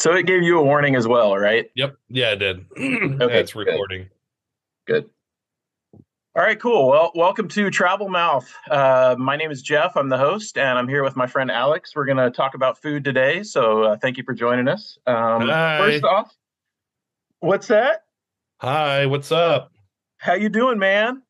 So 0.00 0.14
it 0.14 0.24
gave 0.24 0.42
you 0.42 0.58
a 0.58 0.62
warning 0.62 0.96
as 0.96 1.06
well, 1.06 1.36
right? 1.36 1.70
Yep. 1.74 1.94
Yeah, 2.08 2.32
it 2.32 2.36
did. 2.36 2.64
Okay, 3.22 3.38
it's 3.38 3.52
good. 3.52 3.66
recording. 3.66 4.08
Good. 4.86 5.10
All 6.34 6.42
right, 6.42 6.58
cool. 6.58 6.88
Well, 6.88 7.12
welcome 7.14 7.48
to 7.48 7.70
Travel 7.70 8.08
Mouth. 8.08 8.50
Uh, 8.70 9.14
my 9.18 9.36
name 9.36 9.50
is 9.50 9.60
Jeff. 9.60 9.98
I'm 9.98 10.08
the 10.08 10.16
host, 10.16 10.56
and 10.56 10.78
I'm 10.78 10.88
here 10.88 11.04
with 11.04 11.16
my 11.16 11.26
friend 11.26 11.50
Alex. 11.50 11.94
We're 11.94 12.06
going 12.06 12.16
to 12.16 12.30
talk 12.30 12.54
about 12.54 12.80
food 12.80 13.04
today. 13.04 13.42
So 13.42 13.82
uh, 13.82 13.96
thank 13.98 14.16
you 14.16 14.24
for 14.24 14.32
joining 14.32 14.68
us. 14.68 14.96
Um, 15.06 15.42
Hi. 15.48 15.76
First 15.78 16.04
off, 16.04 16.34
what's 17.40 17.66
that? 17.66 18.04
Hi, 18.60 19.04
what's 19.04 19.30
up? 19.30 19.70
How 20.16 20.32
you 20.32 20.48
doing, 20.48 20.78
man? 20.78 21.22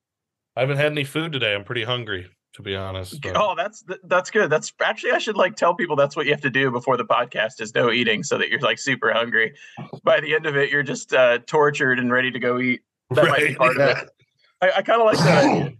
I 0.54 0.60
haven't 0.60 0.76
had 0.76 0.92
any 0.92 1.04
food 1.04 1.32
today. 1.32 1.56
I'm 1.56 1.64
pretty 1.64 1.82
hungry, 1.82 2.28
to 2.54 2.62
be 2.62 2.74
honest. 2.74 3.20
but- 3.22 3.36
Oh, 3.36 3.54
that's 3.56 3.84
that's 4.04 4.30
good. 4.30 4.50
That's 4.50 4.72
actually 4.82 5.12
I 5.12 5.18
should 5.18 5.36
like 5.36 5.56
tell 5.56 5.74
people 5.74 5.96
that's 5.96 6.16
what 6.16 6.26
you 6.26 6.32
have 6.32 6.40
to 6.42 6.50
do 6.50 6.70
before 6.70 6.96
the 6.96 7.04
podcast 7.04 7.60
is 7.60 7.74
no 7.74 7.90
eating, 7.90 8.22
so 8.22 8.38
that 8.38 8.48
you're 8.48 8.60
like 8.60 8.78
super 8.78 9.12
hungry. 9.12 9.54
By 10.02 10.20
the 10.20 10.34
end 10.34 10.46
of 10.46 10.56
it, 10.56 10.70
you're 10.70 10.82
just 10.82 11.12
uh, 11.14 11.38
tortured 11.46 11.98
and 11.98 12.10
ready 12.12 12.30
to 12.30 12.38
go 12.38 12.58
eat. 12.58 12.80
That 13.10 13.26
might 13.28 13.38
be 13.38 13.44
Right, 13.48 13.56
part 13.58 13.76
of 13.76 13.96
it. 13.98 14.10
I, 14.62 14.70
I 14.78 14.82
kind 14.82 15.00
of 15.00 15.06
like 15.06 15.18
that 15.18 15.44
idea. 15.44 15.72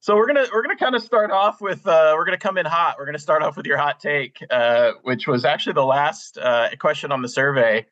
So 0.03 0.15
we're 0.15 0.26
gonna 0.26 0.48
we're 0.51 0.63
gonna 0.63 0.77
kind 0.77 0.95
of 0.95 1.03
start 1.03 1.29
off 1.29 1.62
with 1.62 1.85
uh, 1.85 2.13
we're 2.17 2.26
gonna 2.26 2.39
come 2.39 2.57
in 2.57 2.65
hot. 2.65 2.95
We're 2.98 3.05
gonna 3.05 3.20
start 3.20 3.43
off 3.43 3.55
with 3.55 3.67
your 3.67 3.77
hot 3.77 3.99
take, 3.99 4.43
uh, 4.49 4.93
which 5.03 5.27
was 5.27 5.45
actually 5.45 5.73
the 5.73 5.85
last 5.85 6.39
uh, 6.39 6.70
question 6.79 7.12
on 7.12 7.21
the 7.21 7.29
survey, 7.29 7.85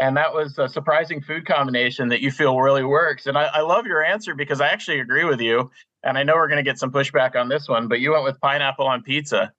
and 0.00 0.16
that 0.16 0.32
was 0.32 0.58
a 0.58 0.68
surprising 0.68 1.20
food 1.20 1.46
combination 1.46 2.08
that 2.08 2.20
you 2.20 2.30
feel 2.30 2.58
really 2.58 2.84
works. 2.84 3.26
And 3.26 3.36
I, 3.36 3.44
I 3.44 3.60
love 3.60 3.86
your 3.86 4.02
answer 4.02 4.34
because 4.34 4.60
I 4.60 4.68
actually 4.68 5.00
agree 5.00 5.24
with 5.24 5.40
you. 5.40 5.70
And 6.02 6.16
I 6.16 6.22
know 6.22 6.34
we're 6.34 6.48
gonna 6.48 6.62
get 6.62 6.78
some 6.78 6.90
pushback 6.90 7.36
on 7.36 7.48
this 7.48 7.68
one, 7.68 7.86
but 7.86 8.00
you 8.00 8.12
went 8.12 8.24
with 8.24 8.40
pineapple 8.40 8.86
on 8.86 9.02
pizza. 9.02 9.52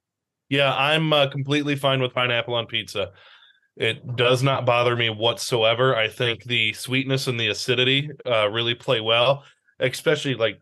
Yeah, 0.49 0.73
I'm 0.75 1.13
uh, 1.13 1.29
completely 1.29 1.75
fine 1.75 2.01
with 2.01 2.13
pineapple 2.13 2.55
on 2.55 2.65
pizza. 2.65 3.11
It 3.77 4.15
does 4.15 4.43
not 4.43 4.65
bother 4.65 4.95
me 4.95 5.09
whatsoever. 5.09 5.95
I 5.95 6.09
think 6.09 6.43
the 6.43 6.73
sweetness 6.73 7.27
and 7.27 7.39
the 7.39 7.47
acidity 7.47 8.09
uh, 8.25 8.49
really 8.49 8.75
play 8.75 8.99
well, 8.99 9.43
especially 9.79 10.35
like 10.35 10.59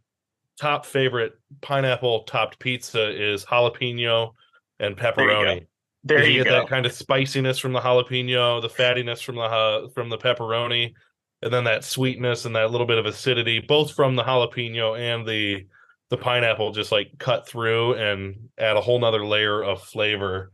top 0.59 0.85
favorite 0.85 1.33
pineapple 1.61 2.23
topped 2.23 2.59
pizza 2.59 3.09
is 3.09 3.45
jalapeno 3.45 4.33
and 4.79 4.95
There 4.95 5.05
you 5.05 5.31
go. 5.31 5.41
pepperoni. 5.43 5.65
There 6.03 6.19
'Cause 6.19 6.27
you, 6.27 6.43
get 6.43 6.45
go. 6.49 6.59
that 6.59 6.69
kind 6.69 6.85
of 6.85 6.93
spiciness 6.93 7.59
from 7.59 7.73
the 7.73 7.79
jalapeno, 7.81 8.61
the 8.61 8.69
fattiness 8.69 9.21
from 9.23 9.35
the 9.35 9.49
ha- 9.49 9.87
from 9.89 10.09
the 10.09 10.17
pepperoni, 10.17 10.93
and 11.41 11.53
then 11.53 11.65
that 11.65 11.83
sweetness 11.83 12.45
and 12.45 12.55
that 12.55 12.71
little 12.71 12.87
bit 12.87 12.97
of 12.97 13.05
acidity, 13.05 13.59
both 13.59 13.93
from 13.93 14.15
the 14.15 14.23
jalapeno 14.23 14.97
and 14.97 15.27
the 15.27 15.65
the 16.09 16.17
pineapple, 16.17 16.71
just 16.71 16.91
like 16.91 17.11
cut 17.19 17.47
through 17.47 17.93
and 17.95 18.35
add 18.57 18.75
a 18.77 18.81
whole 18.81 18.99
nother 18.99 19.23
layer 19.25 19.61
of 19.63 19.83
flavor 19.83 20.51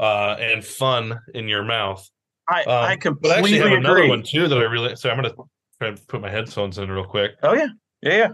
uh, 0.00 0.36
and 0.40 0.64
fun 0.64 1.18
in 1.34 1.46
your 1.46 1.62
mouth. 1.62 2.08
I, 2.48 2.62
Um, 2.62 2.66
I 2.66 2.74
but 2.74 2.80
I 2.88 2.96
completely 2.96 3.34
actually 3.34 3.58
have 3.70 3.78
another 3.78 4.06
one 4.08 4.22
too 4.22 4.48
that 4.48 4.58
I 4.58 4.62
really. 4.62 4.96
So 4.96 5.10
I'm 5.10 5.16
gonna 5.16 5.34
try 5.78 5.88
and 5.88 6.08
put 6.08 6.20
my 6.20 6.30
headphones 6.30 6.78
in 6.78 6.90
real 6.90 7.04
quick. 7.04 7.32
Oh 7.42 7.54
yeah, 7.54 7.68
yeah, 8.02 8.12
yeah. 8.16 8.28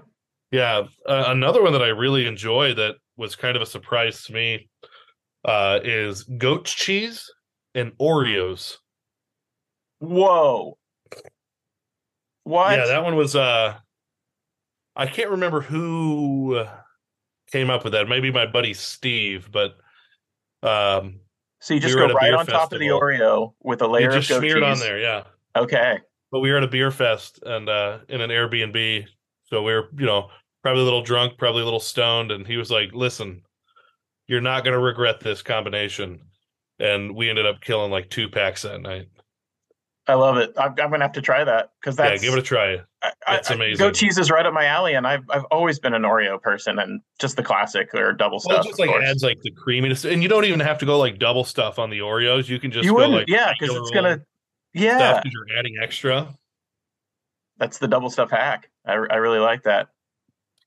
Yeah, 0.52 0.82
uh, 1.06 1.24
another 1.28 1.62
one 1.62 1.72
that 1.72 1.82
I 1.82 1.88
really 1.88 2.26
enjoy 2.26 2.74
that 2.74 2.96
was 3.16 3.36
kind 3.36 3.54
of 3.56 3.62
a 3.62 3.66
surprise 3.66 4.24
to 4.24 4.32
me 4.32 4.68
uh, 5.44 5.80
is 5.84 6.24
goat 6.24 6.64
cheese 6.66 7.30
and 7.74 7.92
Oreos. 7.98 8.76
Whoa. 10.00 10.76
What? 12.44 12.78
Yeah, 12.78 12.86
that 12.86 13.04
one 13.04 13.16
was. 13.16 13.36
uh 13.36 13.76
I 14.96 15.06
can't 15.06 15.30
remember 15.30 15.60
who 15.60 16.64
came 17.52 17.70
up 17.70 17.84
with 17.84 17.92
that. 17.92 18.08
Maybe 18.08 18.30
my 18.30 18.46
buddy 18.46 18.74
Steve, 18.74 19.48
but 19.52 19.76
um, 20.62 21.20
so 21.60 21.74
you 21.74 21.80
just 21.80 21.94
we 21.94 22.00
go 22.06 22.12
right 22.12 22.34
on 22.34 22.44
top 22.46 22.72
of 22.72 22.80
the. 22.80 22.86
Oreo 22.88 23.54
with 23.62 23.82
a 23.82 23.86
layer 23.86 24.08
of 24.10 24.28
goat 24.28 24.38
smeared 24.38 24.62
on 24.62 24.78
there. 24.78 24.98
Yeah, 24.98 25.24
Okay. 25.56 25.98
but 26.32 26.40
we 26.40 26.50
were 26.50 26.56
at 26.58 26.64
a 26.64 26.68
beer 26.68 26.90
fest 26.90 27.40
and 27.44 27.68
uh 27.68 27.98
in 28.08 28.20
an 28.20 28.30
Airbnb, 28.30 29.06
so 29.44 29.62
we 29.62 29.72
were 29.72 29.88
you 29.96 30.06
know 30.06 30.28
probably 30.62 30.82
a 30.82 30.84
little 30.84 31.02
drunk, 31.02 31.38
probably 31.38 31.62
a 31.62 31.64
little 31.64 31.80
stoned, 31.80 32.30
and 32.32 32.46
he 32.46 32.56
was 32.56 32.70
like, 32.70 32.92
"Listen, 32.92 33.42
you're 34.30 34.40
not 34.40 34.64
gonna 34.64 34.78
regret 34.78 35.20
this 35.20 35.42
combination." 35.42 36.20
And 36.78 37.14
we 37.14 37.28
ended 37.28 37.44
up 37.44 37.60
killing 37.60 37.90
like 37.90 38.08
two 38.08 38.28
packs 38.30 38.62
that 38.62 38.80
night. 38.80 39.08
I 40.06 40.14
love 40.14 40.38
it. 40.38 40.52
I'm, 40.56 40.70
I'm 40.70 40.90
gonna 40.90 41.04
have 41.04 41.12
to 41.12 41.20
try 41.22 41.44
that 41.44 41.72
because 41.80 41.94
that's 41.96 42.22
yeah, 42.22 42.28
give 42.28 42.36
it 42.36 42.40
a 42.40 42.42
try. 42.42 42.78
It's 43.28 43.50
amazing. 43.50 43.76
Goat 43.78 43.94
cheese 43.94 44.18
is 44.18 44.30
right 44.30 44.44
up 44.46 44.54
my 44.54 44.64
alley, 44.64 44.94
and 44.94 45.06
I've 45.06 45.24
I've 45.30 45.44
always 45.50 45.78
been 45.78 45.94
an 45.94 46.02
Oreo 46.02 46.40
person, 46.40 46.78
and 46.78 47.00
just 47.20 47.36
the 47.36 47.42
classic 47.42 47.94
or 47.94 48.12
double 48.12 48.40
Well, 48.44 48.62
stuff. 48.62 48.64
it 48.64 48.68
just 48.68 48.78
like 48.80 48.88
course. 48.88 49.04
adds 49.06 49.22
like 49.22 49.40
the 49.42 49.50
creaminess, 49.52 50.04
and 50.04 50.22
you 50.22 50.28
don't 50.28 50.46
even 50.46 50.60
have 50.60 50.78
to 50.78 50.86
go 50.86 50.98
like 50.98 51.18
double 51.18 51.44
stuff 51.44 51.78
on 51.78 51.90
the 51.90 51.98
Oreos. 51.98 52.48
You 52.48 52.58
can 52.58 52.70
just 52.70 52.84
you 52.84 52.92
go 52.96 53.08
wouldn't, 53.08 53.14
like 53.14 53.28
yeah, 53.28 53.52
because 53.58 53.76
it's 53.76 53.90
gonna, 53.90 54.20
yeah, 54.74 55.20
because 55.22 55.32
you're 55.32 55.58
adding 55.58 55.76
extra. 55.82 56.34
that's 57.58 57.78
the 57.78 57.88
double 57.88 58.10
stuff 58.10 58.30
hack. 58.30 58.70
I 58.86 58.92
I 58.94 59.16
really 59.16 59.38
like 59.38 59.62
that, 59.64 59.88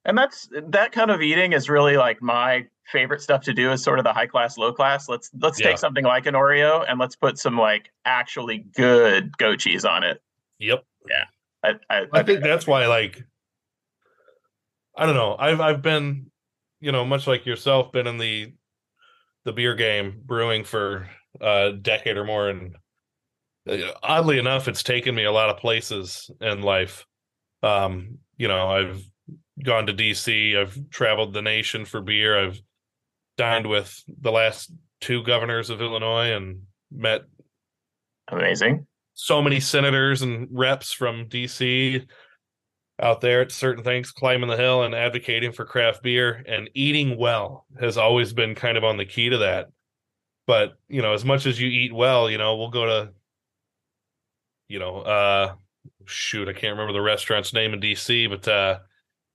and 0.05 0.17
that's 0.17 0.47
that 0.67 0.91
kind 0.91 1.11
of 1.11 1.21
eating 1.21 1.53
is 1.53 1.69
really 1.69 1.97
like 1.97 2.21
my 2.21 2.67
favorite 2.91 3.21
stuff 3.21 3.41
to 3.43 3.53
do 3.53 3.71
is 3.71 3.83
sort 3.83 3.99
of 3.99 4.05
the 4.05 4.13
high 4.13 4.27
class, 4.27 4.57
low 4.57 4.73
class. 4.73 5.07
Let's 5.09 5.29
let's 5.39 5.59
Yeah. 5.59 5.67
take 5.67 5.77
something 5.77 6.03
like 6.03 6.25
an 6.25 6.33
Oreo 6.35 6.85
and 6.87 6.99
let's 6.99 7.15
put 7.15 7.37
some 7.37 7.57
like 7.57 7.91
actually 8.05 8.59
good 8.75 9.37
goat 9.37 9.59
cheese 9.59 9.85
on 9.85 10.03
it. 10.03 10.21
Yep, 10.59 10.83
I 11.63 11.73
I, 11.89 12.05
I 12.11 12.23
think 12.23 12.43
that's 12.43 12.67
why 12.67 12.87
like 12.87 13.23
I 14.95 15.05
don't 15.05 15.15
know. 15.15 15.35
I've 15.37 15.61
I've 15.61 15.81
been 15.81 16.31
you 16.79 16.91
know 16.91 17.05
much 17.05 17.27
like 17.27 17.45
yourself 17.45 17.91
been 17.91 18.07
in 18.07 18.17
the 18.17 18.53
the 19.45 19.53
beer 19.53 19.75
game 19.75 20.21
brewing 20.25 20.63
for 20.63 21.09
a 21.41 21.71
decade 21.73 22.17
or 22.17 22.23
more, 22.23 22.49
and 22.49 22.75
uh, 23.67 23.91
oddly 24.01 24.39
enough, 24.39 24.67
it's 24.67 24.83
taken 24.83 25.15
me 25.15 25.23
a 25.23 25.31
lot 25.31 25.49
of 25.49 25.57
places 25.57 26.29
in 26.41 26.61
life. 26.61 27.05
Um, 27.61 28.19
you 28.37 28.47
know, 28.47 28.69
I've 28.69 29.01
gone 29.63 29.87
to 29.87 29.93
DC, 29.93 30.57
I've 30.57 30.77
traveled 30.89 31.33
the 31.33 31.41
nation 31.41 31.85
for 31.85 32.01
beer, 32.01 32.37
I've 32.45 32.61
dined 33.37 33.67
with 33.67 34.03
the 34.21 34.31
last 34.31 34.71
two 35.01 35.23
governors 35.23 35.69
of 35.69 35.81
Illinois 35.81 36.31
and 36.33 36.63
met 36.91 37.23
amazing. 38.29 38.87
so 39.13 39.41
many 39.41 39.59
senators 39.59 40.21
and 40.21 40.47
reps 40.51 40.93
from 40.93 41.27
DC 41.27 42.05
out 43.01 43.21
there 43.21 43.41
at 43.41 43.51
certain 43.51 43.83
things, 43.83 44.11
climbing 44.11 44.49
the 44.49 44.57
hill 44.57 44.83
and 44.83 44.93
advocating 44.93 45.51
for 45.51 45.65
craft 45.65 46.03
beer 46.03 46.43
and 46.47 46.69
eating 46.73 47.17
well 47.17 47.65
has 47.79 47.97
always 47.97 48.33
been 48.33 48.55
kind 48.55 48.77
of 48.77 48.83
on 48.83 48.97
the 48.97 49.05
key 49.05 49.29
to 49.29 49.39
that. 49.39 49.67
But, 50.45 50.73
you 50.87 51.01
know, 51.01 51.13
as 51.13 51.25
much 51.25 51.45
as 51.45 51.59
you 51.59 51.67
eat 51.67 51.93
well, 51.93 52.29
you 52.29 52.37
know, 52.37 52.55
we'll 52.57 52.69
go 52.69 52.85
to, 52.85 53.11
you 54.67 54.77
know, 54.77 54.97
uh, 54.97 55.53
shoot, 56.05 56.47
I 56.47 56.53
can't 56.53 56.77
remember 56.77 56.93
the 56.93 57.01
restaurant's 57.01 57.53
name 57.53 57.73
in 57.73 57.79
DC, 57.79 58.29
but, 58.29 58.47
uh, 58.47 58.79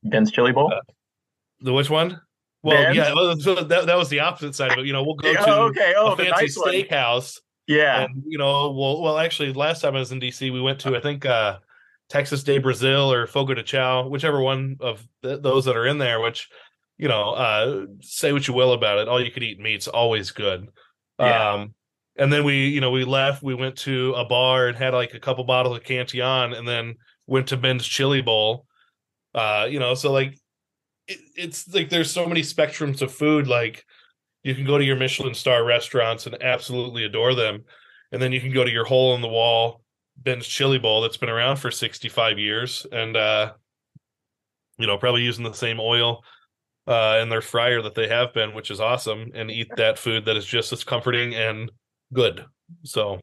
Ben's 0.05 0.31
Chili 0.31 0.53
Bowl. 0.53 0.73
Uh, 0.73 0.81
the 1.61 1.73
which 1.73 1.91
one? 1.91 2.21
Well, 2.63 2.95
yeah, 2.95 3.15
so 3.39 3.55
that, 3.55 3.87
that 3.87 3.97
was 3.97 4.09
the 4.09 4.21
opposite 4.21 4.55
side 4.55 4.73
of 4.73 4.79
it. 4.79 4.87
You 4.87 4.93
know, 4.93 5.03
we'll 5.05 5.15
go 5.15 5.33
to 5.33 5.45
oh, 5.49 5.63
okay. 5.69 5.95
Oh, 5.97 6.13
a 6.13 6.17
fancy 6.17 6.31
nice 6.31 6.59
steakhouse 6.59 7.39
Yeah. 7.69 8.03
and 8.03 8.23
you 8.27 8.37
know 8.39 8.73
well 8.73 9.01
well 9.01 9.19
actually 9.19 9.53
last 9.53 9.81
time 9.83 9.95
i 9.95 9.99
was 9.99 10.11
in 10.11 10.21
dc 10.21 10.41
we 10.41 10.61
went 10.61 10.81
to 10.81 10.97
i 10.97 11.01
think 11.01 11.25
uh 11.27 11.59
Texas 12.09 12.43
de 12.43 12.57
Brazil 12.59 13.13
or 13.13 13.27
fogo 13.27 13.53
de 13.55 13.63
chao 13.63 14.09
whichever 14.09 14.41
one 14.41 14.77
of 14.81 15.07
th- 15.23 15.43
those 15.43 15.67
that 15.67 15.77
are 15.77 15.87
in 15.87 15.99
there 15.99 16.21
which 16.21 16.49
you 16.97 17.07
know 17.07 17.33
uh 17.35 17.85
say 18.01 18.33
what 18.33 18.49
you 18.49 18.55
will 18.55 18.73
about 18.73 18.99
it 18.99 19.09
all 19.09 19.23
you 19.23 19.31
could 19.31 19.43
eat 19.43 19.61
meat's 19.61 19.87
always 19.87 20.31
good 20.31 20.69
Yeah. 21.21 21.53
um 21.53 21.75
and 22.17 22.33
then 22.33 22.45
we 22.45 22.69
you 22.69 22.81
know 22.81 22.91
we 22.91 23.05
left 23.05 23.43
we 23.43 23.55
went 23.55 23.77
to 23.79 24.15
a 24.15 24.25
bar 24.25 24.69
and 24.69 24.77
had 24.77 24.95
like 24.95 25.13
a 25.15 25.21
couple 25.21 25.45
bottles 25.45 25.77
of 25.77 25.85
cantillon 25.85 26.55
and 26.55 26.67
then 26.67 26.95
went 27.27 27.49
to 27.49 27.57
ben's 27.59 27.87
chili 27.87 28.23
bowl 28.23 28.65
uh 29.35 29.67
you 29.71 29.79
know 29.79 29.95
so 29.95 30.11
like 30.11 30.35
it, 31.09 31.19
it's 31.37 31.73
like 31.75 31.89
there's 31.89 32.11
so 32.11 32.27
many 32.27 32.43
spectrums 32.43 33.03
of 33.03 33.13
food 33.13 33.47
like 33.47 33.85
you 34.43 34.55
can 34.55 34.65
go 34.65 34.79
to 34.79 34.85
your 34.85 34.97
Michelin 34.97 35.35
star 35.35 35.65
restaurants 35.65 36.27
and 36.27 36.41
absolutely 36.43 37.05
adore 37.05 37.35
them. 37.35 37.65
And 38.13 38.23
then 38.23 38.33
you 38.33 38.41
can 38.41 38.53
go 38.53 38.65
to 38.65 38.71
your 38.71 38.85
hole 38.85 39.15
in 39.15 39.21
the 39.21 39.29
wall 39.29 39.83
Ben's 40.17 40.47
chili 40.47 40.79
bowl 40.79 41.01
that's 41.01 41.17
been 41.17 41.29
around 41.29 41.57
for 41.57 41.71
65 41.71 42.39
years 42.39 42.87
and 42.93 43.17
uh 43.17 43.53
you 44.79 44.87
know, 44.87 44.97
probably 44.97 45.23
using 45.23 45.45
the 45.45 45.53
same 45.53 45.81
oil 45.81 46.23
uh 46.87 47.19
in 47.21 47.29
their 47.29 47.41
fryer 47.41 47.83
that 47.83 47.95
they 47.95 48.09
have 48.09 48.33
been, 48.33 48.55
which 48.55 48.71
is 48.71 48.81
awesome, 48.81 49.31
and 49.35 49.51
eat 49.51 49.69
that 49.77 49.99
food 49.99 50.25
that 50.25 50.37
is 50.37 50.47
just 50.47 50.73
as 50.73 50.85
comforting 50.85 51.35
and 51.35 51.71
good. 52.13 52.45
So 52.85 53.21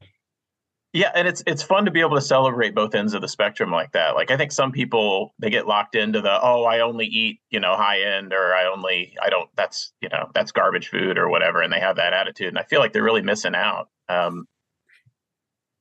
Yeah, 0.95 1.11
and 1.13 1.27
it's 1.27 1.43
it's 1.45 1.61
fun 1.61 1.83
to 1.83 1.91
be 1.91 1.99
able 1.99 2.15
to 2.15 2.21
celebrate 2.21 2.73
both 2.73 2.95
ends 2.95 3.13
of 3.13 3.21
the 3.21 3.27
spectrum 3.27 3.69
like 3.69 3.91
that. 3.91 4.15
Like 4.15 4.31
I 4.31 4.37
think 4.37 4.53
some 4.53 4.71
people 4.71 5.33
they 5.39 5.49
get 5.49 5.67
locked 5.67 5.93
into 5.93 6.21
the 6.21 6.39
oh 6.41 6.63
I 6.63 6.79
only 6.79 7.05
eat 7.05 7.41
you 7.49 7.59
know 7.59 7.75
high 7.75 7.99
end 7.99 8.31
or 8.31 8.55
I 8.55 8.65
only 8.65 9.13
I 9.21 9.29
don't 9.29 9.49
that's 9.57 9.91
you 9.99 10.07
know 10.07 10.29
that's 10.33 10.53
garbage 10.53 10.87
food 10.87 11.17
or 11.17 11.27
whatever, 11.27 11.61
and 11.61 11.73
they 11.73 11.81
have 11.81 11.97
that 11.97 12.13
attitude, 12.13 12.47
and 12.47 12.57
I 12.57 12.63
feel 12.63 12.79
like 12.79 12.93
they're 12.93 13.03
really 13.03 13.21
missing 13.21 13.55
out 13.55 13.89
um, 14.07 14.47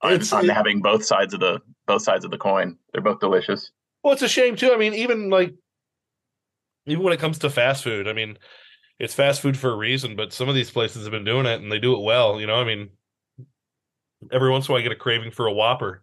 on, 0.03 0.15
It's- 0.15 0.33
on 0.33 0.47
it- 0.51 0.53
having 0.53 0.83
both 0.83 1.05
sides 1.05 1.33
of 1.33 1.39
the 1.39 1.61
both 1.87 2.03
sides 2.03 2.25
of 2.25 2.33
the 2.33 2.39
coin. 2.39 2.77
They're 2.93 3.01
both 3.01 3.21
delicious. 3.21 3.71
Well, 4.03 4.15
it's 4.15 4.23
a 4.23 4.29
shame 4.29 4.57
too. 4.57 4.73
I 4.73 4.77
mean, 4.79 4.95
even 4.95 5.31
like 5.31 5.55
even 6.87 7.05
when 7.05 7.13
it 7.13 7.21
comes 7.21 7.39
to 7.39 7.51
fast 7.51 7.85
food, 7.85 8.09
I 8.09 8.15
mean, 8.15 8.37
it's 8.99 9.15
fast 9.15 9.41
food 9.43 9.57
for 9.57 9.71
a 9.71 9.77
reason, 9.77 10.17
but 10.17 10.33
some 10.33 10.49
of 10.49 10.57
these 10.57 10.73
places 10.73 11.05
have 11.05 11.13
been 11.13 11.25
doing 11.25 11.47
it 11.47 11.61
and 11.61 11.71
they 11.71 11.79
do 11.79 11.95
it 11.95 12.03
well. 12.03 12.41
You 12.41 12.49
know, 12.49 12.57
I 12.57 12.65
mean, 12.65 12.91
every 14.33 14.51
once 14.51 14.67
in 14.67 14.73
a 14.73 14.75
while 14.75 14.81
I 14.81 14.83
get 14.83 14.93
a 14.93 14.97
craving 14.97 15.31
for 15.31 15.47
a 15.47 15.53
Whopper, 15.53 16.03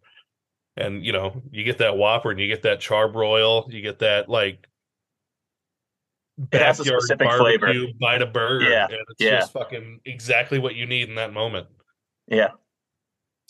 and 0.77 1.05
you 1.05 1.11
know, 1.11 1.41
you 1.51 1.63
get 1.63 1.77
that 1.79 1.97
Whopper 1.97 2.31
and 2.31 2.39
you 2.39 2.47
get 2.47 2.63
that 2.63 2.79
charbroil, 2.79 3.71
you 3.71 3.81
get 3.81 3.99
that 3.99 4.29
like 4.29 4.67
a 6.51 6.73
specific 6.73 7.29
flavor. 7.31 7.73
Bite 7.99 8.21
a 8.21 8.25
burger, 8.25 8.69
yeah, 8.69 8.85
and 8.85 8.97
it's 9.09 9.19
yeah. 9.19 9.39
just 9.39 9.53
fucking 9.53 9.99
exactly 10.05 10.59
what 10.59 10.75
you 10.75 10.85
need 10.85 11.09
in 11.09 11.15
that 11.15 11.33
moment. 11.33 11.67
Yeah. 12.27 12.49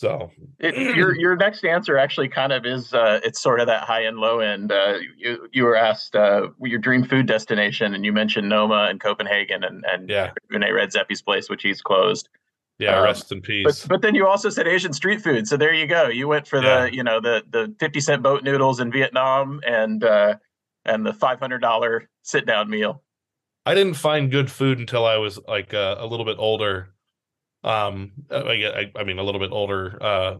So 0.02 0.32
it, 0.58 0.96
your 0.96 1.14
your 1.18 1.36
next 1.36 1.64
answer 1.64 1.96
actually 1.96 2.28
kind 2.28 2.52
of 2.52 2.66
is 2.66 2.92
uh, 2.92 3.20
it's 3.24 3.40
sort 3.40 3.60
of 3.60 3.68
that 3.68 3.84
high 3.84 4.06
end 4.06 4.16
low 4.16 4.40
end. 4.40 4.72
Uh, 4.72 4.98
you 5.16 5.48
you 5.52 5.62
were 5.62 5.76
asked 5.76 6.16
uh, 6.16 6.48
your 6.60 6.80
dream 6.80 7.04
food 7.04 7.26
destination, 7.26 7.94
and 7.94 8.04
you 8.04 8.12
mentioned 8.12 8.48
Noma 8.48 8.88
and 8.90 9.00
Copenhagen, 9.00 9.62
and 9.62 9.84
and 9.86 10.10
yeah, 10.10 10.32
Rene 10.50 10.66
Redzepi's 10.70 11.22
place, 11.22 11.48
which 11.48 11.62
he's 11.62 11.80
closed. 11.80 12.28
Yeah, 12.78 12.98
um, 12.98 13.04
rest 13.04 13.30
in 13.30 13.40
peace. 13.40 13.64
But, 13.64 13.88
but 13.88 14.02
then 14.02 14.14
you 14.14 14.26
also 14.26 14.48
said 14.48 14.66
Asian 14.66 14.92
street 14.92 15.22
food, 15.22 15.46
so 15.46 15.56
there 15.56 15.72
you 15.72 15.86
go. 15.86 16.08
You 16.08 16.26
went 16.26 16.48
for 16.48 16.62
yeah. 16.62 16.86
the 16.86 16.94
you 16.94 17.04
know 17.04 17.20
the 17.20 17.42
the 17.50 17.74
fifty 17.78 18.00
cent 18.00 18.22
boat 18.22 18.42
noodles 18.42 18.80
in 18.80 18.90
Vietnam 18.90 19.60
and 19.66 20.02
uh, 20.02 20.36
and 20.84 21.06
the 21.06 21.12
five 21.12 21.38
hundred 21.38 21.60
dollar 21.60 22.08
sit 22.22 22.46
down 22.46 22.70
meal. 22.70 23.02
I 23.64 23.74
didn't 23.74 23.94
find 23.94 24.30
good 24.30 24.50
food 24.50 24.80
until 24.80 25.06
I 25.06 25.18
was 25.18 25.38
like 25.46 25.72
uh, 25.72 25.96
a 25.98 26.06
little 26.06 26.26
bit 26.26 26.36
older 26.38 26.92
um, 27.64 28.12
I, 28.30 28.36
I, 28.36 28.92
I 28.96 29.04
mean, 29.04 29.18
a 29.18 29.22
little 29.22 29.40
bit 29.40 29.52
older. 29.52 30.02
Uh, 30.02 30.36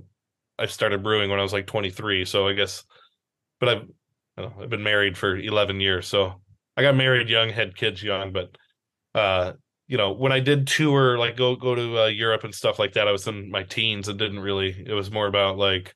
I 0.59 0.67
started 0.67 1.03
brewing 1.03 1.31
when 1.31 1.39
I 1.39 1.43
was 1.43 1.53
like 1.53 1.67
23, 1.67 2.25
so 2.25 2.49
I 2.49 2.53
guess. 2.53 2.85
But 3.61 3.69
I've, 3.69 3.89
know, 4.37 4.53
I've 4.61 4.71
been 4.71 4.83
married 4.83 5.17
for 5.17 5.37
11 5.37 5.81
years, 5.81 6.09
so 6.09 6.41
I 6.77 6.83
got 6.83 6.97
married 6.97 7.29
young, 7.29 7.51
had 7.51 7.77
kids 7.77 8.03
young. 8.03 8.33
But, 8.33 8.57
uh, 9.15 9.53
you 9.93 9.99
know, 9.99 10.11
when 10.11 10.33
I 10.33 10.41
did 10.41 10.67
tour, 10.67 11.19
like 11.19 11.37
go 11.37 11.55
go 11.55 11.75
to 11.75 12.05
uh, 12.05 12.07
Europe 12.07 12.45
and 12.45 12.55
stuff 12.55 12.79
like 12.79 12.95
that, 12.95 13.07
I 13.07 13.13
was 13.13 13.29
in 13.29 13.51
my 13.51 13.63
teens 13.63 14.09
and 14.09 14.19
didn't 14.19 14.41
really. 14.41 14.71
It 14.87 14.95
was 14.95 15.11
more 15.11 15.27
about 15.27 15.59
like, 15.59 15.95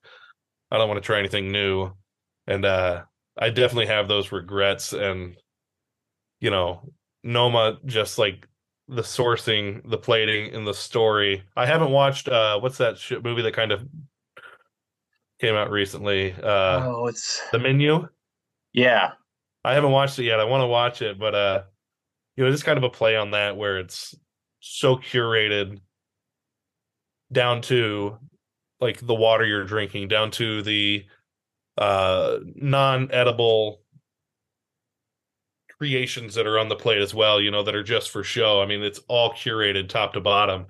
I 0.70 0.76
don't 0.76 0.90
want 0.90 1.02
to 1.02 1.06
try 1.06 1.19
anything 1.19 1.50
new, 1.50 1.93
and 2.46 2.66
uh, 2.66 3.04
I 3.38 3.48
definitely 3.48 3.87
have 3.87 4.06
those 4.06 4.32
regrets. 4.32 4.93
And, 4.93 5.38
you 6.40 6.50
know, 6.50 6.93
Noma 7.25 7.78
just 7.87 8.19
like 8.19 8.46
the 8.87 9.00
sourcing, 9.00 9.81
the 9.88 9.96
plating, 9.96 10.54
and 10.54 10.66
the 10.66 10.75
story. 10.75 11.42
I 11.56 11.64
haven't 11.64 11.90
watched 11.90 12.28
uh 12.28 12.60
what's 12.60 12.76
that 12.76 12.99
shit 12.99 13.25
movie 13.25 13.40
that 13.40 13.54
kind 13.54 13.72
of 13.72 13.82
came 15.40 15.54
out 15.54 15.70
recently? 15.70 16.34
Uh 16.34 16.82
oh, 16.84 17.06
it's 17.06 17.40
the 17.50 17.58
menu. 17.58 18.06
Yeah. 18.75 19.12
I 19.64 19.72
haven't 19.72 19.92
watched 19.92 20.19
it 20.19 20.25
yet. 20.25 20.38
I 20.38 20.44
want 20.44 20.60
to 20.60 20.66
watch 20.66 21.00
it, 21.00 21.19
but 21.19 21.34
uh 21.34 21.62
you 22.36 22.44
know, 22.44 22.50
it's 22.50 22.56
just 22.56 22.66
kind 22.66 22.78
of 22.78 22.84
a 22.84 22.90
play 22.90 23.16
on 23.16 23.30
that 23.32 23.56
where 23.56 23.78
it's 23.78 24.14
so 24.60 24.96
curated 24.96 25.80
down 27.32 27.60
to 27.62 28.18
like 28.80 29.00
the 29.00 29.14
water 29.14 29.44
you're 29.44 29.64
drinking, 29.64 30.08
down 30.08 30.30
to 30.32 30.62
the 30.62 31.04
uh 31.78 32.38
non-edible 32.54 33.80
creations 35.78 36.34
that 36.34 36.46
are 36.46 36.58
on 36.58 36.68
the 36.68 36.76
plate 36.76 37.02
as 37.02 37.14
well, 37.14 37.40
you 37.40 37.50
know, 37.50 37.62
that 37.62 37.74
are 37.74 37.82
just 37.82 38.10
for 38.10 38.24
show. 38.24 38.62
I 38.62 38.66
mean, 38.66 38.82
it's 38.82 39.00
all 39.08 39.32
curated 39.32 39.88
top 39.88 40.14
to 40.14 40.20
bottom, 40.20 40.66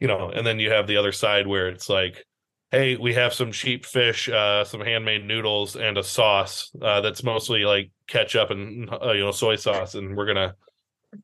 you 0.00 0.08
know, 0.08 0.30
and 0.30 0.46
then 0.46 0.58
you 0.58 0.70
have 0.70 0.86
the 0.86 0.96
other 0.96 1.12
side 1.12 1.46
where 1.46 1.68
it's 1.68 1.88
like, 1.88 2.24
hey, 2.70 2.96
we 2.96 3.14
have 3.14 3.32
some 3.32 3.52
cheap 3.52 3.84
fish, 3.84 4.28
uh, 4.28 4.64
some 4.64 4.80
handmade 4.80 5.24
noodles, 5.24 5.76
and 5.76 5.96
a 5.96 6.02
sauce 6.02 6.70
uh, 6.82 7.00
that's 7.00 7.22
mostly 7.22 7.64
like 7.64 7.90
ketchup 8.08 8.50
and 8.50 8.90
uh, 8.92 9.12
you 9.12 9.20
know 9.20 9.30
soy 9.30 9.56
sauce, 9.56 9.94
and 9.94 10.16
we're 10.16 10.26
gonna 10.26 10.54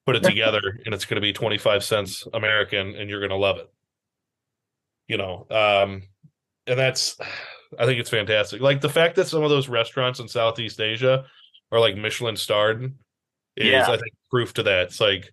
put 0.07 0.17
it 0.17 0.23
together, 0.23 0.81
and 0.85 0.95
it's 0.95 1.05
gonna 1.05 1.21
be 1.21 1.33
twenty 1.33 1.59
five 1.59 1.85
cents 1.85 2.27
American, 2.33 2.95
and 2.95 3.09
you're 3.09 3.21
gonna 3.21 3.37
love 3.37 3.59
it. 3.59 3.71
You 5.09 5.19
know, 5.19 5.47
um, 5.51 6.03
and 6.67 6.79
that's, 6.79 7.19
I 7.79 7.85
think 7.85 8.01
it's 8.01 8.11
fantastic. 8.11 8.61
Like 8.61 8.81
the 8.81 8.89
fact 8.89 9.17
that 9.17 9.27
some 9.27 9.43
of 9.43 9.51
those 9.51 9.69
restaurants 9.69 10.21
in 10.21 10.29
Southeast 10.29 10.81
Asia 10.81 11.27
are 11.71 11.81
like 11.81 11.97
Michelin 11.97 12.37
starred 12.37 12.95
is 13.57 13.67
yeah. 13.67 13.83
I 13.83 13.97
think 13.97 14.15
proof 14.31 14.55
to 14.55 14.63
that. 14.63 14.85
It's 14.85 15.01
like 15.01 15.33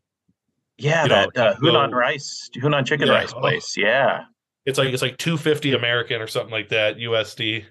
yeah, 0.78 1.08
that 1.08 1.36
know, 1.36 1.44
uh, 1.44 1.56
Hunan 1.58 1.92
rice, 1.92 2.50
Hunan 2.56 2.86
chicken 2.86 3.08
yeah, 3.08 3.14
rice 3.14 3.34
place. 3.34 3.78
Yeah, 3.78 4.24
it's 4.66 4.78
like 4.78 4.90
it's 4.90 5.02
like 5.02 5.18
two 5.18 5.38
fifty 5.38 5.74
American 5.74 6.22
or 6.22 6.28
something 6.28 6.52
like 6.52 6.70
that 6.70 6.98
USD 6.98 7.66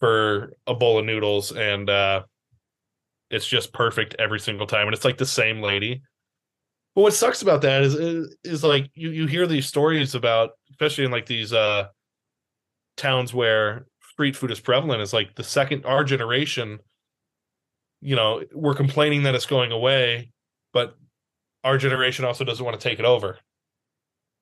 for 0.00 0.52
a 0.66 0.74
bowl 0.74 0.98
of 0.98 1.04
noodles, 1.04 1.52
and 1.52 1.88
uh 1.88 2.22
it's 3.32 3.46
just 3.46 3.72
perfect 3.72 4.14
every 4.18 4.38
single 4.38 4.66
time, 4.66 4.86
and 4.86 4.94
it's 4.94 5.04
like 5.04 5.18
the 5.18 5.26
same 5.26 5.60
lady. 5.60 6.02
But 6.94 7.02
what 7.02 7.14
sucks 7.14 7.42
about 7.42 7.62
that 7.62 7.82
is, 7.82 7.94
is 7.94 8.36
is 8.44 8.64
like 8.64 8.90
you 8.94 9.10
you 9.10 9.26
hear 9.26 9.46
these 9.46 9.66
stories 9.66 10.14
about, 10.14 10.50
especially 10.70 11.04
in 11.04 11.10
like 11.10 11.26
these 11.26 11.52
uh 11.52 11.88
towns 12.96 13.34
where 13.34 13.86
street 14.12 14.36
food 14.36 14.50
is 14.50 14.60
prevalent. 14.60 15.02
Is 15.02 15.12
like 15.12 15.34
the 15.34 15.44
second 15.44 15.84
our 15.86 16.04
generation 16.04 16.78
you 18.02 18.16
know, 18.16 18.42
we're 18.52 18.74
complaining 18.74 19.22
that 19.22 19.34
it's 19.34 19.46
going 19.46 19.70
away, 19.70 20.30
but 20.72 20.96
our 21.62 21.78
generation 21.78 22.24
also 22.24 22.44
doesn't 22.44 22.64
want 22.64 22.78
to 22.78 22.88
take 22.88 22.98
it 22.98 23.04
over. 23.04 23.38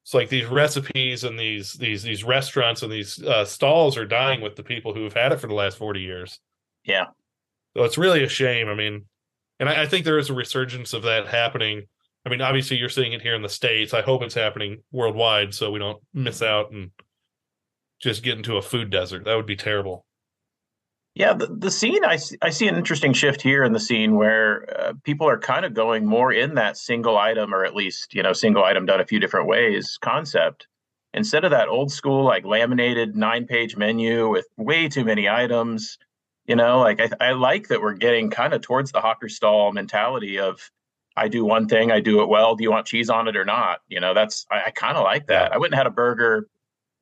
It's 0.02 0.14
like 0.14 0.30
these 0.30 0.46
recipes 0.46 1.24
and 1.24 1.38
these 1.38 1.74
these 1.74 2.02
these 2.02 2.24
restaurants 2.24 2.82
and 2.82 2.90
these 2.90 3.22
uh, 3.22 3.44
stalls 3.44 3.98
are 3.98 4.06
dying 4.06 4.40
with 4.40 4.56
the 4.56 4.62
people 4.62 4.94
who 4.94 5.04
have 5.04 5.12
had 5.12 5.30
it 5.30 5.38
for 5.38 5.46
the 5.46 5.54
last 5.54 5.76
forty 5.76 6.00
years. 6.00 6.40
Yeah, 6.84 7.08
so 7.76 7.84
it's 7.84 7.98
really 7.98 8.22
a 8.22 8.28
shame. 8.28 8.68
I 8.68 8.74
mean, 8.74 9.06
and 9.58 9.68
I, 9.68 9.82
I 9.82 9.86
think 9.86 10.04
there 10.04 10.18
is 10.18 10.30
a 10.30 10.34
resurgence 10.34 10.92
of 10.92 11.02
that 11.02 11.28
happening. 11.28 11.84
I 12.26 12.28
mean, 12.28 12.40
obviously 12.40 12.76
you're 12.76 12.88
seeing 12.88 13.12
it 13.12 13.22
here 13.22 13.34
in 13.34 13.42
the 13.42 13.48
states. 13.48 13.94
I 13.94 14.02
hope 14.02 14.22
it's 14.22 14.34
happening 14.34 14.82
worldwide, 14.92 15.54
so 15.54 15.70
we 15.70 15.78
don't 15.78 16.02
miss 16.12 16.42
out 16.42 16.70
and 16.70 16.90
just 18.00 18.22
get 18.22 18.36
into 18.36 18.56
a 18.56 18.62
food 18.62 18.90
desert. 18.90 19.24
That 19.24 19.36
would 19.36 19.46
be 19.46 19.56
terrible. 19.56 20.04
Yeah, 21.14 21.32
the, 21.32 21.48
the 21.48 21.70
scene, 21.70 22.04
I, 22.04 22.18
I 22.40 22.50
see 22.50 22.68
an 22.68 22.76
interesting 22.76 23.12
shift 23.12 23.42
here 23.42 23.64
in 23.64 23.72
the 23.72 23.80
scene 23.80 24.14
where 24.14 24.64
uh, 24.78 24.92
people 25.02 25.28
are 25.28 25.38
kind 25.38 25.64
of 25.64 25.74
going 25.74 26.06
more 26.06 26.32
in 26.32 26.54
that 26.54 26.76
single 26.76 27.18
item, 27.18 27.52
or 27.52 27.64
at 27.64 27.74
least, 27.74 28.14
you 28.14 28.22
know, 28.22 28.32
single 28.32 28.64
item 28.64 28.86
done 28.86 29.00
a 29.00 29.06
few 29.06 29.18
different 29.18 29.48
ways 29.48 29.98
concept. 30.00 30.68
Instead 31.12 31.44
of 31.44 31.50
that 31.50 31.68
old 31.68 31.90
school, 31.90 32.24
like 32.24 32.44
laminated 32.44 33.16
nine 33.16 33.44
page 33.46 33.76
menu 33.76 34.28
with 34.28 34.46
way 34.56 34.88
too 34.88 35.04
many 35.04 35.28
items, 35.28 35.98
you 36.50 36.56
know, 36.56 36.80
like 36.80 37.00
I, 37.00 37.28
I 37.28 37.30
like 37.30 37.68
that 37.68 37.80
we're 37.80 37.94
getting 37.94 38.28
kind 38.28 38.52
of 38.52 38.60
towards 38.60 38.90
the 38.90 39.00
hawker 39.00 39.28
stall 39.28 39.70
mentality 39.70 40.40
of 40.40 40.68
I 41.16 41.28
do 41.28 41.44
one 41.44 41.68
thing, 41.68 41.92
I 41.92 42.00
do 42.00 42.22
it 42.22 42.28
well. 42.28 42.56
Do 42.56 42.64
you 42.64 42.72
want 42.72 42.86
cheese 42.86 43.08
on 43.08 43.28
it 43.28 43.36
or 43.36 43.44
not? 43.44 43.82
You 43.86 44.00
know, 44.00 44.14
that's 44.14 44.46
I, 44.50 44.64
I 44.66 44.70
kind 44.72 44.96
of 44.96 45.04
like 45.04 45.28
that. 45.28 45.52
I 45.52 45.58
went 45.58 45.72
and 45.72 45.78
had 45.78 45.86
a 45.86 45.90
burger 45.90 46.48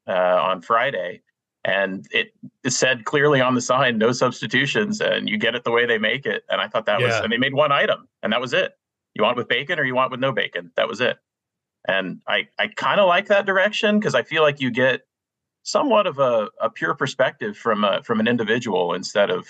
uh, 0.07 0.13
on 0.13 0.61
Friday 0.61 1.23
and 1.65 2.07
it, 2.11 2.35
it 2.63 2.73
said 2.73 3.07
clearly 3.07 3.41
on 3.41 3.55
the 3.55 3.63
sign 3.63 3.97
no 3.97 4.13
substitutions 4.13 5.01
and 5.01 5.31
you 5.31 5.39
get 5.39 5.55
it 5.55 5.65
the 5.65 5.71
way 5.71 5.87
they 5.87 5.99
make 5.99 6.25
it 6.25 6.45
and 6.49 6.61
i 6.61 6.69
thought 6.69 6.87
that 6.87 7.01
yeah. 7.01 7.07
was 7.07 7.17
and 7.17 7.33
they 7.33 7.37
made 7.37 7.53
one 7.53 7.73
item 7.73 8.07
and 8.23 8.33
that 8.33 8.41
was 8.41 8.53
it 8.53 8.75
you 9.15 9.25
want 9.25 9.37
with 9.37 9.49
bacon 9.49 9.77
or 9.77 9.85
you 9.85 9.95
want 9.95 10.13
with 10.13 10.21
no 10.21 10.31
bacon 10.31 10.71
that 10.77 10.87
was 10.87 11.01
it 11.01 11.19
and 11.89 12.21
i 12.29 12.47
i 12.61 12.69
kind 12.69 13.01
of 13.01 13.09
like 13.09 13.27
that 13.27 13.45
direction 13.45 13.99
because 13.99 14.15
i 14.15 14.23
feel 14.23 14.43
like 14.43 14.61
you 14.61 14.71
get 14.71 15.03
somewhat 15.69 16.07
of 16.07 16.19
a, 16.19 16.49
a 16.61 16.71
pure 16.71 16.95
perspective 16.95 17.57
from 17.57 17.85
a, 17.85 18.03
from 18.03 18.21
an 18.21 18.29
individual 18.29 18.95
instead 18.95 19.31
of 19.31 19.47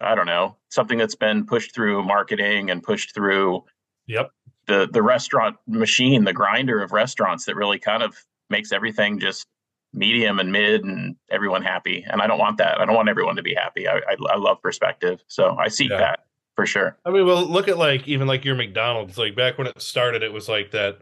i 0.00 0.14
don't 0.14 0.26
know 0.26 0.56
something 0.68 0.98
that's 0.98 1.14
been 1.16 1.44
pushed 1.44 1.74
through 1.74 2.02
marketing 2.02 2.70
and 2.70 2.82
pushed 2.82 3.14
through 3.14 3.64
yep 4.06 4.30
the 4.66 4.88
the 4.92 5.02
restaurant 5.02 5.56
machine 5.66 6.24
the 6.24 6.32
grinder 6.32 6.82
of 6.82 6.92
restaurants 6.92 7.44
that 7.44 7.56
really 7.56 7.78
kind 7.78 8.02
of 8.02 8.16
makes 8.50 8.72
everything 8.72 9.18
just 9.18 9.46
medium 9.92 10.38
and 10.38 10.52
mid 10.52 10.84
and 10.84 11.16
everyone 11.30 11.62
happy. 11.62 12.04
And 12.08 12.20
I 12.20 12.26
don't 12.26 12.38
want 12.38 12.58
that. 12.58 12.80
I 12.80 12.84
don't 12.84 12.94
want 12.94 13.08
everyone 13.08 13.36
to 13.36 13.42
be 13.42 13.54
happy. 13.54 13.88
I, 13.88 13.96
I, 13.96 14.16
I 14.30 14.36
love 14.36 14.60
perspective. 14.62 15.22
So 15.28 15.56
I 15.58 15.68
seek 15.68 15.90
yeah. 15.90 15.98
that 15.98 16.20
for 16.54 16.66
sure. 16.66 16.96
I 17.04 17.10
mean, 17.10 17.26
well, 17.26 17.44
look 17.44 17.68
at 17.68 17.78
like 17.78 18.06
even 18.06 18.26
like 18.26 18.44
your 18.44 18.54
McDonald's, 18.54 19.18
like 19.18 19.34
back 19.34 19.58
when 19.58 19.66
it 19.66 19.80
started, 19.80 20.22
it 20.22 20.32
was 20.32 20.48
like 20.48 20.70
that 20.72 20.98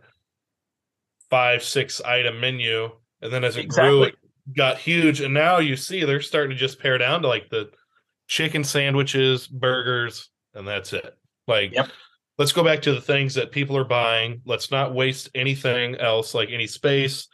five, 1.31 1.63
six 1.63 2.01
item 2.01 2.41
menu. 2.41 2.91
And 3.23 3.33
then 3.33 3.45
as 3.45 3.57
it 3.57 3.65
exactly. 3.65 3.91
grew, 3.91 4.03
it 4.05 4.15
got 4.57 4.79
huge. 4.79 5.21
And 5.21 5.35
now 5.35 5.59
you 5.59 5.77
see 5.77 6.05
they're 6.05 6.21
starting 6.21 6.51
to 6.51 6.57
just 6.57 6.81
pare 6.81 6.99
down 6.99 7.23
to 7.23 7.29
like 7.29 7.49
the 7.51 7.71
chicken 8.29 8.65
sandwiches, 8.65 9.47
burgers, 9.47 10.31
and 10.55 10.67
that's 10.67 10.93
it. 10.93 11.17
Like, 11.47 11.73
yep. 11.73 11.89
let's 12.39 12.53
go 12.53 12.65
back 12.65 12.83
to 12.83 12.93
the 12.93 13.01
things 13.01 13.35
that 13.35 13.53
people 13.53 13.77
are 13.77 13.85
buying. 13.85 14.43
Let's 14.45 14.71
not 14.71 14.95
waste 14.95 15.31
anything 15.35 15.97
else, 15.97 16.35
like 16.35 16.51
any 16.51 16.67
space 16.67 17.29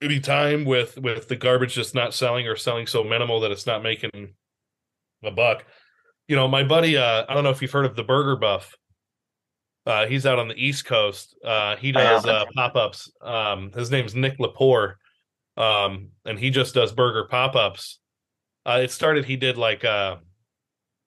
any 0.00 0.20
time 0.20 0.64
with 0.64 0.96
with 0.98 1.28
the 1.28 1.36
garbage 1.36 1.74
just 1.74 1.94
not 1.94 2.14
selling 2.14 2.46
or 2.46 2.56
selling 2.56 2.86
so 2.86 3.02
minimal 3.02 3.40
that 3.40 3.50
it's 3.50 3.66
not 3.66 3.82
making 3.82 4.34
a 5.22 5.30
buck. 5.30 5.64
You 6.28 6.36
know, 6.36 6.46
my 6.46 6.62
buddy, 6.62 6.96
uh, 6.96 7.24
I 7.28 7.34
don't 7.34 7.44
know 7.44 7.50
if 7.50 7.62
you've 7.62 7.70
heard 7.72 7.86
of 7.86 7.96
the 7.96 8.04
Burger 8.04 8.36
Buff. 8.36 8.74
Uh, 9.88 10.06
he's 10.06 10.26
out 10.26 10.38
on 10.38 10.48
the 10.48 10.54
East 10.54 10.84
Coast. 10.84 11.34
Uh, 11.42 11.74
he 11.76 11.92
does 11.92 12.26
uh, 12.26 12.44
pop 12.54 12.76
ups. 12.76 13.10
Um, 13.22 13.72
his 13.72 13.90
name's 13.90 14.14
Nick 14.14 14.38
Lepore, 14.38 14.96
um, 15.56 16.10
and 16.26 16.38
he 16.38 16.50
just 16.50 16.74
does 16.74 16.92
burger 16.92 17.24
pop 17.24 17.56
ups. 17.56 17.98
Uh, 18.66 18.80
it 18.82 18.90
started. 18.90 19.24
He 19.24 19.36
did 19.36 19.56
like 19.56 19.86
uh, 19.86 20.16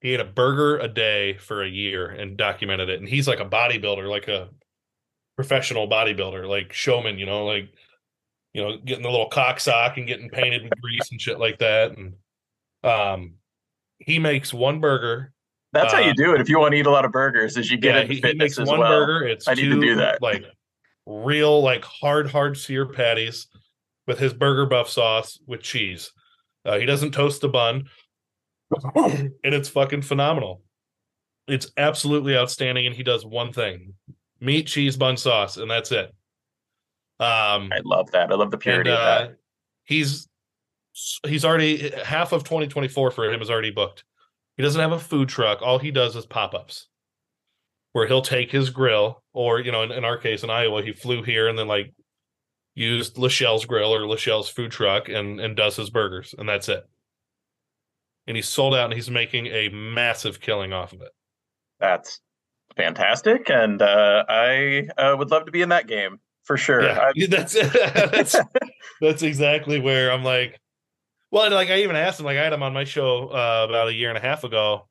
he 0.02 0.16
ate 0.16 0.20
a 0.20 0.26
burger 0.26 0.80
a 0.80 0.88
day 0.88 1.38
for 1.38 1.64
a 1.64 1.70
year 1.70 2.08
and 2.08 2.36
documented 2.36 2.90
it. 2.90 3.00
And 3.00 3.08
he's 3.08 3.28
like 3.28 3.40
a 3.40 3.46
bodybuilder, 3.46 4.10
like 4.10 4.28
a 4.28 4.50
professional 5.36 5.88
bodybuilder, 5.88 6.50
like 6.50 6.74
showman, 6.74 7.20
you 7.20 7.28
know, 7.28 7.46
like 7.46 7.70
you 8.54 8.64
know, 8.64 8.78
getting 8.84 9.04
the 9.04 9.12
little 9.12 9.30
cock 9.30 9.60
sock 9.60 9.98
and 9.98 10.08
getting 10.08 10.30
painted 10.30 10.64
with 10.64 10.82
grease 10.82 11.12
and 11.12 11.22
shit 11.22 11.40
like 11.40 11.60
that. 11.60 11.96
And 11.96 12.16
um 12.84 13.36
he 14.00 14.18
makes 14.18 14.52
one 14.52 14.80
burger. 14.80 15.34
That's 15.74 15.94
how 15.94 16.00
you 16.00 16.12
Uh, 16.12 16.16
do 16.18 16.34
it 16.36 16.42
if 16.42 16.50
you 16.50 16.60
want 16.60 16.74
to 16.74 16.78
eat 16.80 16.86
a 16.86 16.92
lot 16.92 17.06
of 17.06 17.12
burgers. 17.12 17.56
Is 17.58 17.72
you 17.72 17.78
get 17.78 17.96
Yeah, 17.96 18.02
into 18.02 18.10
he, 18.14 18.16
he 18.16 18.22
fitness 18.22 18.44
makes 18.44 18.60
as 18.60 18.68
one 18.68 18.80
well. 18.80 18.90
burger. 19.06 19.26
It's 19.28 19.48
I 19.48 19.54
need 19.54 19.70
to 19.70 19.80
do 19.80 19.96
that. 19.96 20.22
like 20.22 20.44
real, 21.06 21.62
like 21.62 21.84
hard, 21.86 22.30
hard 22.30 22.58
sear 22.58 22.86
patties 22.86 23.48
with 24.08 24.20
his 24.20 24.34
burger 24.34 24.66
buff 24.66 24.90
sauce 24.90 25.40
with 25.48 25.62
cheese. 25.62 26.12
Uh, 26.66 26.78
he 26.78 26.86
doesn't 26.86 27.12
toast 27.12 27.42
the 27.42 27.50
bun, 27.50 27.90
and 28.96 29.32
it's 29.44 29.70
fucking 29.70 30.02
phenomenal. 30.02 30.62
It's 31.48 31.72
absolutely 31.78 32.38
outstanding, 32.38 32.86
and 32.86 32.96
he 32.96 33.04
does 33.04 33.26
one 33.26 33.52
thing: 33.54 33.94
meat, 34.40 34.68
cheese, 34.68 34.96
bun, 34.98 35.18
sauce, 35.18 35.58
and 35.58 35.70
that's 35.72 35.92
it. 35.92 36.14
Um, 37.20 37.70
I 37.72 37.80
love 37.84 38.12
that. 38.12 38.32
I 38.32 38.36
love 38.36 38.52
the 38.52 38.56
and 38.58 38.62
purity 38.62 38.90
of 38.92 39.00
uh, 39.00 39.06
that. 39.20 39.38
he's 39.86 40.28
he's 41.26 41.46
already 41.46 41.90
half 42.04 42.32
of 42.34 42.44
2024 42.44 43.12
for 43.12 43.32
him 43.32 43.42
is 43.42 43.50
already 43.50 43.72
booked. 43.72 44.04
He 44.62 44.64
doesn't 44.64 44.80
have 44.80 44.92
a 44.92 45.00
food 45.00 45.28
truck. 45.28 45.64
All 45.64 45.80
he 45.80 45.90
does 45.90 46.16
is 46.16 46.28
pop 46.28 46.54
ups, 46.54 46.86
where 47.94 48.06
he'll 48.06 48.22
take 48.22 48.52
his 48.52 48.70
grill, 48.70 49.24
or 49.34 49.60
you 49.60 49.72
know, 49.72 49.82
in, 49.82 49.92
in 49.92 50.06
our 50.06 50.20
case 50.20 50.44
in 50.44 50.52
Iowa, 50.52 50.84
he 50.84 50.94
flew 50.94 51.24
here 51.24 51.48
and 51.48 51.58
then 51.58 51.68
like 51.68 51.96
used 52.76 53.18
Lachelle's 53.18 53.66
grill 53.66 53.92
or 53.92 54.06
Lachelle's 54.06 54.50
food 54.50 54.70
truck 54.70 55.10
and 55.10 55.40
and 55.40 55.58
does 55.58 55.78
his 55.78 55.90
burgers, 55.90 56.36
and 56.38 56.48
that's 56.48 56.70
it. 56.70 56.88
And 58.28 58.38
he's 58.38 58.48
sold 58.48 58.76
out, 58.76 58.86
and 58.86 58.94
he's 58.94 59.10
making 59.10 59.48
a 59.48 59.70
massive 59.70 60.40
killing 60.40 60.74
off 60.74 60.94
of 60.94 61.02
it. 61.02 61.12
That's 61.80 62.22
fantastic, 62.78 63.50
and 63.50 63.82
uh, 63.82 64.26
I 64.30 64.90
uh, 64.96 65.16
would 65.18 65.32
love 65.32 65.48
to 65.48 65.52
be 65.52 65.64
in 65.64 65.70
that 65.70 65.88
game 65.88 66.20
for 66.44 66.56
sure. 66.56 66.84
Yeah, 66.84 67.12
that's 67.30 67.54
that's 67.74 68.36
that's 69.02 69.24
exactly 69.24 69.80
where 69.80 70.12
I'm 70.12 70.24
like, 70.24 70.61
well, 71.32 71.50
like 71.52 71.70
I 71.70 71.82
even 71.82 71.96
asked 71.96 72.20
him, 72.20 72.26
like 72.26 72.38
I 72.38 72.44
had 72.44 72.54
him 72.54 72.64
on 72.64 72.74
my 72.74 72.84
show 72.84 73.30
uh, 73.30 73.66
about 73.68 73.88
a 73.88 73.94
year 73.94 74.10
and 74.10 74.18
a 74.18 74.22
half 74.22 74.44
ago, 74.44 74.88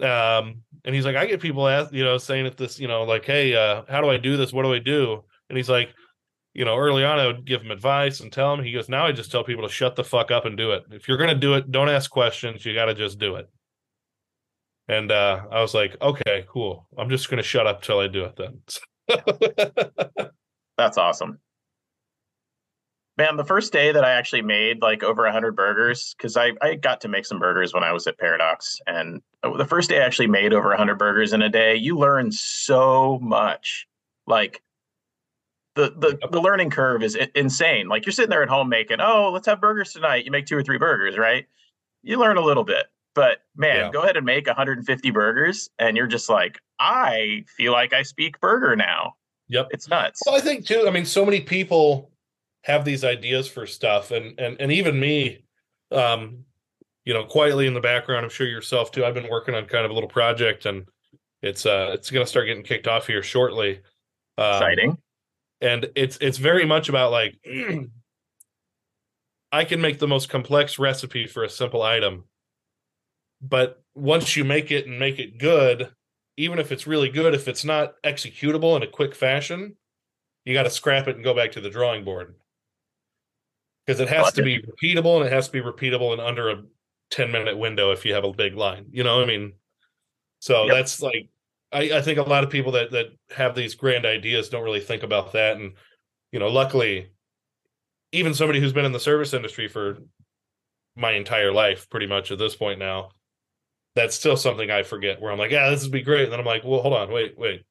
um, 0.00 0.62
and 0.84 0.94
he's 0.94 1.04
like, 1.04 1.16
I 1.16 1.26
get 1.26 1.40
people 1.40 1.66
ask, 1.66 1.92
you 1.92 2.04
know, 2.04 2.18
saying 2.18 2.46
if 2.46 2.56
this, 2.56 2.78
you 2.78 2.86
know, 2.86 3.02
like, 3.02 3.24
hey, 3.24 3.54
uh, 3.54 3.82
how 3.88 4.00
do 4.00 4.08
I 4.08 4.16
do 4.16 4.36
this? 4.36 4.52
What 4.52 4.62
do 4.62 4.72
I 4.72 4.78
do? 4.78 5.24
And 5.48 5.56
he's 5.56 5.68
like, 5.68 5.90
you 6.54 6.64
know, 6.64 6.76
early 6.76 7.04
on 7.04 7.18
I 7.18 7.26
would 7.26 7.44
give 7.44 7.62
him 7.62 7.70
advice 7.70 8.20
and 8.20 8.32
tell 8.32 8.54
him. 8.54 8.64
He 8.64 8.72
goes, 8.72 8.88
now 8.88 9.06
I 9.06 9.12
just 9.12 9.30
tell 9.30 9.44
people 9.44 9.66
to 9.66 9.72
shut 9.72 9.96
the 9.96 10.04
fuck 10.04 10.30
up 10.30 10.44
and 10.44 10.56
do 10.56 10.72
it. 10.72 10.84
If 10.90 11.08
you're 11.08 11.18
gonna 11.18 11.34
do 11.34 11.54
it, 11.54 11.70
don't 11.70 11.88
ask 11.88 12.10
questions. 12.10 12.64
You 12.64 12.74
got 12.74 12.86
to 12.86 12.94
just 12.94 13.18
do 13.18 13.36
it. 13.36 13.48
And 14.86 15.12
uh, 15.12 15.44
I 15.50 15.60
was 15.60 15.74
like, 15.74 15.96
okay, 16.00 16.44
cool. 16.48 16.86
I'm 16.96 17.10
just 17.10 17.28
gonna 17.28 17.42
shut 17.42 17.66
up 17.66 17.82
till 17.82 17.98
I 17.98 18.06
do 18.06 18.24
it 18.24 18.36
then. 18.36 18.60
That's 20.76 20.98
awesome. 20.98 21.38
Man, 23.18 23.36
the 23.36 23.44
first 23.44 23.72
day 23.72 23.90
that 23.90 24.04
I 24.04 24.12
actually 24.12 24.42
made 24.42 24.80
like 24.80 25.02
over 25.02 25.24
100 25.24 25.56
burgers, 25.56 26.14
because 26.16 26.36
I, 26.36 26.52
I 26.62 26.76
got 26.76 27.00
to 27.00 27.08
make 27.08 27.26
some 27.26 27.40
burgers 27.40 27.74
when 27.74 27.82
I 27.82 27.90
was 27.92 28.06
at 28.06 28.16
Paradox. 28.16 28.78
And 28.86 29.20
the 29.42 29.64
first 29.64 29.90
day 29.90 30.00
I 30.00 30.04
actually 30.04 30.28
made 30.28 30.52
over 30.52 30.68
100 30.68 30.96
burgers 30.96 31.32
in 31.32 31.42
a 31.42 31.48
day, 31.48 31.74
you 31.74 31.98
learn 31.98 32.30
so 32.30 33.18
much. 33.20 33.88
Like, 34.28 34.62
the, 35.74 35.90
the, 35.90 36.28
the 36.30 36.40
learning 36.40 36.70
curve 36.70 37.02
is 37.02 37.16
insane. 37.34 37.88
Like, 37.88 38.06
you're 38.06 38.12
sitting 38.12 38.30
there 38.30 38.42
at 38.44 38.48
home 38.48 38.68
making, 38.68 39.00
oh, 39.00 39.30
let's 39.32 39.46
have 39.46 39.60
burgers 39.60 39.92
tonight. 39.92 40.24
You 40.24 40.30
make 40.30 40.46
two 40.46 40.56
or 40.56 40.62
three 40.62 40.78
burgers, 40.78 41.18
right? 41.18 41.44
You 42.04 42.18
learn 42.18 42.36
a 42.36 42.40
little 42.42 42.64
bit. 42.64 42.86
But 43.16 43.38
man, 43.56 43.76
Yeah. 43.86 43.90
go 43.90 44.02
ahead 44.02 44.16
and 44.16 44.24
make 44.24 44.46
150 44.46 45.10
burgers, 45.10 45.68
and 45.80 45.96
you're 45.96 46.06
just 46.06 46.28
like, 46.28 46.60
I 46.78 47.44
feel 47.56 47.72
like 47.72 47.92
I 47.92 48.02
speak 48.02 48.38
burger 48.38 48.76
now. 48.76 49.16
Yep. 49.48 49.68
It's 49.72 49.88
nuts. 49.88 50.22
Well, 50.24 50.36
I 50.36 50.40
think 50.40 50.66
too. 50.66 50.84
I 50.86 50.90
mean, 50.92 51.04
so 51.04 51.24
many 51.24 51.40
people 51.40 52.12
have 52.64 52.84
these 52.84 53.04
ideas 53.04 53.48
for 53.48 53.66
stuff, 53.66 54.10
and 54.10 54.38
and 54.38 54.60
and 54.60 54.72
even 54.72 54.98
me, 54.98 55.44
um, 55.90 56.44
you 57.04 57.14
know, 57.14 57.24
quietly 57.24 57.66
in 57.66 57.74
the 57.74 57.80
background. 57.80 58.24
I'm 58.24 58.30
sure 58.30 58.46
yourself 58.46 58.90
too. 58.90 59.04
I've 59.04 59.14
been 59.14 59.30
working 59.30 59.54
on 59.54 59.66
kind 59.66 59.84
of 59.84 59.90
a 59.90 59.94
little 59.94 60.08
project, 60.08 60.66
and 60.66 60.86
it's 61.42 61.66
uh 61.66 61.90
it's 61.94 62.10
going 62.10 62.24
to 62.24 62.28
start 62.30 62.46
getting 62.46 62.64
kicked 62.64 62.88
off 62.88 63.06
here 63.06 63.22
shortly. 63.22 63.80
Um, 64.36 64.54
Exciting. 64.54 64.98
and 65.60 65.88
it's 65.94 66.18
it's 66.20 66.38
very 66.38 66.64
much 66.64 66.88
about 66.88 67.10
like 67.12 67.38
I 69.52 69.64
can 69.64 69.80
make 69.80 69.98
the 69.98 70.08
most 70.08 70.28
complex 70.28 70.78
recipe 70.78 71.26
for 71.26 71.44
a 71.44 71.48
simple 71.48 71.82
item, 71.82 72.24
but 73.40 73.82
once 73.94 74.36
you 74.36 74.44
make 74.44 74.70
it 74.70 74.86
and 74.86 74.98
make 74.98 75.18
it 75.18 75.38
good, 75.38 75.90
even 76.36 76.58
if 76.58 76.70
it's 76.70 76.86
really 76.86 77.08
good, 77.08 77.34
if 77.34 77.48
it's 77.48 77.64
not 77.64 77.94
executable 78.04 78.76
in 78.76 78.82
a 78.82 78.86
quick 78.86 79.14
fashion, 79.14 79.76
you 80.44 80.54
got 80.54 80.64
to 80.64 80.70
scrap 80.70 81.08
it 81.08 81.16
and 81.16 81.24
go 81.24 81.34
back 81.34 81.52
to 81.52 81.60
the 81.60 81.70
drawing 81.70 82.04
board 82.04 82.34
because 83.88 84.00
it 84.00 84.08
has 84.08 84.32
to 84.34 84.42
be 84.42 84.60
repeatable 84.60 85.16
and 85.16 85.26
it 85.26 85.32
has 85.32 85.48
to 85.48 85.52
be 85.52 85.62
repeatable 85.62 86.12
in 86.12 86.20
under 86.20 86.50
a 86.50 86.62
10 87.10 87.32
minute 87.32 87.56
window 87.56 87.90
if 87.90 88.04
you 88.04 88.12
have 88.12 88.24
a 88.24 88.32
big 88.32 88.54
line 88.54 88.84
you 88.90 89.02
know 89.02 89.22
i 89.22 89.24
mean? 89.26 89.54
So 90.40 90.66
Yep. 90.66 90.74
that's 90.74 91.00
like 91.02 91.30
I, 91.72 91.98
I 91.98 92.02
think 92.02 92.18
a 92.18 92.22
lot 92.22 92.44
of 92.44 92.50
people 92.50 92.72
that 92.72 92.90
that 92.92 93.06
have 93.34 93.54
these 93.54 93.74
grand 93.74 94.04
ideas 94.04 94.50
don't 94.50 94.62
really 94.62 94.80
think 94.80 95.02
about 95.02 95.32
that 95.32 95.56
and 95.56 95.72
you 96.32 96.38
know 96.38 96.48
luckily 96.48 97.10
even 98.12 98.34
somebody 98.34 98.60
who's 98.60 98.72
been 98.74 98.84
in 98.84 98.92
the 98.92 99.00
service 99.00 99.32
industry 99.32 99.68
for 99.68 99.98
my 100.96 101.12
entire 101.12 101.52
life 101.52 101.88
pretty 101.88 102.06
much 102.06 102.30
at 102.30 102.38
this 102.38 102.54
point 102.56 102.78
now 102.78 103.10
that's 103.94 104.14
still 104.14 104.36
something 104.36 104.70
i 104.70 104.82
forget 104.82 105.20
where 105.20 105.32
i'm 105.32 105.38
like 105.38 105.50
yeah 105.50 105.70
this 105.70 105.82
would 105.82 105.92
be 105.92 106.02
great. 106.02 106.24
And 106.24 106.32
then 106.32 106.40
i'm 106.40 106.46
like 106.46 106.62
well 106.62 106.82
hold 106.82 106.94
on 106.94 107.10
wait 107.10 107.38
wait 107.38 107.64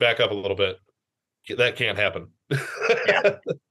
back 0.00 0.20
up 0.20 0.30
a 0.30 0.34
little 0.34 0.56
bit. 0.56 0.78
That 1.56 1.76
can't 1.76 1.98
happen. 1.98 2.28
Yeah. 3.06 3.36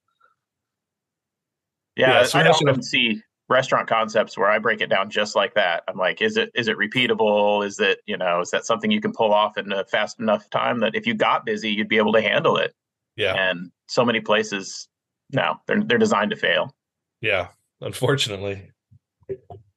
Yeah, 1.95 2.21
Yeah, 2.21 2.23
so 2.23 2.39
I 2.39 2.47
often 2.47 2.69
enough- 2.69 2.83
see 2.83 3.21
restaurant 3.49 3.87
concepts 3.87 4.37
where 4.37 4.49
I 4.49 4.57
break 4.57 4.81
it 4.81 4.87
down 4.87 5.09
just 5.09 5.35
like 5.35 5.53
that. 5.55 5.83
I'm 5.87 5.97
like, 5.97 6.21
is 6.21 6.37
it 6.37 6.49
is 6.55 6.67
it 6.67 6.77
repeatable? 6.77 7.65
Is 7.65 7.79
it 7.79 7.99
you 8.05 8.17
know 8.17 8.41
is 8.41 8.49
that 8.51 8.65
something 8.65 8.89
you 8.89 9.01
can 9.01 9.11
pull 9.13 9.33
off 9.33 9.57
in 9.57 9.71
a 9.71 9.83
fast 9.85 10.19
enough 10.19 10.49
time 10.49 10.79
that 10.79 10.95
if 10.95 11.05
you 11.05 11.13
got 11.13 11.45
busy 11.45 11.69
you'd 11.69 11.89
be 11.89 11.97
able 11.97 12.13
to 12.13 12.21
handle 12.21 12.57
it? 12.57 12.73
yeah 13.15 13.33
And 13.35 13.71
so 13.87 14.03
many 14.05 14.21
places, 14.21 14.87
no, 15.31 15.57
they're 15.67 15.83
they're 15.83 15.97
designed 15.97 16.31
to 16.31 16.37
fail. 16.37 16.73
Yeah, 17.21 17.49
unfortunately. 17.81 18.71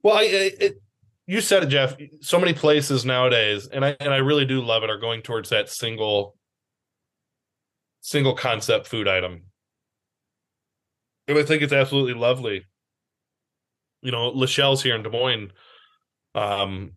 Well, 0.02 0.14
I, 0.16 0.20
I 0.22 0.50
it, 0.60 0.82
you 1.26 1.40
said 1.40 1.64
it, 1.64 1.66
Jeff. 1.66 1.96
So 2.20 2.38
many 2.38 2.54
places 2.54 3.04
nowadays, 3.04 3.66
and 3.66 3.84
I 3.84 3.96
and 4.00 4.14
I 4.14 4.18
really 4.18 4.44
do 4.46 4.62
love 4.62 4.84
it, 4.84 4.90
are 4.90 4.98
going 4.98 5.22
towards 5.22 5.50
that 5.50 5.68
single, 5.68 6.36
single 8.00 8.34
concept 8.34 8.86
food 8.86 9.08
item, 9.08 9.42
and 11.28 11.38
I 11.38 11.42
think 11.42 11.62
it's 11.62 11.72
absolutely 11.72 12.14
lovely. 12.14 12.64
You 14.02 14.12
know, 14.12 14.28
Lachelle's 14.28 14.82
here 14.82 14.94
in 14.94 15.02
Des 15.02 15.10
Moines, 15.10 15.52
um, 16.34 16.92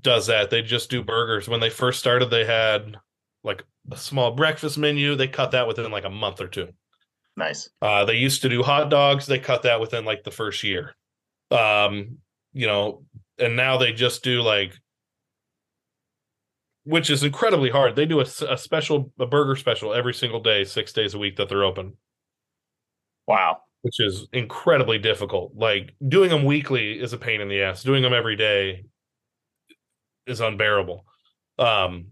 does 0.00 0.26
that. 0.26 0.50
They 0.50 0.62
just 0.62 0.90
do 0.90 1.02
burgers. 1.02 1.48
When 1.48 1.60
they 1.60 1.70
first 1.70 1.98
started, 1.98 2.30
they 2.30 2.44
had 2.44 2.96
like 3.44 3.64
a 3.90 3.96
small 3.96 4.32
breakfast 4.32 4.78
menu. 4.78 5.14
They 5.14 5.28
cut 5.28 5.52
that 5.52 5.68
within 5.68 5.90
like 5.90 6.04
a 6.04 6.10
month 6.10 6.40
or 6.40 6.48
two. 6.48 6.68
Nice. 7.36 7.68
Uh, 7.82 8.04
they 8.04 8.14
used 8.14 8.42
to 8.42 8.48
do 8.48 8.62
hot 8.62 8.90
dogs. 8.90 9.26
They 9.26 9.38
cut 9.38 9.62
that 9.62 9.80
within 9.80 10.04
like 10.04 10.24
the 10.24 10.30
first 10.30 10.62
year. 10.64 10.96
Um, 11.50 12.18
you 12.52 12.66
know, 12.66 13.04
and 13.38 13.54
now 13.56 13.76
they 13.76 13.92
just 13.92 14.24
do 14.24 14.42
like, 14.42 14.72
which 16.84 17.10
is 17.10 17.22
incredibly 17.22 17.68
hard. 17.68 17.94
They 17.94 18.06
do 18.06 18.20
a 18.20 18.26
special, 18.26 19.12
a 19.18 19.26
burger 19.26 19.56
special 19.56 19.92
every 19.92 20.14
single 20.14 20.40
day, 20.40 20.64
six 20.64 20.92
days 20.92 21.14
a 21.14 21.18
week 21.18 21.36
that 21.36 21.48
they're 21.48 21.64
open, 21.64 21.94
Wow. 23.26 23.58
which 23.82 24.00
is 24.00 24.26
incredibly 24.32 24.98
difficult. 24.98 25.52
Like 25.54 25.94
doing 26.06 26.30
them 26.30 26.44
weekly 26.44 27.00
is 27.00 27.12
a 27.12 27.18
pain 27.18 27.40
in 27.40 27.48
the 27.48 27.62
ass. 27.62 27.82
Doing 27.82 28.02
them 28.02 28.12
every 28.14 28.36
day 28.36 28.84
is 30.26 30.40
unbearable. 30.40 31.04
Um, 31.58 32.08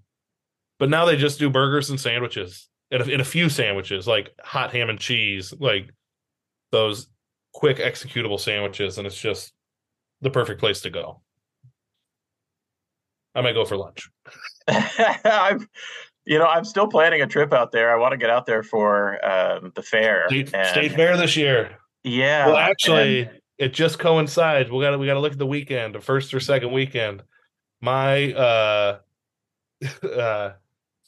but 0.79 0.89
now 0.89 1.05
they 1.05 1.17
just 1.17 1.39
do 1.39 1.51
burgers 1.51 1.91
and 1.91 2.01
sandwiches 2.01 2.69
and 2.91 3.03
a, 3.03 3.13
and 3.13 3.21
a 3.21 3.25
few 3.25 3.49
sandwiches 3.49 4.07
like 4.07 4.31
hot 4.43 4.73
ham 4.73 4.91
and 4.91 4.99
cheese, 4.99 5.53
like 5.59 5.91
those 6.71 7.09
quick 7.53 7.79
executable 7.79 8.39
sandwiches, 8.41 8.99
and 8.99 9.07
it's 9.07 9.21
just 9.21 9.53
the 10.21 10.31
perfect 10.31 10.61
place 10.61 10.81
to 10.83 10.91
go. 10.91 11.23
I 13.35 13.41
might 13.41 13.53
go 13.55 13.65
for 13.65 13.77
lunch. 13.77 14.11
I'm, 14.69 15.69
you 16.27 16.39
know, 16.39 16.47
I'm 16.47 16.65
still 16.65 16.87
planning 16.87 17.23
a 17.23 17.27
trip 17.27 17.53
out 17.53 17.73
there. 17.73 17.93
I 17.95 17.99
want 17.99 18.13
to 18.13 18.17
get 18.17 18.31
out 18.31 18.47
there 18.47 18.63
for 18.63 19.25
um, 19.25 19.73
the 19.75 19.83
fair. 19.83 20.25
State, 20.29 20.55
and- 20.55 20.69
State 20.69 20.93
Fair 20.93 21.17
this 21.17 21.37
year. 21.37 21.77
Yeah. 22.03 22.47
well, 22.47 22.57
and- 22.57 22.71
actually, 22.71 23.29
it 23.59 23.73
just 23.75 23.99
coincides. 23.99 24.71
We 24.71 24.83
got 24.83 24.91
to 24.91 24.99
we 24.99 25.07
got 25.07 25.15
to 25.15 25.21
look 25.21 25.33
at 25.33 25.39
the 25.39 25.47
weekend, 25.47 25.95
the 25.95 26.01
first 26.01 26.33
or 26.35 26.41
second 26.41 26.73
weekend. 26.73 27.23
My 27.81 28.33
uh, 28.33 28.99
uh, 30.03 30.51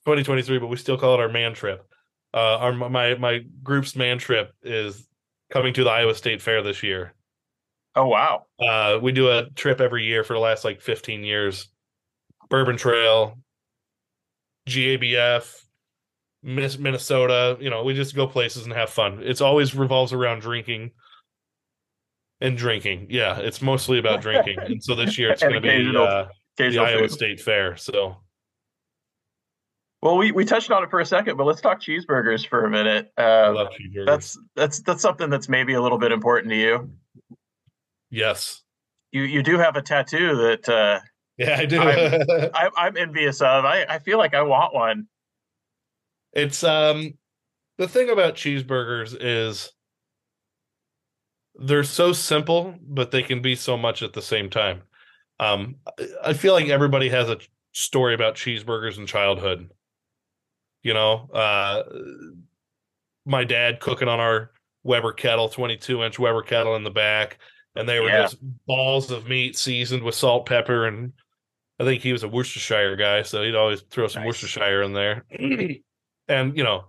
2023, 0.04 0.58
but 0.58 0.66
we 0.66 0.76
still 0.76 0.98
call 0.98 1.14
it 1.14 1.20
our 1.20 1.28
man 1.28 1.54
trip. 1.54 1.86
Uh, 2.34 2.58
our 2.58 2.72
my 2.72 3.14
my 3.14 3.40
group's 3.62 3.96
man 3.96 4.18
trip 4.18 4.52
is 4.62 5.06
coming 5.50 5.72
to 5.74 5.84
the 5.84 5.90
Iowa 5.90 6.14
State 6.14 6.42
Fair 6.42 6.62
this 6.62 6.82
year. 6.82 7.14
Oh 7.94 8.08
wow. 8.08 8.44
Uh, 8.60 8.98
we 9.00 9.12
do 9.12 9.30
a 9.30 9.48
trip 9.50 9.80
every 9.80 10.04
year 10.04 10.22
for 10.22 10.34
the 10.34 10.38
last 10.38 10.64
like 10.64 10.82
15 10.82 11.24
years. 11.24 11.68
Bourbon 12.50 12.76
Trail, 12.76 13.38
GABF, 14.68 15.64
Minnesota. 16.42 17.56
You 17.60 17.70
know, 17.70 17.84
we 17.84 17.94
just 17.94 18.14
go 18.14 18.26
places 18.26 18.64
and 18.64 18.72
have 18.72 18.90
fun. 18.90 19.20
It's 19.22 19.40
always 19.40 19.74
revolves 19.74 20.12
around 20.12 20.40
drinking 20.40 20.92
and 22.40 22.56
drinking. 22.56 23.08
Yeah, 23.10 23.38
it's 23.38 23.62
mostly 23.62 23.98
about 23.98 24.20
drinking. 24.20 24.58
and 24.58 24.82
so 24.82 24.94
this 24.94 25.18
year 25.18 25.30
it's 25.30 25.42
going 25.42 25.54
to 25.54 25.60
be 25.60 25.96
uh, 25.96 26.26
the 26.56 26.78
Iowa 26.78 27.00
food. 27.00 27.12
State 27.12 27.40
Fair. 27.40 27.76
So. 27.76 28.16
Well, 30.02 30.18
we, 30.18 30.30
we 30.30 30.44
touched 30.44 30.70
on 30.70 30.84
it 30.84 30.90
for 30.90 31.00
a 31.00 31.06
second, 31.06 31.36
but 31.36 31.44
let's 31.44 31.60
talk 31.60 31.80
cheeseburgers 31.80 32.46
for 32.46 32.64
a 32.64 32.70
minute. 32.70 33.10
Uh, 33.16 33.66
that's 34.04 34.38
that's 34.54 34.80
that's 34.82 35.02
something 35.02 35.30
that's 35.30 35.48
maybe 35.48 35.72
a 35.72 35.82
little 35.82 35.98
bit 35.98 36.12
important 36.12 36.50
to 36.50 36.56
you. 36.56 36.90
Yes. 38.10 38.62
You 39.10 39.22
you 39.22 39.42
do 39.42 39.58
have 39.58 39.76
a 39.76 39.82
tattoo 39.82 40.36
that 40.36 40.68
uh, 40.68 41.00
yeah, 41.38 41.58
I 41.58 41.66
do. 41.66 41.80
I'm, 42.54 42.70
I'm, 42.76 42.96
envious 42.96 43.40
of. 43.40 43.64
I, 43.64 43.84
I 43.88 43.98
feel 43.98 44.18
like 44.18 44.34
I 44.34 44.42
want 44.42 44.74
one. 44.74 45.06
It's 46.32 46.62
um 46.64 47.14
the 47.78 47.88
thing 47.88 48.10
about 48.10 48.34
cheeseburgers 48.34 49.16
is 49.18 49.72
they're 51.58 51.84
so 51.84 52.12
simple, 52.12 52.74
but 52.82 53.10
they 53.10 53.22
can 53.22 53.40
be 53.40 53.54
so 53.54 53.76
much 53.76 54.02
at 54.02 54.12
the 54.12 54.22
same 54.22 54.50
time. 54.50 54.82
Um, 55.40 55.76
I 56.22 56.32
feel 56.32 56.54
like 56.54 56.68
everybody 56.68 57.08
has 57.10 57.28
a 57.28 57.38
story 57.72 58.14
about 58.14 58.34
cheeseburgers 58.34 58.98
in 58.98 59.06
childhood. 59.06 59.70
You 60.82 60.94
know, 60.94 61.28
uh, 61.32 61.82
my 63.24 63.44
dad 63.44 63.80
cooking 63.80 64.08
on 64.08 64.20
our 64.20 64.52
Weber 64.84 65.12
kettle, 65.12 65.48
22 65.48 66.04
inch 66.04 66.18
Weber 66.18 66.42
kettle 66.42 66.76
in 66.76 66.84
the 66.84 66.90
back, 66.90 67.38
and 67.74 67.88
they 67.88 68.00
were 68.00 68.08
yeah. 68.08 68.22
just 68.22 68.38
balls 68.66 69.10
of 69.10 69.28
meat 69.28 69.56
seasoned 69.56 70.02
with 70.02 70.14
salt, 70.14 70.46
pepper, 70.46 70.86
and 70.86 71.12
I 71.78 71.84
think 71.84 72.02
he 72.02 72.12
was 72.12 72.22
a 72.22 72.28
Worcestershire 72.28 72.96
guy, 72.96 73.22
so 73.22 73.42
he'd 73.42 73.54
always 73.54 73.82
throw 73.82 74.06
some 74.08 74.22
nice. 74.22 74.28
Worcestershire 74.28 74.82
in 74.82 74.92
there. 74.92 75.24
and 76.28 76.56
you 76.56 76.64
know, 76.64 76.86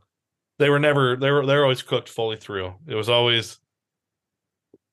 they 0.60 0.70
were 0.70 0.79
never 0.79 1.15
they 1.15 1.32
were 1.32 1.46
they 1.46 1.56
were 1.56 1.63
always 1.63 1.82
cooked 1.82 2.10
fully 2.10 2.38
through. 2.38 2.74
It 2.88 2.96
was 2.96 3.10
always 3.10 3.60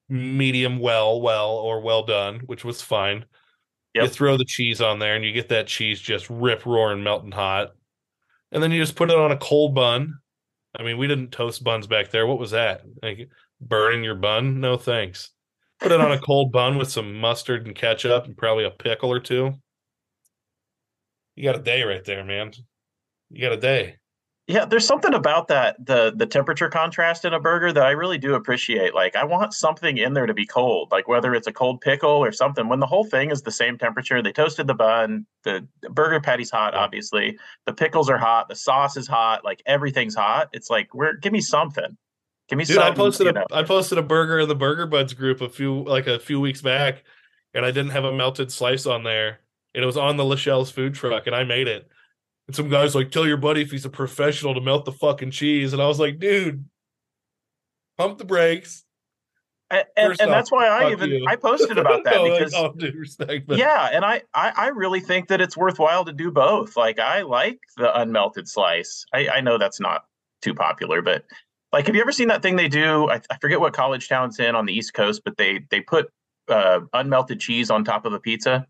medium 0.08 0.78
well, 0.78 1.20
well, 1.20 1.50
or 1.50 1.80
well 1.80 2.04
done, 2.04 2.40
which 2.46 2.64
was 2.64 2.82
fine. 2.82 3.24
Yep. 3.94 4.04
You 4.04 4.10
throw 4.10 4.36
the 4.36 4.44
cheese 4.44 4.80
on 4.80 4.98
there 4.98 5.14
and 5.14 5.24
you 5.24 5.32
get 5.32 5.48
that 5.50 5.68
cheese 5.68 6.00
just 6.00 6.28
rip 6.28 6.66
roaring 6.66 7.02
melting 7.02 7.32
hot. 7.32 7.74
And 8.50 8.62
then 8.62 8.72
you 8.72 8.80
just 8.80 8.96
put 8.96 9.10
it 9.10 9.16
on 9.16 9.32
a 9.32 9.36
cold 9.36 9.74
bun. 9.74 10.18
I 10.76 10.82
mean, 10.82 10.98
we 10.98 11.06
didn't 11.06 11.30
toast 11.30 11.62
buns 11.62 11.86
back 11.86 12.10
there. 12.10 12.26
What 12.26 12.40
was 12.40 12.50
that? 12.50 12.82
Like 13.02 13.28
burning 13.60 14.02
your 14.02 14.16
bun? 14.16 14.60
No 14.60 14.76
thanks. 14.76 15.30
Put 15.80 15.92
it 15.92 16.00
on 16.00 16.12
a 16.12 16.18
cold 16.24 16.50
bun 16.50 16.76
with 16.76 16.90
some 16.90 17.14
mustard 17.20 17.66
and 17.66 17.74
ketchup 17.74 18.24
and 18.24 18.36
probably 18.36 18.64
a 18.64 18.70
pickle 18.70 19.12
or 19.12 19.20
two. 19.20 19.54
You 21.36 21.44
got 21.44 21.56
a 21.56 21.62
day 21.62 21.82
right 21.82 22.04
there, 22.04 22.24
man. 22.24 22.52
You 23.30 23.40
got 23.40 23.52
a 23.52 23.60
day. 23.60 23.96
Yeah, 24.46 24.66
there's 24.66 24.86
something 24.86 25.14
about 25.14 25.48
that 25.48 25.76
the 25.86 26.12
the 26.14 26.26
temperature 26.26 26.68
contrast 26.68 27.24
in 27.24 27.32
a 27.32 27.40
burger 27.40 27.72
that 27.72 27.82
I 27.82 27.92
really 27.92 28.18
do 28.18 28.34
appreciate. 28.34 28.94
Like 28.94 29.16
I 29.16 29.24
want 29.24 29.54
something 29.54 29.96
in 29.96 30.12
there 30.12 30.26
to 30.26 30.34
be 30.34 30.44
cold, 30.44 30.90
like 30.92 31.08
whether 31.08 31.34
it's 31.34 31.46
a 31.46 31.52
cold 31.52 31.80
pickle 31.80 32.10
or 32.10 32.30
something. 32.30 32.68
When 32.68 32.80
the 32.80 32.86
whole 32.86 33.04
thing 33.04 33.30
is 33.30 33.40
the 33.40 33.50
same 33.50 33.78
temperature, 33.78 34.22
they 34.22 34.32
toasted 34.32 34.66
the 34.66 34.74
bun, 34.74 35.24
the 35.44 35.66
burger 35.90 36.20
patty's 36.20 36.50
hot, 36.50 36.74
obviously. 36.74 37.38
The 37.64 37.72
pickles 37.72 38.10
are 38.10 38.18
hot, 38.18 38.48
the 38.48 38.54
sauce 38.54 38.98
is 38.98 39.08
hot, 39.08 39.44
like 39.44 39.62
everything's 39.64 40.14
hot. 40.14 40.50
It's 40.52 40.68
like, 40.68 40.94
where 40.94 41.16
give 41.16 41.32
me 41.32 41.40
something. 41.40 41.96
Give 42.50 42.58
me 42.58 42.66
something. 42.66 42.84
Dude, 42.84 42.92
I 42.92 42.94
posted 42.94 43.26
a 43.28 43.32
know. 43.32 43.46
I 43.50 43.62
posted 43.62 43.96
a 43.96 44.02
burger 44.02 44.40
in 44.40 44.48
the 44.48 44.54
Burger 44.54 44.86
Buds 44.86 45.14
group 45.14 45.40
a 45.40 45.48
few 45.48 45.84
like 45.84 46.06
a 46.06 46.18
few 46.18 46.38
weeks 46.38 46.60
back, 46.60 47.02
and 47.54 47.64
I 47.64 47.70
didn't 47.70 47.92
have 47.92 48.04
a 48.04 48.12
melted 48.12 48.52
slice 48.52 48.84
on 48.84 49.04
there 49.04 49.40
and 49.74 49.82
it 49.82 49.86
was 49.86 49.96
on 49.96 50.16
the 50.16 50.24
Lachelle's 50.24 50.70
food 50.70 50.94
truck, 50.94 51.26
and 51.26 51.34
I 51.34 51.44
made 51.44 51.68
it. 51.68 51.88
And 52.46 52.54
some 52.54 52.68
guys 52.68 52.94
like, 52.94 53.10
tell 53.10 53.26
your 53.26 53.36
buddy 53.36 53.62
if 53.62 53.70
he's 53.70 53.84
a 53.84 53.90
professional 53.90 54.54
to 54.54 54.60
melt 54.60 54.84
the 54.84 54.92
fucking 54.92 55.30
cheese. 55.30 55.72
And 55.72 55.80
I 55.80 55.86
was 55.86 55.98
like, 55.98 56.18
dude, 56.18 56.64
pump 57.96 58.18
the 58.18 58.24
brakes. 58.24 58.84
And, 59.70 59.84
and, 59.96 60.20
and 60.20 60.30
that's 60.30 60.52
why 60.52 60.68
I 60.68 60.92
even 60.92 61.10
you. 61.10 61.26
I 61.26 61.36
posted 61.36 61.78
about 61.78 62.04
that 62.04 62.14
no, 62.14 62.24
because 62.30 62.52
all 62.52 62.72
due 62.72 62.92
respect, 62.92 63.46
but... 63.46 63.58
yeah, 63.58 63.88
and 63.92 64.04
I, 64.04 64.22
I, 64.34 64.52
I 64.54 64.66
really 64.68 65.00
think 65.00 65.28
that 65.28 65.40
it's 65.40 65.56
worthwhile 65.56 66.04
to 66.04 66.12
do 66.12 66.30
both. 66.30 66.76
Like 66.76 66.98
I 66.98 67.22
like 67.22 67.58
the 67.76 67.90
unmelted 67.96 68.46
slice. 68.46 69.06
I, 69.12 69.28
I 69.28 69.40
know 69.40 69.56
that's 69.56 69.80
not 69.80 70.04
too 70.42 70.54
popular, 70.54 71.00
but 71.00 71.24
like 71.72 71.86
have 71.86 71.96
you 71.96 72.02
ever 72.02 72.12
seen 72.12 72.28
that 72.28 72.42
thing 72.42 72.56
they 72.56 72.68
do? 72.68 73.08
I, 73.08 73.20
I 73.30 73.38
forget 73.40 73.58
what 73.58 73.72
college 73.72 74.08
town's 74.08 74.38
in 74.38 74.54
on 74.54 74.66
the 74.66 74.72
East 74.74 74.92
Coast, 74.92 75.22
but 75.24 75.38
they 75.38 75.60
they 75.70 75.80
put 75.80 76.10
uh, 76.48 76.80
unmelted 76.92 77.40
cheese 77.40 77.70
on 77.70 77.84
top 77.84 78.04
of 78.04 78.12
a 78.12 78.20
pizza. 78.20 78.66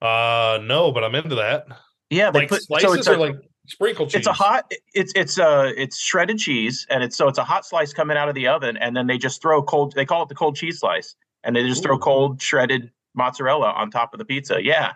Uh, 0.00 0.58
no, 0.62 0.92
but 0.92 1.04
I'm 1.04 1.14
into 1.14 1.34
that. 1.36 1.66
Yeah, 2.10 2.30
they 2.30 2.40
like 2.40 2.48
put 2.48 2.62
slices 2.62 2.88
so 2.88 2.94
it's 2.94 3.06
a, 3.08 3.16
like 3.16 3.36
sprinkle 3.66 4.06
cheese. 4.06 4.16
It's 4.16 4.26
a 4.26 4.32
hot. 4.32 4.70
It's 4.94 5.12
it's 5.16 5.38
uh 5.38 5.72
it's 5.76 5.98
shredded 5.98 6.38
cheese, 6.38 6.86
and 6.90 7.02
it's 7.02 7.16
so 7.16 7.28
it's 7.28 7.38
a 7.38 7.44
hot 7.44 7.66
slice 7.66 7.92
coming 7.92 8.16
out 8.16 8.28
of 8.28 8.34
the 8.34 8.46
oven, 8.46 8.76
and 8.76 8.96
then 8.96 9.06
they 9.06 9.18
just 9.18 9.42
throw 9.42 9.62
cold. 9.62 9.94
They 9.94 10.04
call 10.04 10.22
it 10.22 10.28
the 10.28 10.34
cold 10.34 10.56
cheese 10.56 10.80
slice, 10.80 11.16
and 11.44 11.56
they 11.56 11.66
just 11.66 11.80
Ooh. 11.80 11.88
throw 11.88 11.98
cold 11.98 12.40
shredded 12.40 12.90
mozzarella 13.14 13.70
on 13.72 13.90
top 13.90 14.12
of 14.12 14.18
the 14.18 14.24
pizza. 14.24 14.62
Yeah, 14.62 14.92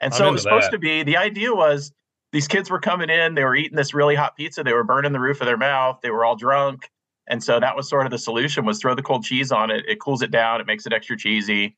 and 0.00 0.12
so 0.12 0.28
it 0.28 0.32
was 0.32 0.42
supposed 0.42 0.66
that. 0.66 0.72
to 0.72 0.78
be. 0.78 1.02
The 1.02 1.16
idea 1.16 1.54
was 1.54 1.92
these 2.32 2.48
kids 2.48 2.70
were 2.70 2.80
coming 2.80 3.10
in, 3.10 3.34
they 3.34 3.44
were 3.44 3.56
eating 3.56 3.76
this 3.76 3.94
really 3.94 4.14
hot 4.14 4.36
pizza, 4.36 4.62
they 4.62 4.72
were 4.72 4.84
burning 4.84 5.12
the 5.12 5.20
roof 5.20 5.40
of 5.40 5.46
their 5.46 5.56
mouth, 5.56 5.98
they 6.02 6.10
were 6.10 6.24
all 6.24 6.36
drunk, 6.36 6.90
and 7.28 7.42
so 7.42 7.58
that 7.58 7.74
was 7.74 7.88
sort 7.88 8.06
of 8.06 8.10
the 8.10 8.18
solution: 8.18 8.64
was 8.64 8.78
throw 8.78 8.94
the 8.94 9.02
cold 9.02 9.24
cheese 9.24 9.50
on 9.50 9.70
it. 9.70 9.84
It 9.88 10.00
cools 10.00 10.22
it 10.22 10.30
down, 10.30 10.60
it 10.60 10.66
makes 10.66 10.86
it 10.86 10.92
extra 10.92 11.16
cheesy, 11.16 11.76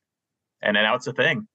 and 0.61 0.75
then 0.75 0.83
now 0.83 0.95
it's 0.95 1.07
a 1.07 1.13
thing. 1.13 1.47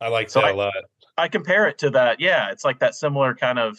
I 0.00 0.08
like 0.08 0.30
so 0.30 0.40
that 0.40 0.48
I, 0.48 0.50
a 0.50 0.56
lot. 0.56 0.74
I 1.16 1.28
compare 1.28 1.66
it 1.68 1.78
to 1.78 1.90
that. 1.90 2.20
Yeah, 2.20 2.50
it's 2.50 2.64
like 2.64 2.78
that 2.80 2.94
similar 2.94 3.34
kind 3.34 3.58
of 3.58 3.78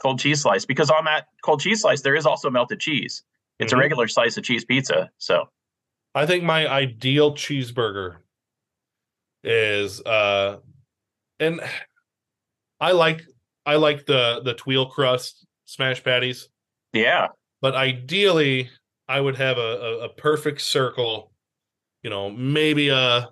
cold 0.00 0.20
cheese 0.20 0.42
slice 0.42 0.64
because 0.64 0.90
on 0.90 1.04
that 1.04 1.26
cold 1.42 1.60
cheese 1.60 1.82
slice 1.82 2.02
there 2.02 2.14
is 2.14 2.26
also 2.26 2.50
melted 2.50 2.80
cheese. 2.80 3.22
It's 3.58 3.72
mm-hmm. 3.72 3.78
a 3.78 3.82
regular 3.82 4.08
slice 4.08 4.36
of 4.36 4.44
cheese 4.44 4.64
pizza. 4.64 5.10
So 5.18 5.48
I 6.14 6.26
think 6.26 6.44
my 6.44 6.68
ideal 6.68 7.32
cheeseburger 7.32 8.16
is 9.44 10.00
uh 10.02 10.58
and 11.40 11.60
I 12.80 12.92
like 12.92 13.22
I 13.66 13.76
like 13.76 14.06
the 14.06 14.40
the 14.44 14.54
tweel 14.54 14.86
crust 14.86 15.46
smash 15.64 16.02
patties. 16.02 16.48
Yeah. 16.92 17.28
But 17.60 17.74
ideally 17.74 18.70
I 19.08 19.20
would 19.20 19.36
have 19.36 19.58
a, 19.58 19.60
a, 19.60 19.98
a 20.04 20.08
perfect 20.10 20.60
circle, 20.60 21.32
you 22.02 22.10
know, 22.10 22.30
maybe 22.30 22.90
a 22.90 23.28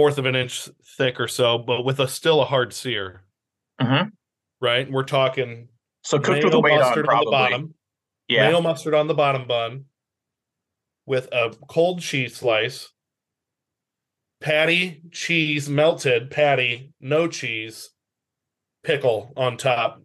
fourth 0.00 0.16
of 0.16 0.24
an 0.24 0.34
inch 0.34 0.66
thick 0.96 1.20
or 1.20 1.28
so, 1.28 1.58
but 1.58 1.84
with 1.84 2.00
a 2.00 2.08
still 2.08 2.40
a 2.40 2.44
hard 2.46 2.72
sear. 2.72 3.22
Mm-hmm. 3.82 4.08
Right, 4.62 4.90
we're 4.90 5.04
talking 5.04 5.68
so 6.02 6.18
cooked 6.18 6.42
with 6.42 6.52
the 6.54 6.60
weight 6.60 6.80
on, 6.80 6.98
on 6.98 7.24
the 7.24 7.30
bottom. 7.30 7.74
Yeah, 8.26 8.48
mayo 8.48 8.62
mustard 8.62 8.94
on 8.94 9.08
the 9.08 9.14
bottom 9.14 9.46
bun 9.46 9.84
with 11.04 11.28
a 11.32 11.54
cold 11.68 12.00
cheese 12.00 12.36
slice, 12.36 12.88
patty, 14.40 15.02
cheese 15.12 15.68
melted, 15.68 16.30
patty, 16.30 16.94
no 16.98 17.28
cheese, 17.28 17.90
pickle 18.82 19.34
on 19.36 19.58
top. 19.58 20.02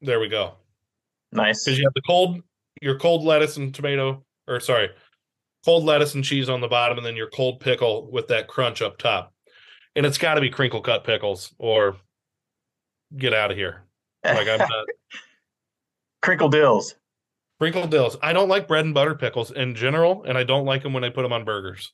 There 0.00 0.18
we 0.18 0.28
go. 0.28 0.54
Nice. 1.32 1.62
Because 1.62 1.78
you 1.78 1.84
have 1.84 1.94
the 1.94 2.02
cold, 2.06 2.40
your 2.80 2.98
cold 2.98 3.22
lettuce 3.22 3.58
and 3.58 3.74
tomato, 3.74 4.24
or 4.48 4.60
sorry, 4.60 4.88
cold 5.66 5.84
lettuce 5.84 6.14
and 6.14 6.22
cheese 6.22 6.48
on 6.48 6.60
the 6.60 6.68
bottom, 6.68 6.96
and 6.96 7.04
then 7.04 7.16
your 7.16 7.28
cold 7.28 7.58
pickle 7.58 8.08
with 8.12 8.28
that 8.28 8.46
crunch 8.46 8.80
up 8.80 8.98
top. 8.98 9.34
And 9.96 10.06
it's 10.06 10.16
got 10.16 10.34
to 10.34 10.40
be 10.40 10.48
crinkle 10.48 10.80
cut 10.80 11.02
pickles 11.02 11.52
or 11.58 11.96
get 13.16 13.34
out 13.34 13.50
of 13.50 13.56
here. 13.56 13.82
Like 14.24 14.46
I'm 14.46 14.58
not. 14.58 14.86
crinkle 16.22 16.48
dills. 16.48 16.94
Crinkle 17.58 17.88
dills. 17.88 18.16
I 18.22 18.32
don't 18.32 18.48
like 18.48 18.68
bread 18.68 18.84
and 18.84 18.94
butter 18.94 19.16
pickles 19.16 19.50
in 19.50 19.74
general, 19.74 20.22
and 20.22 20.38
I 20.38 20.44
don't 20.44 20.66
like 20.66 20.84
them 20.84 20.92
when 20.92 21.02
I 21.02 21.10
put 21.10 21.22
them 21.22 21.32
on 21.32 21.44
burgers. 21.44 21.92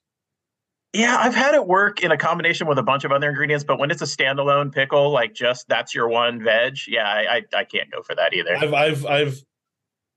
Yeah, 0.92 1.16
I've 1.18 1.34
had 1.34 1.54
it 1.54 1.66
work 1.66 2.02
in 2.02 2.10
a 2.10 2.18
combination 2.18 2.66
with 2.66 2.78
a 2.78 2.82
bunch 2.82 3.04
of 3.04 3.12
other 3.12 3.30
ingredients, 3.30 3.64
but 3.64 3.78
when 3.78 3.90
it's 3.90 4.02
a 4.02 4.06
standalone 4.06 4.70
pickle, 4.70 5.10
like 5.10 5.32
just 5.32 5.66
that's 5.68 5.94
your 5.94 6.08
one 6.08 6.44
veg, 6.44 6.76
yeah, 6.86 7.08
I 7.08 7.36
I, 7.36 7.60
I 7.60 7.64
can't 7.64 7.90
go 7.90 8.02
for 8.02 8.14
that 8.16 8.34
either. 8.34 8.54
I've 8.54 8.74
I've 8.74 9.06
I've 9.06 9.42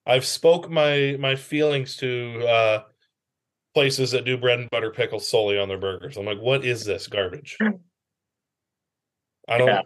I've 0.06 0.26
spoke 0.26 0.70
my 0.70 1.16
my 1.18 1.38
feelings 1.38 1.96
to 1.98 2.46
uh 2.46 2.84
places 3.76 4.12
that 4.12 4.24
do 4.24 4.38
bread 4.38 4.58
and 4.58 4.70
butter 4.70 4.90
pickles 4.90 5.28
solely 5.28 5.60
on 5.60 5.68
their 5.68 5.78
burgers. 5.78 6.16
I'm 6.16 6.26
like, 6.26 6.40
what 6.40 6.64
is 6.64 6.86
this 6.86 7.08
garbage? 7.08 7.58
I 9.50 9.58
don't. 9.58 9.68
Yeah. 9.68 9.82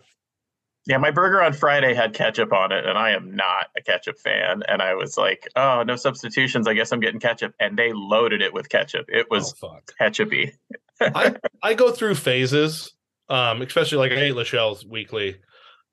yeah, 0.86 0.98
my 0.98 1.10
burger 1.10 1.42
on 1.42 1.54
Friday 1.54 1.96
had 1.96 2.14
ketchup 2.14 2.54
on 2.54 2.72
it, 2.72 2.86
and 2.86 2.98
I 3.00 3.10
am 3.10 3.36
not 3.36 3.68
a 3.76 3.82
ketchup 3.82 4.20
fan. 4.20 4.62
And 4.68 4.84
I 4.84 4.94
was 4.94 5.18
like, 5.18 5.48
oh, 5.56 5.84
no 5.84 5.96
substitutions. 5.96 6.68
I 6.68 6.76
guess 6.76 6.94
I'm 6.94 7.00
getting 7.00 7.20
ketchup. 7.20 7.56
And 7.60 7.78
they 7.78 7.92
loaded 7.92 8.44
it 8.44 8.54
with 8.54 8.70
ketchup. 8.70 9.08
It 9.10 9.26
was 9.32 9.56
oh, 9.64 9.80
ketchupy. 10.00 10.54
I, 11.02 11.36
I 11.64 11.74
go 11.74 11.92
through 11.92 12.16
phases, 12.16 12.94
um, 13.28 13.64
especially 13.64 13.98
like 13.98 14.12
I 14.12 14.28
eat 14.28 14.36
Lachelle's 14.36 14.86
weekly. 14.86 15.38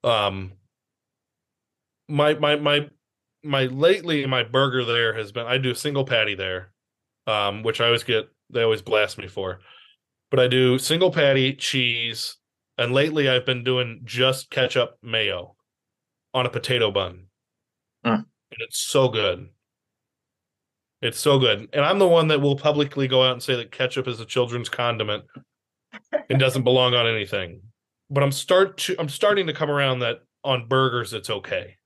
Um, 0.05 0.53
my 2.09 2.35
my 2.35 2.57
my 2.57 2.91
my 3.43 3.65
lately 3.65 4.27
my 4.27 4.43
burger 4.43 4.85
there 4.85 5.15
has 5.15 5.33
been 5.33 5.47
I 5.47 5.57
do 5.57 5.71
a 5.71 5.75
single 5.75 6.05
patty 6.05 6.35
there 6.35 6.73
um, 7.27 7.63
which 7.63 7.81
I 7.81 7.87
always 7.87 8.05
get. 8.05 8.29
They 8.51 8.63
always 8.63 8.83
blast 8.83 9.19
me 9.19 9.27
for. 9.29 9.61
But 10.31 10.41
I 10.41 10.49
do 10.49 10.79
single 10.79 11.11
patty, 11.13 11.55
cheese, 11.55 12.37
and 12.79 12.93
lately 12.93 13.29
I've 13.29 13.47
been 13.47 13.65
doing 13.65 14.03
just 14.05 14.51
ketchup 14.51 14.99
mayo 15.03 15.57
on 16.35 16.47
a 16.47 16.51
potato 16.51 16.91
bun, 16.91 17.27
Mm. 18.05 18.15
and 18.17 18.61
it's 18.61 18.79
so 18.79 19.09
good. 19.09 19.49
It's 21.03 21.21
so 21.21 21.39
good, 21.39 21.69
and 21.73 21.85
I'm 21.85 21.99
the 21.99 22.09
one 22.09 22.29
that 22.29 22.41
will 22.41 22.57
publicly 22.57 23.07
go 23.07 23.23
out 23.23 23.33
and 23.33 23.43
say 23.43 23.55
that 23.57 23.71
ketchup 23.71 24.09
is 24.09 24.19
a 24.21 24.25
children's 24.25 24.69
condiment 24.69 25.25
and 26.29 26.39
doesn't 26.39 26.65
belong 26.65 26.95
on 26.95 27.07
anything. 27.07 27.63
But 28.11 28.23
I'm 28.23 28.33
start 28.33 28.79
to 28.79 28.97
I'm 28.99 29.09
starting 29.09 29.47
to 29.49 29.53
come 29.53 29.71
around 29.71 30.01
that 30.01 30.21
on 30.45 30.69
burgers 30.69 31.13
it's 31.13 31.29
okay. 31.31 31.77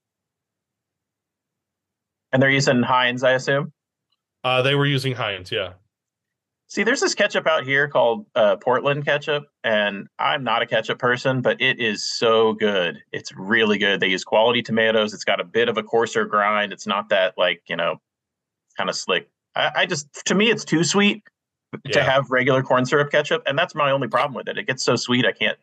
And 2.33 2.41
they're 2.43 2.51
using 2.51 2.83
Heinz, 2.83 3.25
I 3.25 3.33
assume. 3.33 3.73
Uh, 4.43 4.63
they 4.63 4.75
were 4.75 4.87
using 4.87 5.15
Heinz, 5.15 5.53
yeah. 5.53 5.75
See, 6.69 6.85
there's 6.85 7.01
this 7.01 7.15
ketchup 7.15 7.49
out 7.49 7.65
here 7.65 7.89
called 7.89 8.27
uh, 8.37 8.55
Portland 8.57 9.05
ketchup, 9.05 9.47
and 9.65 10.07
I'm 10.21 10.45
not 10.45 10.63
a 10.63 10.67
ketchup 10.67 11.01
person, 11.01 11.43
but 11.43 11.61
it 11.61 11.81
is 11.81 12.09
so 12.09 12.53
good. 12.53 13.03
It's 13.13 13.35
really 13.35 13.77
good. 13.77 13.99
They 13.99 14.07
use 14.07 14.23
quality 14.23 14.63
tomatoes. 14.63 15.13
It's 15.13 15.25
got 15.25 15.41
a 15.41 15.45
bit 15.45 15.69
of 15.69 15.79
a 15.79 15.83
coarser 15.83 16.27
grind. 16.27 16.73
It's 16.73 16.87
not 16.87 17.09
that 17.09 17.35
like 17.37 17.63
you 17.69 17.75
know, 17.75 18.01
kind 18.77 18.89
of 18.89 18.95
slick. 18.95 19.29
I, 19.57 19.71
I 19.75 19.87
just, 19.87 20.25
to 20.27 20.35
me, 20.37 20.49
it's 20.49 20.65
too 20.65 20.85
sweet 20.85 21.25
to 21.93 22.03
have 22.03 22.31
regular 22.31 22.63
corn 22.63 22.87
syrup 22.87 23.11
ketchup, 23.11 23.43
and 23.47 23.59
that's 23.59 23.75
my 23.75 23.91
only 23.91 24.07
problem 24.07 24.35
with 24.35 24.49
it. 24.49 24.57
It 24.57 24.69
gets 24.69 24.85
so 24.85 24.95
sweet, 24.95 25.27
I 25.27 25.33
can't 25.33 25.59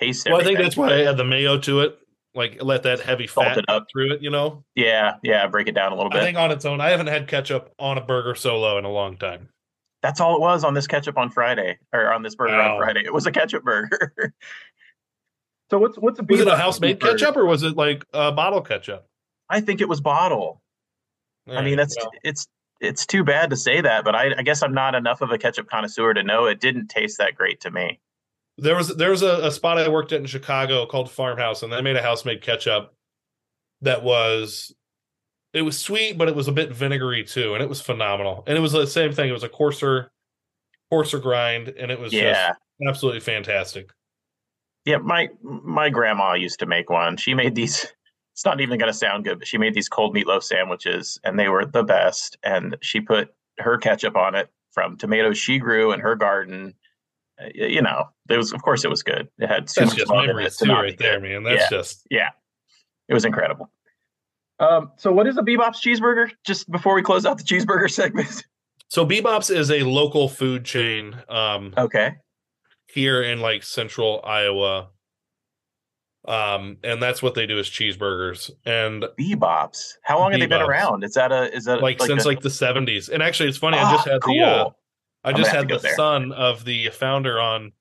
taste 0.00 0.26
it. 0.26 0.30
Well, 0.32 0.40
I 0.40 0.44
think 0.44 0.58
that's 0.58 0.76
why 0.76 0.92
I 0.92 1.04
add 1.04 1.16
the 1.16 1.24
mayo 1.24 1.58
to 1.58 1.80
it, 1.80 1.98
like 2.34 2.62
let 2.62 2.82
that 2.84 3.00
heavy 3.00 3.26
Salt 3.26 3.46
fat 3.46 3.58
it 3.58 3.64
up. 3.68 3.86
through 3.92 4.12
it. 4.14 4.22
You 4.22 4.30
know, 4.30 4.64
Yeah, 4.74 5.16
yeah, 5.22 5.46
break 5.46 5.68
it 5.68 5.72
down 5.74 5.92
a 5.92 5.94
little 5.94 6.10
bit. 6.10 6.16
I 6.16 6.20
bit. 6.20 6.26
think 6.26 6.38
on 6.38 6.50
its 6.50 6.64
own, 6.64 6.80
I 6.80 6.90
haven't 6.90 7.08
had 7.08 7.28
ketchup 7.28 7.72
on 7.78 7.98
a 7.98 8.00
burger 8.00 8.34
solo 8.34 8.78
in 8.78 8.84
a 8.84 8.90
long 8.90 9.16
time. 9.16 9.48
That's 10.02 10.20
all 10.20 10.34
it 10.34 10.40
was 10.40 10.64
on 10.64 10.74
this 10.74 10.86
ketchup 10.86 11.16
on 11.16 11.30
Friday, 11.30 11.78
or 11.92 12.12
on 12.12 12.22
this 12.22 12.34
burger 12.34 12.56
Wow. 12.56 12.74
on 12.74 12.80
Friday. 12.80 13.02
It 13.04 13.12
was 13.14 13.26
a 13.26 13.30
ketchup 13.30 13.62
burger. 13.62 14.14
so 15.70 15.78
what's 15.78 15.96
what's 15.98 16.18
a 16.18 16.22
Was 16.24 16.40
it 16.40 16.48
a 16.48 16.50
Bebop 16.50 16.56
house 16.58 16.80
made 16.80 17.00
ketchup 17.00 17.36
or 17.36 17.44
was 17.46 17.62
it 17.62 17.76
like 17.76 18.04
a 18.12 18.32
bottle 18.32 18.60
ketchup? 18.62 19.06
I 19.48 19.60
think 19.60 19.80
it 19.80 19.88
was 19.88 20.00
bottle. 20.00 20.60
I 21.46 21.50
mean, 21.50 21.56
Alright, 21.58 21.76
that's 21.78 21.96
well, 21.98 22.10
it's 22.24 22.46
it's 22.80 23.06
too 23.06 23.22
bad 23.24 23.50
to 23.50 23.56
say 23.56 23.80
that, 23.80 24.04
but 24.04 24.14
I, 24.16 24.32
I 24.38 24.42
guess 24.42 24.62
I'm 24.62 24.74
not 24.74 24.94
enough 24.94 25.20
of 25.20 25.30
a 25.30 25.38
ketchup 25.38 25.68
connoisseur 25.68 26.14
to 26.14 26.22
know 26.22 26.46
it 26.46 26.60
didn't 26.60 26.88
taste 26.88 27.18
that 27.18 27.34
great 27.36 27.60
to 27.60 27.70
me. 27.70 28.00
There 28.58 28.76
was 28.76 28.88
there 28.96 29.10
was 29.10 29.22
a, 29.22 29.46
a 29.46 29.50
spot 29.50 29.78
I 29.78 29.88
worked 29.88 30.12
at 30.12 30.20
in 30.20 30.26
Chicago 30.26 30.86
called 30.86 31.10
Farmhouse, 31.10 31.62
and 31.62 31.72
they 31.72 31.80
made 31.82 31.96
a 31.96 32.02
house 32.02 32.24
made 32.24 32.42
ketchup 32.42 32.94
that 33.80 34.02
was 34.02 34.74
it 35.52 35.62
was 35.62 35.78
sweet, 35.78 36.16
but 36.16 36.28
it 36.28 36.34
was 36.34 36.48
a 36.48 36.52
bit 36.52 36.72
vinegary 36.72 37.24
too, 37.24 37.54
and 37.54 37.62
it 37.62 37.68
was 37.68 37.80
phenomenal. 37.80 38.42
And 38.46 38.56
it 38.56 38.60
was 38.60 38.72
the 38.72 38.86
same 38.86 39.12
thing; 39.12 39.28
it 39.28 39.32
was 39.32 39.42
a 39.42 39.48
coarser, 39.48 40.10
coarser 40.90 41.18
grind, 41.18 41.68
and 41.68 41.90
it 41.90 41.98
was 41.98 42.12
Yeah, 42.12 42.48
just 42.48 42.58
absolutely 42.86 43.20
fantastic. 43.20 43.90
yeah. 44.84 44.98
My 44.98 45.28
my 45.42 45.90
grandma 45.90 46.34
used 46.34 46.58
to 46.60 46.66
make 46.66 46.90
one. 46.90 47.16
She 47.16 47.34
made 47.34 47.54
these. 47.54 47.86
It's 48.34 48.46
not 48.46 48.62
even 48.62 48.78
going 48.78 48.90
to 48.90 48.96
sound 48.98 49.24
good, 49.24 49.38
but 49.38 49.46
she 49.46 49.58
made 49.58 49.74
these 49.74 49.90
cold 49.90 50.14
meatloaf 50.16 50.42
sandwiches, 50.42 51.20
and 51.22 51.38
they 51.38 51.48
were 51.48 51.66
the 51.66 51.82
best. 51.82 52.38
And 52.42 52.78
she 52.80 52.98
put 52.98 53.28
her 53.58 53.76
ketchup 53.76 54.16
on 54.16 54.34
it 54.34 54.48
from 54.70 54.96
tomatoes 54.96 55.36
she 55.36 55.58
grew 55.58 55.92
in 55.92 56.00
her 56.00 56.14
garden. 56.16 56.72
Uh, 57.40 57.44
y- 57.58 57.66
You 57.66 57.82
know, 57.82 58.08
it 58.28 58.36
was 58.36 58.52
of 58.52 58.62
course 58.62 58.84
it 58.84 58.90
was 58.90 59.02
good. 59.02 59.28
It 59.38 59.48
had 59.48 59.66
too 59.66 59.80
That's 59.80 59.92
much 59.92 59.98
just 59.98 60.10
love 60.10 60.28
in 60.28 60.38
it 60.38 60.52
to 60.52 60.64
too, 60.66 60.72
right 60.72 60.98
there, 60.98 61.20
man. 61.20 61.42
That's 61.44 61.62
Yeah. 61.62 61.68
just 61.78 62.06
Yeah, 62.10 62.28
it 63.08 63.14
was 63.14 63.24
incredible. 63.24 63.70
Um, 64.60 64.92
so 64.96 65.10
what 65.12 65.26
is 65.26 65.36
a 65.38 65.42
Bebop's 65.42 65.80
cheeseburger? 65.80 66.30
Just 66.46 66.70
before 66.70 66.94
we 66.94 67.02
close 67.02 67.26
out 67.26 67.38
the 67.38 67.44
cheeseburger 67.44 67.90
segment. 68.00 68.44
so. 68.88 69.04
Bebop's 69.04 69.50
is 69.50 69.70
a 69.70 69.80
local 69.82 70.28
food 70.28 70.64
chain 70.64 71.16
um, 71.28 71.74
okay. 71.76 72.16
here 72.92 73.22
in 73.22 73.40
like 73.40 73.64
central 73.64 74.20
Iowa, 74.24 74.90
um, 76.28 76.76
and 76.84 77.02
that's 77.02 77.22
what 77.22 77.34
they 77.34 77.46
do 77.46 77.58
is 77.58 77.66
cheeseburgers. 77.68 78.50
And 78.64 79.04
Bebops. 79.18 79.94
How 80.02 80.18
long 80.20 80.30
have 80.30 80.38
they 80.40 80.46
been 80.46 80.62
around? 80.62 81.02
Is 81.02 81.14
that 81.14 81.32
a 81.32 81.52
is 81.52 81.64
that 81.64 81.82
like, 81.82 82.00
since 82.00 82.24
a- 82.24 82.28
like 82.28 82.40
the 82.40 82.48
70s 82.48 83.08
and 83.08 83.20
actually 83.22 83.48
it's 83.48 83.58
funny 83.58 83.78
i 83.78 83.90
just 83.92 84.06
Ah, 84.06 84.12
had 84.12 84.22
the 84.22 84.40
uh 84.42 84.64
cool. 84.64 84.76
I 85.24 85.32
just 85.32 85.50
had 85.50 85.68
the 85.68 85.78
there. 85.78 85.94
son 85.94 86.32
of 86.32 86.64
the 86.64 86.88
founder 86.90 87.40
on 87.40 87.72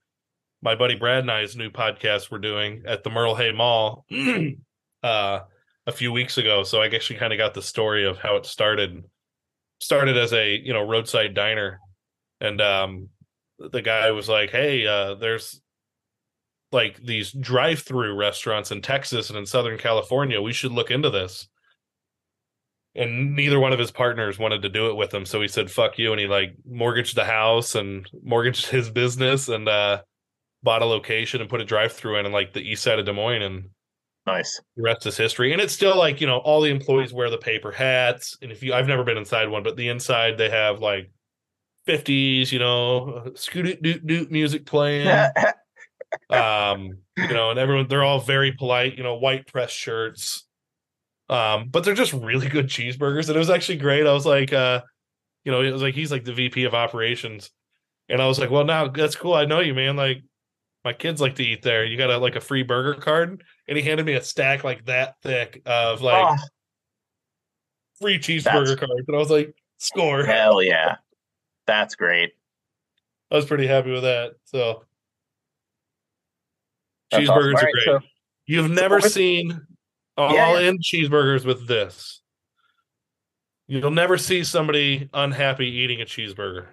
my 0.61 0.75
buddy 0.75 0.95
brad 0.95 1.19
and 1.19 1.31
i's 1.31 1.55
new 1.55 1.69
podcast 1.69 2.31
we're 2.31 2.37
doing 2.37 2.83
at 2.85 3.03
the 3.03 3.09
merle 3.09 3.35
hay 3.35 3.51
mall 3.51 4.05
uh 5.03 5.39
a 5.87 5.91
few 5.91 6.11
weeks 6.11 6.37
ago. 6.37 6.63
So 6.63 6.81
i 6.81 6.87
guess 6.87 7.01
actually 7.01 7.19
kind 7.19 7.33
of 7.33 7.37
got 7.37 7.53
the 7.53 7.61
story 7.61 8.05
of 8.05 8.17
how 8.17 8.35
it 8.35 8.45
started 8.45 9.03
started 9.79 10.17
as 10.17 10.33
a 10.33 10.55
you 10.57 10.73
know 10.73 10.87
roadside 10.87 11.33
diner. 11.33 11.79
And 12.39 12.61
um 12.61 13.09
the 13.59 13.81
guy 13.81 14.11
was 14.11 14.27
like 14.27 14.51
hey 14.51 14.85
uh 14.87 15.15
there's 15.15 15.61
like 16.71 17.03
these 17.03 17.31
drive-through 17.31 18.15
restaurants 18.15 18.71
in 18.71 18.81
texas 18.81 19.29
and 19.29 19.37
in 19.37 19.45
southern 19.45 19.77
california. 19.77 20.41
We 20.41 20.53
should 20.53 20.71
look 20.71 20.91
into 20.91 21.09
this 21.09 21.47
and 22.95 23.35
neither 23.35 23.59
one 23.59 23.71
of 23.71 23.79
his 23.79 23.91
partners 23.91 24.37
wanted 24.37 24.61
to 24.63 24.69
do 24.69 24.89
it 24.89 24.95
with 24.95 25.13
him. 25.13 25.25
So 25.25 25.41
he 25.41 25.47
said 25.47 25.71
fuck 25.71 25.97
you. 25.97 26.11
And 26.11 26.19
he 26.19 26.27
like 26.27 26.55
mortgaged 26.69 27.15
the 27.15 27.25
house 27.25 27.75
and 27.75 28.09
mortgaged 28.23 28.67
his 28.67 28.89
business 28.89 29.47
and 29.47 29.67
uh 29.67 30.01
bought 30.63 30.81
a 30.81 30.85
location 30.85 31.41
and 31.41 31.49
put 31.49 31.61
a 31.61 31.65
drive 31.65 31.91
through 31.91 32.17
in 32.17 32.25
in 32.25 32.31
like 32.31 32.53
the 32.53 32.61
east 32.61 32.83
side 32.83 32.99
of 32.99 33.05
des 33.05 33.13
moines 33.13 33.41
and 33.41 33.69
nice. 34.27 34.61
the 34.75 34.83
rest 34.83 35.05
is 35.07 35.17
history. 35.17 35.53
And 35.53 35.61
it's 35.61 35.73
still 35.73 35.97
like 35.97 36.21
you 36.21 36.27
know 36.27 36.37
all 36.37 36.61
the 36.61 36.69
employees 36.69 37.13
wear 37.13 37.29
the 37.29 37.37
paper 37.37 37.71
hats. 37.71 38.37
And 38.41 38.51
if 38.51 38.61
you 38.61 38.73
i've 38.73 38.87
never 38.87 39.03
been 39.03 39.17
inside 39.17 39.49
one 39.49 39.63
but 39.63 39.77
the 39.77 39.87
inside 39.89 40.37
they 40.37 40.49
have 40.49 40.79
like 40.81 41.11
50s 41.87 42.51
you 42.51 42.59
know 42.59 43.31
scoot 43.35 43.81
doot 43.81 44.05
doot 44.05 44.31
music 44.31 44.65
playing. 44.65 45.07
Um 46.29 46.97
you 47.15 47.33
know 47.33 47.51
and 47.51 47.57
everyone 47.57 47.87
they're 47.87 48.03
all 48.03 48.19
very 48.19 48.51
polite 48.51 48.97
you 48.97 49.03
know 49.03 49.15
white 49.15 49.47
press 49.47 49.71
shirts 49.71 50.45
um 51.31 51.69
but 51.69 51.83
they're 51.83 51.95
just 51.95 52.13
really 52.13 52.47
good 52.49 52.67
cheeseburgers 52.67 53.27
and 53.27 53.35
it 53.35 53.39
was 53.39 53.49
actually 53.49 53.77
great. 53.79 54.05
I 54.05 54.13
was 54.13 54.25
like 54.27 54.53
uh 54.53 54.81
you 55.45 55.51
know 55.51 55.61
it 55.63 55.71
was 55.71 55.81
like 55.81 55.95
he's 55.95 56.11
like 56.11 56.23
the 56.25 56.33
vp 56.33 56.65
of 56.65 56.75
operations. 56.75 57.49
And 58.09 58.21
i 58.21 58.27
was 58.27 58.37
like 58.39 58.51
well 58.51 58.65
now 58.65 58.87
that's 58.89 59.15
cool. 59.15 59.33
I 59.33 59.45
know 59.45 59.59
you 59.61 59.73
man. 59.73 59.95
Like 59.95 60.21
my 60.85 60.93
kids 60.93 61.21
like 61.21 61.35
to 61.35 61.43
eat 61.43 61.61
there. 61.63 61.85
You 61.85 61.97
got 61.97 62.09
a 62.11 62.17
like 62.17 62.35
a 62.35 62.41
free 62.41 62.63
burger 62.63 62.95
card? 62.99 63.43
And 63.67 63.77
he 63.77 63.83
handed 63.83 64.05
me 64.05 64.13
a 64.13 64.21
stack 64.21 64.63
like 64.63 64.85
that 64.85 65.15
thick 65.23 65.61
of 65.65 66.01
like 66.01 66.25
Oh, 66.39 66.43
free 68.01 68.19
cheeseburger 68.19 68.77
cards. 68.77 69.05
And 69.07 69.15
i 69.15 69.19
was 69.19 69.29
like 69.31 69.55
score. 69.79 70.23
Hell 70.25 70.61
yeah. 70.71 70.97
That's 71.67 71.95
great. 71.95 72.31
i 73.31 73.35
was 73.35 73.45
pretty 73.45 73.67
happy 73.67 73.91
with 73.91 74.03
that 74.03 74.33
so. 74.45 74.83
That's 77.11 77.23
cheeseburgers 77.27 77.29
awesome. 77.29 77.37
are 77.37 77.47
All 77.47 77.53
right, 77.53 77.73
great. 77.73 77.85
so- 77.85 77.99
You've 78.47 78.71
never 78.71 78.99
seen 78.99 79.61
I'll 80.17 80.33
Yeah, 80.33 80.47
I'll 80.47 80.61
yeah. 80.61 80.67
end 80.67 80.83
cheeseburgers 80.83 81.45
with 81.45 81.67
this. 81.67 82.21
You'll 83.67 83.91
never 83.91 84.17
see 84.17 84.43
somebody 84.43 85.09
unhappy 85.13 85.67
eating 85.67 86.01
a 86.01 86.05
cheeseburger. 86.05 86.67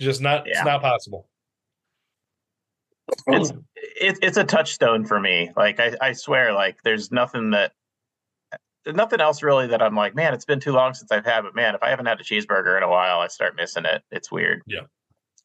Just 0.00 0.20
not 0.20 0.46
Yeah. 0.46 0.52
it's 0.58 0.64
not 0.64 0.80
possible. 0.82 1.28
It's 3.26 3.50
it, 3.74 4.18
it's 4.22 4.36
a 4.36 4.44
touchstone 4.44 5.04
for 5.04 5.18
me. 5.18 5.50
Like 5.56 5.80
I, 5.80 5.94
I 6.00 6.12
swear, 6.12 6.52
like 6.52 6.82
there's 6.84 7.10
nothing 7.10 7.50
that 7.50 7.72
there's 8.84 8.96
nothing 8.96 9.20
else 9.20 9.42
really 9.42 9.66
that 9.66 9.82
I'm 9.82 9.94
like, 9.94 10.14
man, 10.14 10.32
it's 10.32 10.44
been 10.44 10.60
too 10.60 10.72
long 10.72 10.94
since 10.94 11.10
I've 11.12 11.24
had, 11.24 11.42
but 11.42 11.54
man, 11.54 11.74
if 11.74 11.82
I 11.82 11.90
haven't 11.90 12.06
had 12.06 12.20
a 12.20 12.24
cheeseburger 12.24 12.76
in 12.76 12.82
a 12.82 12.88
while, 12.88 13.20
I 13.20 13.26
start 13.28 13.56
missing 13.56 13.84
it. 13.84 14.02
It's 14.10 14.30
weird. 14.32 14.62
Yeah. 14.66 14.82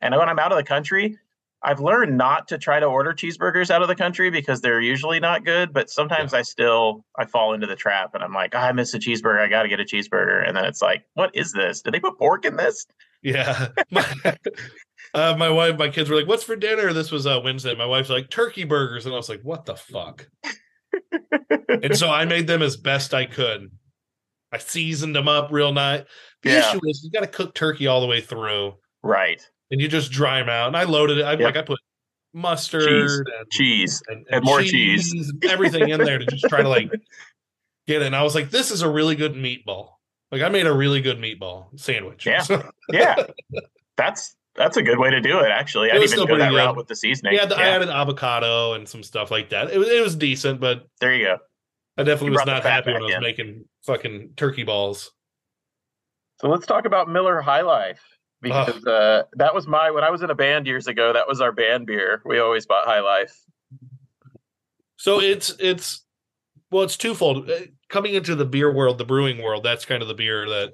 And 0.02 0.16
when 0.16 0.30
I'm 0.30 0.40
out 0.40 0.52
of 0.52 0.58
the 0.58 0.64
country, 0.64 1.18
I've 1.64 1.80
learned 1.80 2.18
not 2.18 2.48
to 2.50 2.58
try 2.60 2.80
to 2.80 2.86
order 2.86 3.12
cheeseburgers 3.14 3.72
out 3.72 3.82
of 3.82 3.88
the 3.88 3.96
country 3.96 4.30
because 4.30 4.62
they're 4.62 4.82
usually 4.82 5.20
not 5.20 5.44
good. 5.44 5.74
But 5.74 5.90
sometimes 5.90 6.34
I 6.34 6.44
still 6.44 7.04
I 7.18 7.26
fall 7.26 7.54
into 7.54 7.66
the 7.66 7.76
trap 7.76 8.12
and 8.14 8.24
I'm 8.24 8.34
like, 8.34 8.54
"Ah, 8.54 8.68
I 8.68 8.72
miss 8.72 8.94
a 8.94 9.00
cheeseburger. 9.00 9.40
I 9.40 9.48
got 9.48 9.64
to 9.64 9.70
get 9.70 9.80
a 9.80 9.84
cheeseburger. 9.84 10.48
And 10.48 10.56
then 10.56 10.66
it's 10.66 10.82
like, 10.82 11.04
what 11.16 11.36
is 11.36 11.52
this? 11.54 11.82
Did 11.82 11.94
they 11.94 12.00
put 12.00 12.18
pork 12.20 12.46
in 12.46 12.56
this? 12.56 12.86
Yeah. 13.24 13.70
My, 13.92 14.06
uh, 15.14 15.36
my 15.38 15.50
wife, 15.50 15.78
my 15.80 15.90
kids 15.90 16.10
were 16.10 16.16
like, 16.18 16.28
What's 16.28 16.44
for 16.44 16.56
dinner? 16.56 16.94
This 16.94 17.12
was 17.12 17.26
uh, 17.26 17.40
Wednesday. 17.44 17.74
My 17.74 17.86
wife's 17.86 18.10
like, 18.10 18.30
Turkey 18.30 18.66
burgers. 18.66 19.06
And 19.06 19.14
I 19.14 19.18
was 19.18 19.30
like, 19.30 19.42
What 19.42 19.66
the 19.66 19.76
fuck? 19.76 20.28
and 21.70 21.98
so 21.98 22.10
I 22.10 22.26
made 22.26 22.48
them 22.48 22.62
as 22.62 22.78
best 22.78 23.14
I 23.14 23.26
could. 23.26 23.72
I 24.52 24.58
seasoned 24.58 25.16
them 25.16 25.28
up 25.28 25.52
real 25.52 25.72
nice. 25.74 26.04
The 26.44 26.50
Yeah. 26.52 26.70
issue 26.70 26.80
is 26.86 27.02
you 27.04 27.12
got 27.12 27.22
to 27.22 27.28
cook 27.28 27.54
turkey 27.56 27.88
all 27.88 28.02
the 28.02 28.08
way 28.08 28.22
through. 28.22 28.74
Right. 29.04 29.42
And 29.72 29.82
you 29.82 29.88
just 29.88 30.12
dry 30.12 30.40
them 30.40 30.50
out. 30.50 30.68
And 30.68 30.78
I 30.78 30.84
loaded 30.84 31.18
it. 31.20 31.24
I 31.26 31.32
Yep. 31.32 31.40
like 31.42 31.58
I 31.58 31.62
put 31.62 31.80
mustard 32.34 32.88
Cheese. 32.88 33.18
and, 33.20 33.52
Cheese. 33.52 34.04
and, 34.08 34.26
and 34.30 34.44
more 34.46 34.62
cheese. 34.62 35.12
and 35.14 35.46
everything 35.46 35.90
in 35.90 36.04
there 36.04 36.18
to 36.20 36.26
just 36.26 36.46
try 36.50 36.62
to 36.62 36.70
like 36.70 36.90
get 37.88 38.02
it. 38.02 38.06
And 38.06 38.16
I 38.16 38.24
was 38.24 38.36
like, 38.36 38.50
this 38.52 38.72
is 38.72 38.82
a 38.82 38.90
really 38.90 39.16
good 39.16 39.34
meatball. 39.34 39.92
Like 40.32 40.42
I 40.42 40.50
made 40.50 40.68
a 40.68 40.74
really 40.74 41.02
good 41.02 41.18
meatball 41.18 41.68
sandwich. 41.80 42.26
Yeah. 42.26 42.44
Yeah. 42.92 43.16
That's 43.98 44.36
that's 44.58 44.78
a 44.78 44.82
good 44.84 44.98
way 45.00 45.10
to 45.10 45.20
do 45.22 45.40
it, 45.40 45.50
actually. 45.52 45.92
I 45.92 45.96
It 45.96 46.00
was 46.00 46.12
didn't 46.12 46.24
even 46.24 46.26
still 46.26 46.26
go 46.28 46.40
that 46.40 46.48
pretty 46.50 46.56
good. 46.62 46.66
route 46.68 46.76
with 46.78 46.88
the 46.88 46.96
seasoning. 46.96 47.34
yeah, 47.34 47.46
the, 47.46 47.58
I 47.58 47.64
added 47.68 47.90
avocado 47.90 48.74
and 48.74 48.88
some 48.88 49.04
stuff 49.04 49.30
like 49.32 49.50
that. 49.50 49.70
It 49.72 49.78
was 49.78 49.90
it 49.90 50.02
was 50.02 50.16
decent, 50.16 50.60
but 50.62 50.88
there 51.02 51.14
you 51.14 51.26
go. 51.26 51.38
I 51.98 52.04
definitely 52.04 52.28
You 52.28 52.32
was 52.40 52.46
not 52.46 52.64
happy 52.64 52.92
when 52.94 53.02
back 53.02 53.02
I 53.02 53.06
was 53.06 53.16
in. 53.16 53.22
making 53.22 53.66
fucking 53.86 54.30
turkey 54.38 54.64
balls. 54.64 55.12
So 56.42 56.50
let's 56.50 56.66
talk 56.66 56.86
about 56.86 57.10
Miller 57.10 57.42
High 57.42 57.62
Life 57.62 58.02
because 58.46 58.86
uh, 58.86 59.24
that 59.34 59.54
was 59.54 59.68
my 59.68 59.92
when 59.92 60.04
I 60.04 60.10
was 60.10 60.22
in 60.22 60.30
a 60.30 60.36
band 60.36 60.68
years 60.68 60.88
ago. 60.88 61.14
That 61.14 61.28
was 61.28 61.42
our 61.42 61.52
band 61.52 61.88
beer. 61.88 62.22
We 62.26 62.40
always 62.40 62.66
bought 62.66 62.86
High 62.86 63.02
Life. 63.02 63.36
So 64.98 65.20
it's 65.20 65.54
it's 65.60 66.06
well, 66.72 66.84
it's 66.84 66.98
twofold. 66.98 67.50
Uh, 67.50 67.56
Coming 67.88 68.16
into 68.16 68.34
the 68.36 68.46
beer 68.46 68.74
world, 68.74 68.98
the 68.98 69.06
brewing 69.06 69.44
world, 69.44 69.64
that's 69.64 69.86
kind 69.86 70.02
of 70.02 70.08
the 70.08 70.16
beer 70.16 70.50
that, 70.50 70.74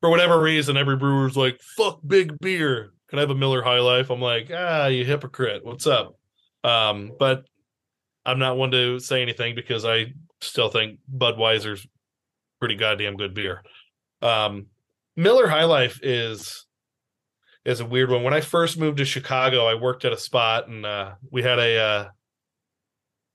for 0.00 0.08
whatever 0.08 0.40
reason, 0.40 0.78
every 0.78 0.96
brewer's 0.96 1.36
like, 1.36 1.60
"Fuck 1.76 2.00
big 2.06 2.38
beer." 2.40 2.94
Can 3.08 3.18
I 3.18 3.22
have 3.22 3.30
a 3.30 3.34
Miller 3.34 3.62
High 3.62 3.80
Life? 3.80 4.10
I'm 4.10 4.20
like, 4.20 4.50
ah, 4.52 4.86
you 4.86 5.04
hypocrite. 5.04 5.64
What's 5.64 5.86
up? 5.86 6.18
Um, 6.64 7.12
but 7.18 7.44
I'm 8.26 8.38
not 8.38 8.56
one 8.56 8.70
to 8.72 8.98
say 8.98 9.22
anything 9.22 9.54
because 9.54 9.84
I 9.84 10.14
still 10.40 10.68
think 10.68 10.98
Budweiser's 11.14 11.86
pretty 12.58 12.76
goddamn 12.76 13.16
good 13.16 13.34
beer. 13.34 13.62
Um, 14.22 14.66
Miller 15.16 15.46
High 15.46 15.64
Life 15.64 16.00
is 16.02 16.66
is 17.64 17.80
a 17.80 17.86
weird 17.86 18.10
one. 18.10 18.22
When 18.22 18.34
I 18.34 18.40
first 18.40 18.78
moved 18.78 18.98
to 18.98 19.04
Chicago, 19.04 19.66
I 19.66 19.74
worked 19.74 20.04
at 20.04 20.12
a 20.12 20.18
spot 20.18 20.68
and 20.68 20.84
uh, 20.84 21.14
we 21.30 21.42
had 21.42 21.58
a 21.58 21.78
uh, 21.78 22.08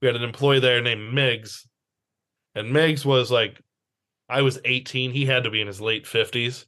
we 0.01 0.07
had 0.07 0.15
an 0.15 0.23
employee 0.23 0.59
there 0.59 0.81
named 0.81 1.13
Miggs, 1.13 1.67
and 2.55 2.71
Miggs 2.71 3.05
was 3.05 3.31
like, 3.31 3.61
I 4.27 4.41
was 4.41 4.59
18. 4.63 5.11
He 5.11 5.25
had 5.25 5.43
to 5.43 5.49
be 5.49 5.61
in 5.61 5.67
his 5.67 5.81
late 5.81 6.05
50s. 6.05 6.65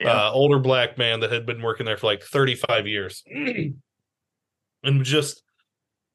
Yeah. 0.00 0.12
Uh, 0.12 0.30
older 0.32 0.58
black 0.58 0.96
man 0.96 1.20
that 1.20 1.32
had 1.32 1.44
been 1.44 1.62
working 1.62 1.86
there 1.86 1.96
for 1.96 2.06
like 2.06 2.22
35 2.22 2.86
years, 2.86 3.24
and 4.82 5.04
just 5.04 5.42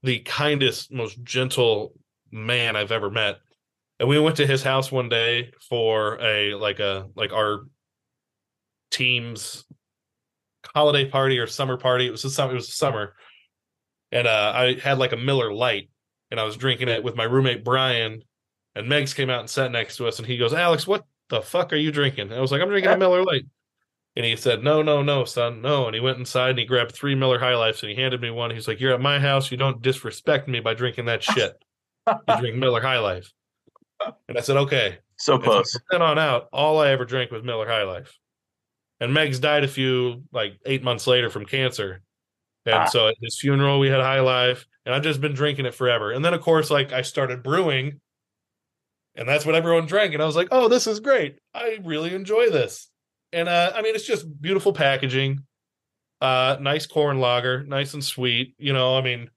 the 0.03 0.19
kindest, 0.19 0.91
most 0.91 1.21
gentle 1.23 1.93
man 2.31 2.75
I've 2.75 2.91
ever 2.91 3.09
met. 3.09 3.37
And 3.99 4.09
we 4.09 4.19
went 4.19 4.37
to 4.37 4.47
his 4.47 4.63
house 4.63 4.91
one 4.91 5.09
day 5.09 5.51
for 5.69 6.19
a 6.21 6.55
like 6.55 6.79
a 6.79 7.07
like 7.15 7.33
our 7.33 7.63
team's 8.93 9.65
holiday 10.73 11.09
party 11.09 11.39
or 11.39 11.47
summer 11.47 11.77
party. 11.77 12.07
It 12.07 12.11
was 12.11 12.23
a 12.23 12.29
summer. 12.29 12.51
It 12.53 12.55
was 12.55 12.73
summer, 12.73 13.15
and 14.11 14.27
uh, 14.27 14.53
I 14.55 14.79
had 14.79 14.97
like 14.99 15.11
a 15.11 15.17
Miller 15.17 15.51
Light, 15.51 15.89
and 16.31 16.39
I 16.39 16.43
was 16.43 16.55
drinking 16.55 16.87
it 16.89 17.03
with 17.03 17.15
my 17.15 17.23
roommate 17.25 17.63
Brian. 17.63 18.21
And 18.75 18.87
Megs 18.87 19.13
came 19.15 19.29
out 19.29 19.39
and 19.41 19.49
sat 19.49 19.71
next 19.71 19.97
to 19.97 20.07
us, 20.07 20.17
and 20.19 20.27
he 20.27 20.37
goes, 20.37 20.53
"Alex, 20.53 20.87
what 20.87 21.03
the 21.29 21.41
fuck 21.41 21.73
are 21.73 21.77
you 21.77 21.91
drinking?" 21.91 22.29
And 22.29 22.35
I 22.35 22.39
was 22.41 22.51
like, 22.51 22.61
"I'm 22.61 22.69
drinking 22.69 22.91
a 22.91 22.97
Miller 22.97 23.23
Light." 23.23 23.43
And 24.15 24.25
he 24.25 24.35
said, 24.35 24.63
"No, 24.63 24.81
no, 24.81 25.01
no, 25.03 25.25
son, 25.25 25.61
no." 25.61 25.85
And 25.87 25.95
he 25.95 26.01
went 26.01 26.19
inside 26.19 26.51
and 26.51 26.59
he 26.59 26.65
grabbed 26.65 26.91
three 26.93 27.15
Miller 27.15 27.39
High 27.39 27.55
Lifes 27.55 27.81
and 27.83 27.89
he 27.91 27.95
handed 27.99 28.21
me 28.21 28.31
one. 28.31 28.51
He's 28.51 28.67
like, 28.67 28.79
"You're 28.79 28.93
at 28.93 29.01
my 29.01 29.19
house. 29.19 29.51
You 29.51 29.57
don't 29.57 29.81
disrespect 29.81 30.47
me 30.47 30.59
by 30.59 30.73
drinking 30.73 31.05
that 31.05 31.23
shit. 31.23 31.53
you 32.07 32.37
drink 32.39 32.55
Miller 32.57 32.81
High 32.81 32.99
Life." 32.99 33.31
And 34.27 34.37
I 34.37 34.41
said, 34.41 34.57
"Okay." 34.57 34.97
So 35.17 35.35
And 35.35 35.43
so 35.43 35.49
close. 35.49 35.71
from 35.73 35.81
then 35.91 36.01
on 36.01 36.19
out, 36.19 36.49
all 36.51 36.79
I 36.79 36.89
ever 36.89 37.05
drank 37.05 37.31
was 37.31 37.43
Miller 37.43 37.67
High 37.67 37.83
Life. 37.83 38.17
And 39.03 39.13
Megs 39.13 39.41
died 39.41 39.65
a 39.65 39.67
few 39.67 40.23
like 40.31 40.57
eight 40.65 40.81
months 40.81 41.07
later 41.07 41.29
from 41.29 41.45
cancer. 41.45 42.01
And 42.65 42.75
Ah. 42.75 42.85
so 42.85 43.09
at 43.09 43.15
his 43.21 43.37
funeral, 43.37 43.77
we 43.79 43.89
had 43.89 43.99
High 43.99 44.21
Life, 44.21 44.65
and 44.85 44.95
I've 44.95 45.03
just 45.03 45.19
been 45.19 45.33
drinking 45.33 45.65
it 45.65 45.75
forever. 45.75 46.11
And 46.13 46.23
then, 46.23 46.33
of 46.33 46.39
course, 46.41 46.71
like 46.71 46.93
I 46.93 47.01
started 47.01 47.43
brewing, 47.43 47.99
and 49.15 49.27
that's 49.27 49.45
what 49.45 49.55
everyone 49.55 49.85
drank. 49.87 50.13
And 50.13 50.23
I 50.23 50.25
was 50.25 50.37
like, 50.37 50.47
oh, 50.51 50.69
this 50.69 50.87
is 50.87 51.01
great. 51.01 51.37
I 51.53 51.79
really 51.83 52.15
enjoy 52.15 52.49
this. 52.49 52.89
And 53.33 53.49
uh, 53.49 53.73
I 53.75 53.81
mean, 53.81 53.93
it's 53.93 54.07
just 54.07 54.25
beautiful 54.41 54.71
packaging, 54.71 55.43
uh, 56.21 56.55
nice 56.61 56.85
corn 56.85 57.19
lager, 57.19 57.63
nice 57.65 57.93
and 57.93 58.03
sweet. 58.03 58.55
You 58.57 58.71
know, 58.71 58.97
I 58.97 59.01
mean, 59.01 59.29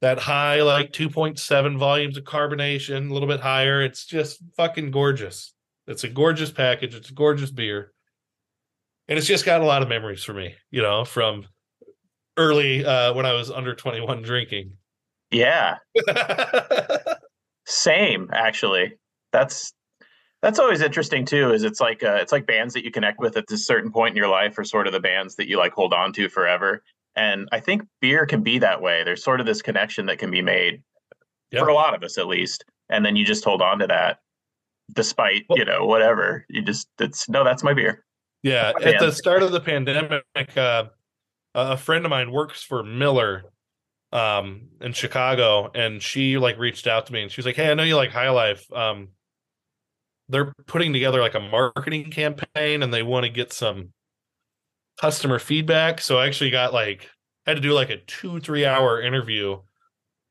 that 0.00 0.18
high 0.18 0.62
like 0.62 0.92
2.7 0.92 1.76
volumes 1.76 2.16
of 2.16 2.24
carbonation, 2.24 3.10
a 3.10 3.12
little 3.12 3.28
bit 3.28 3.40
higher. 3.40 3.82
It's 3.82 4.06
just 4.06 4.40
fucking 4.56 4.90
gorgeous. 4.92 5.52
It's 5.86 6.04
a 6.04 6.08
gorgeous 6.08 6.50
package. 6.50 6.94
It's 6.94 7.10
a 7.10 7.14
gorgeous 7.14 7.50
beer. 7.50 7.92
And 9.08 9.16
it's 9.18 9.26
just 9.26 9.44
got 9.44 9.60
a 9.60 9.64
lot 9.64 9.82
of 9.82 9.88
memories 9.88 10.22
for 10.22 10.34
me, 10.34 10.54
you 10.70 10.82
know, 10.82 11.04
from 11.04 11.46
early 12.36 12.84
uh 12.84 13.12
when 13.14 13.26
I 13.26 13.32
was 13.32 13.50
under 13.50 13.74
21 13.74 14.22
drinking. 14.22 14.72
Yeah. 15.30 15.76
Same, 17.66 18.28
actually. 18.32 18.94
That's 19.32 19.72
that's 20.40 20.58
always 20.58 20.80
interesting 20.80 21.24
too. 21.24 21.52
Is 21.52 21.64
it's 21.64 21.80
like 21.80 22.02
uh, 22.02 22.18
it's 22.20 22.32
like 22.32 22.46
bands 22.46 22.72
that 22.74 22.84
you 22.84 22.90
connect 22.90 23.18
with 23.20 23.36
at 23.36 23.46
this 23.48 23.66
certain 23.66 23.90
point 23.90 24.12
in 24.12 24.16
your 24.16 24.28
life 24.28 24.56
are 24.58 24.64
sort 24.64 24.86
of 24.86 24.92
the 24.92 25.00
bands 25.00 25.36
that 25.36 25.48
you 25.48 25.58
like 25.58 25.72
hold 25.72 25.92
on 25.92 26.12
to 26.14 26.28
forever. 26.28 26.82
And 27.16 27.48
I 27.52 27.60
think 27.60 27.82
beer 28.00 28.24
can 28.26 28.42
be 28.42 28.58
that 28.60 28.80
way. 28.80 29.02
There's 29.04 29.24
sort 29.24 29.40
of 29.40 29.46
this 29.46 29.60
connection 29.60 30.06
that 30.06 30.18
can 30.18 30.30
be 30.30 30.42
made 30.42 30.82
Yep. 31.50 31.62
for 31.62 31.68
a 31.68 31.74
lot 31.74 31.94
of 31.94 32.02
us, 32.02 32.18
at 32.18 32.26
least. 32.26 32.64
And 32.90 33.04
then 33.06 33.16
you 33.16 33.24
just 33.24 33.42
hold 33.42 33.62
on 33.62 33.78
to 33.78 33.86
that, 33.86 34.18
despite 34.92 35.44
Well- 35.48 35.58
you 35.58 35.64
know 35.64 35.84
whatever. 35.86 36.44
You 36.48 36.62
just 36.62 36.88
it's 37.00 37.28
no, 37.28 37.42
that's 37.44 37.62
my 37.64 37.74
beer. 37.74 38.04
Yeah, 38.42 38.72
at 38.82 38.98
the 39.00 39.10
start 39.12 39.42
of 39.42 39.52
the 39.52 39.60
pandemic, 39.60 40.24
uh, 40.56 40.84
a 41.54 41.76
friend 41.76 42.04
of 42.04 42.10
mine 42.10 42.30
works 42.30 42.62
for 42.62 42.82
Miller 42.82 43.44
um 44.12 44.68
in 44.80 44.92
Chicago 44.94 45.70
and 45.74 46.02
she 46.02 46.38
like 46.38 46.58
reached 46.58 46.86
out 46.86 47.06
to 47.06 47.12
me 47.12 47.22
and 47.22 47.30
she 47.30 47.38
was 47.40 47.46
like, 47.46 47.56
"Hey, 47.56 47.70
I 47.70 47.74
know 47.74 47.82
you 47.82 47.96
like 47.96 48.10
High 48.10 48.30
Life. 48.30 48.64
Um 48.72 49.08
they're 50.28 50.52
putting 50.66 50.92
together 50.92 51.20
like 51.20 51.34
a 51.34 51.40
marketing 51.40 52.10
campaign 52.10 52.82
and 52.82 52.92
they 52.92 53.02
want 53.02 53.24
to 53.24 53.30
get 53.30 53.52
some 53.52 53.92
customer 55.00 55.38
feedback." 55.38 56.00
So 56.00 56.18
I 56.18 56.26
actually 56.26 56.50
got 56.50 56.72
like 56.72 57.10
had 57.46 57.54
to 57.54 57.60
do 57.62 57.72
like 57.72 57.90
a 57.90 57.98
2-3 57.98 58.64
hour 58.66 59.00
interview 59.00 59.58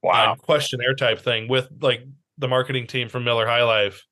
Wow. 0.03 0.33
uh, 0.33 0.35
questionnaire 0.35 0.95
type 0.95 1.19
thing 1.19 1.47
with 1.47 1.67
like 1.81 2.01
the 2.37 2.47
marketing 2.47 2.87
team 2.87 3.09
from 3.09 3.23
Miller 3.23 3.47
High 3.47 3.63
Life. 3.63 4.05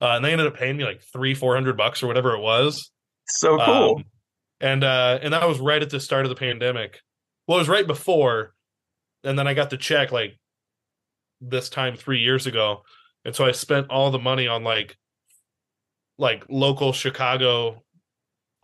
Uh, 0.00 0.14
and 0.16 0.24
they 0.24 0.32
ended 0.32 0.46
up 0.48 0.56
paying 0.56 0.76
me 0.76 0.84
like 0.84 1.02
three, 1.02 1.34
four 1.34 1.54
hundred 1.54 1.76
bucks 1.76 2.02
or 2.02 2.08
whatever 2.08 2.34
it 2.34 2.40
was. 2.40 2.90
So 3.38 3.58
cool. 3.58 3.96
Um, 3.96 4.04
and 4.60 4.84
uh 4.84 5.18
and 5.22 5.32
that 5.32 5.48
was 5.48 5.58
right 5.58 5.82
at 5.82 5.90
the 5.90 6.00
start 6.00 6.24
of 6.24 6.28
the 6.28 6.36
pandemic. 6.36 7.00
Well, 7.46 7.58
it 7.58 7.62
was 7.62 7.68
right 7.68 7.86
before, 7.86 8.54
and 9.24 9.38
then 9.38 9.46
I 9.46 9.54
got 9.54 9.70
the 9.70 9.76
check 9.76 10.12
like 10.12 10.38
this 11.40 11.68
time 11.68 11.96
three 11.96 12.20
years 12.20 12.46
ago. 12.46 12.82
And 13.24 13.34
so 13.34 13.44
I 13.44 13.52
spent 13.52 13.90
all 13.90 14.10
the 14.10 14.18
money 14.18 14.46
on 14.46 14.64
like 14.64 14.96
like 16.18 16.44
local 16.48 16.92
Chicago 16.92 17.82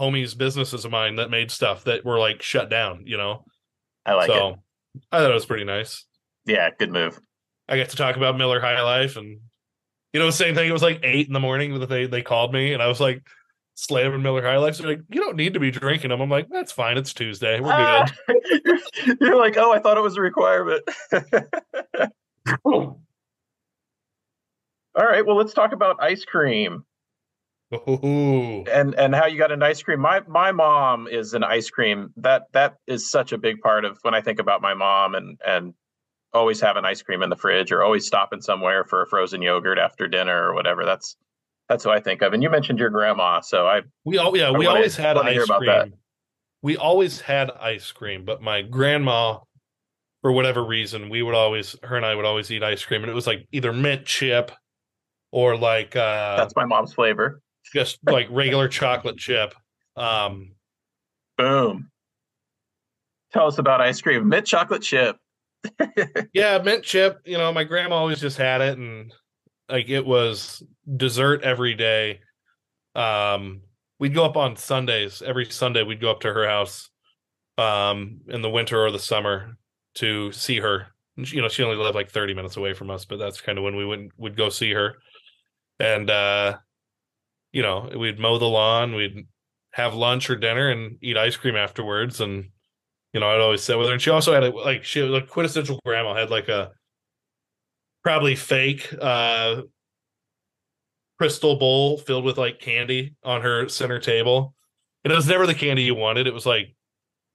homies 0.00 0.36
businesses 0.36 0.84
of 0.84 0.90
mine 0.90 1.16
that 1.16 1.30
made 1.30 1.50
stuff 1.50 1.84
that 1.84 2.04
were 2.04 2.18
like 2.18 2.42
shut 2.42 2.68
down, 2.68 3.02
you 3.06 3.16
know. 3.16 3.44
I 4.04 4.14
like 4.14 4.26
so 4.28 4.48
it. 4.48 4.56
I 5.10 5.18
thought 5.18 5.30
it 5.30 5.34
was 5.34 5.46
pretty 5.46 5.64
nice. 5.64 6.04
Yeah, 6.44 6.70
good 6.78 6.92
move. 6.92 7.18
I 7.68 7.76
got 7.76 7.88
to 7.88 7.96
talk 7.96 8.16
about 8.16 8.38
Miller 8.38 8.60
High 8.60 8.80
Life 8.82 9.16
and 9.16 9.40
you 10.12 10.20
know, 10.20 10.30
same 10.30 10.54
thing. 10.54 10.68
It 10.68 10.72
was 10.72 10.82
like 10.82 11.00
eight 11.02 11.26
in 11.26 11.32
the 11.32 11.40
morning 11.40 11.78
that 11.80 11.88
they 11.88 12.06
they 12.06 12.22
called 12.22 12.52
me 12.52 12.72
and 12.72 12.82
I 12.82 12.86
was 12.86 13.00
like 13.00 13.22
slamming 13.76 14.22
Miller 14.22 14.42
High 14.42 14.56
Life. 14.56 14.78
They're 14.78 14.88
like, 14.88 15.02
you 15.10 15.20
don't 15.20 15.36
need 15.36 15.54
to 15.54 15.60
be 15.60 15.70
drinking 15.70 16.10
them. 16.10 16.20
I'm 16.20 16.30
like, 16.30 16.48
that's 16.50 16.72
fine. 16.72 16.98
It's 16.98 17.12
Tuesday. 17.14 17.60
We're 17.60 17.70
Ah, 17.72 18.10
good. 18.26 18.36
you're, 18.64 18.78
you're 19.20 19.36
like, 19.36 19.56
oh, 19.56 19.72
I 19.72 19.78
thought 19.78 19.96
it 19.98 20.02
was 20.02 20.16
a 20.16 20.20
requirement. 20.20 20.82
All 22.64 22.98
right, 24.96 25.24
well, 25.24 25.36
let's 25.36 25.52
talk 25.52 25.72
about 25.72 26.02
ice 26.02 26.24
cream 26.24 26.84
Ooh. 27.74 28.62
and 28.72 28.94
and 28.94 29.14
how 29.14 29.26
you 29.26 29.36
got 29.36 29.52
an 29.52 29.62
ice 29.62 29.82
cream. 29.82 30.00
My 30.00 30.22
my 30.26 30.52
mom 30.52 31.06
is 31.06 31.34
an 31.34 31.44
ice 31.44 31.68
cream. 31.68 32.12
That 32.16 32.44
that 32.52 32.76
is 32.86 33.10
such 33.10 33.32
a 33.32 33.38
big 33.38 33.60
part 33.60 33.84
of 33.84 33.98
when 34.02 34.14
I 34.14 34.22
think 34.22 34.38
about 34.38 34.62
my 34.62 34.72
mom 34.72 35.14
and 35.14 35.38
and 35.46 35.74
always 36.32 36.60
having 36.60 36.84
ice 36.84 37.02
cream 37.02 37.22
in 37.22 37.28
the 37.30 37.36
fridge 37.36 37.72
or 37.72 37.82
always 37.82 38.06
stopping 38.06 38.40
somewhere 38.40 38.84
for 38.84 39.02
a 39.02 39.06
frozen 39.06 39.42
yogurt 39.42 39.78
after 39.78 40.08
dinner 40.08 40.44
or 40.48 40.54
whatever. 40.54 40.84
That's 40.86 41.16
that's 41.68 41.84
what 41.84 41.96
I 41.96 42.00
think 42.00 42.22
of. 42.22 42.32
And 42.32 42.42
you 42.42 42.50
mentioned 42.50 42.78
your 42.78 42.90
grandma, 42.90 43.40
so 43.40 43.66
I 43.66 43.82
We 44.04 44.18
all 44.18 44.36
yeah, 44.36 44.48
I 44.48 44.50
we 44.52 44.66
wanna- 44.66 44.70
always 44.78 44.96
had 44.96 45.16
ice 45.18 45.44
cream. 45.46 45.94
We 46.62 46.76
always 46.76 47.20
had 47.20 47.50
ice 47.52 47.92
cream, 47.92 48.24
but 48.24 48.42
my 48.42 48.62
grandma, 48.62 49.38
for 50.22 50.32
whatever 50.32 50.64
reason, 50.64 51.08
we 51.10 51.22
would 51.22 51.34
always 51.34 51.76
her 51.82 51.96
and 51.96 52.04
I 52.06 52.14
would 52.14 52.24
always 52.24 52.50
eat 52.50 52.62
ice 52.62 52.84
cream, 52.84 53.02
and 53.02 53.10
it 53.10 53.14
was 53.14 53.26
like 53.26 53.46
either 53.52 53.72
mint 53.72 54.04
chip 54.06 54.50
or 55.32 55.56
like 55.56 55.94
uh 55.96 56.36
that's 56.36 56.56
my 56.56 56.64
mom's 56.64 56.92
flavor. 56.94 57.40
just 57.72 57.98
like 58.04 58.26
regular 58.30 58.68
chocolate 58.68 59.18
chip. 59.18 59.54
Um 59.96 60.52
Boom. 61.36 61.90
Tell 63.32 63.46
us 63.46 63.58
about 63.58 63.80
ice 63.80 64.00
cream. 64.00 64.28
Mint 64.28 64.46
chocolate 64.46 64.82
chip. 64.82 65.16
yeah, 66.32 66.58
mint 66.58 66.82
chip. 66.84 67.18
You 67.26 67.36
know, 67.38 67.52
my 67.52 67.64
grandma 67.64 67.96
always 67.96 68.20
just 68.20 68.38
had 68.38 68.60
it, 68.62 68.78
and 68.78 69.12
like 69.68 69.88
it 69.88 70.04
was 70.04 70.62
dessert 70.96 71.42
every 71.42 71.74
day. 71.74 72.20
Um, 72.94 73.62
we'd 73.98 74.14
go 74.14 74.24
up 74.24 74.36
on 74.36 74.56
Sundays. 74.56 75.22
Every 75.22 75.46
Sunday, 75.46 75.82
we'd 75.82 76.00
go 76.00 76.10
up 76.10 76.20
to 76.20 76.32
her 76.32 76.46
house, 76.46 76.88
um, 77.58 78.20
in 78.28 78.42
the 78.42 78.50
winter 78.50 78.84
or 78.84 78.90
the 78.90 78.98
summer 78.98 79.56
to 79.96 80.32
see 80.32 80.58
her. 80.60 80.88
You 81.16 81.40
know, 81.40 81.48
she 81.48 81.62
only 81.62 81.76
lived 81.76 81.94
like 81.94 82.10
thirty 82.10 82.34
minutes 82.34 82.56
away 82.56 82.74
from 82.74 82.90
us, 82.90 83.04
but 83.04 83.18
that's 83.18 83.40
kind 83.40 83.58
of 83.58 83.64
when 83.64 83.76
we 83.76 83.86
would 83.86 84.10
would 84.18 84.36
go 84.36 84.50
see 84.50 84.72
her. 84.72 84.96
And 85.80 86.10
uh, 86.10 86.58
you 87.52 87.62
know, 87.62 87.90
we'd 87.96 88.18
mow 88.18 88.38
the 88.38 88.44
lawn, 88.46 88.94
we'd 88.94 89.26
have 89.72 89.94
lunch 89.94 90.28
or 90.28 90.36
dinner, 90.36 90.68
and 90.70 90.98
eat 91.00 91.16
ice 91.16 91.36
cream 91.36 91.56
afterwards, 91.56 92.20
and 92.20 92.50
you 93.14 93.20
know, 93.20 93.28
I'd 93.28 93.40
always 93.40 93.62
sit 93.62 93.78
with 93.78 93.86
her. 93.86 93.94
And 93.94 94.02
she 94.02 94.10
also 94.10 94.34
had 94.34 94.44
a 94.44 94.50
like 94.50 94.84
she 94.84 95.00
was 95.00 95.10
like 95.10 95.28
quintessential 95.28 95.80
grandma 95.86 96.14
had 96.14 96.30
like 96.30 96.48
a 96.48 96.72
probably 98.06 98.36
fake 98.36 98.94
uh 99.02 99.62
crystal 101.18 101.56
bowl 101.56 101.98
filled 101.98 102.24
with 102.24 102.38
like 102.38 102.60
candy 102.60 103.16
on 103.24 103.42
her 103.42 103.68
center 103.68 103.98
table. 103.98 104.54
And 105.04 105.12
it 105.12 105.16
was 105.16 105.26
never 105.26 105.44
the 105.44 105.56
candy 105.56 105.82
you 105.82 105.96
wanted. 105.96 106.28
It 106.28 106.32
was 106.34 106.46
like 106.46 106.76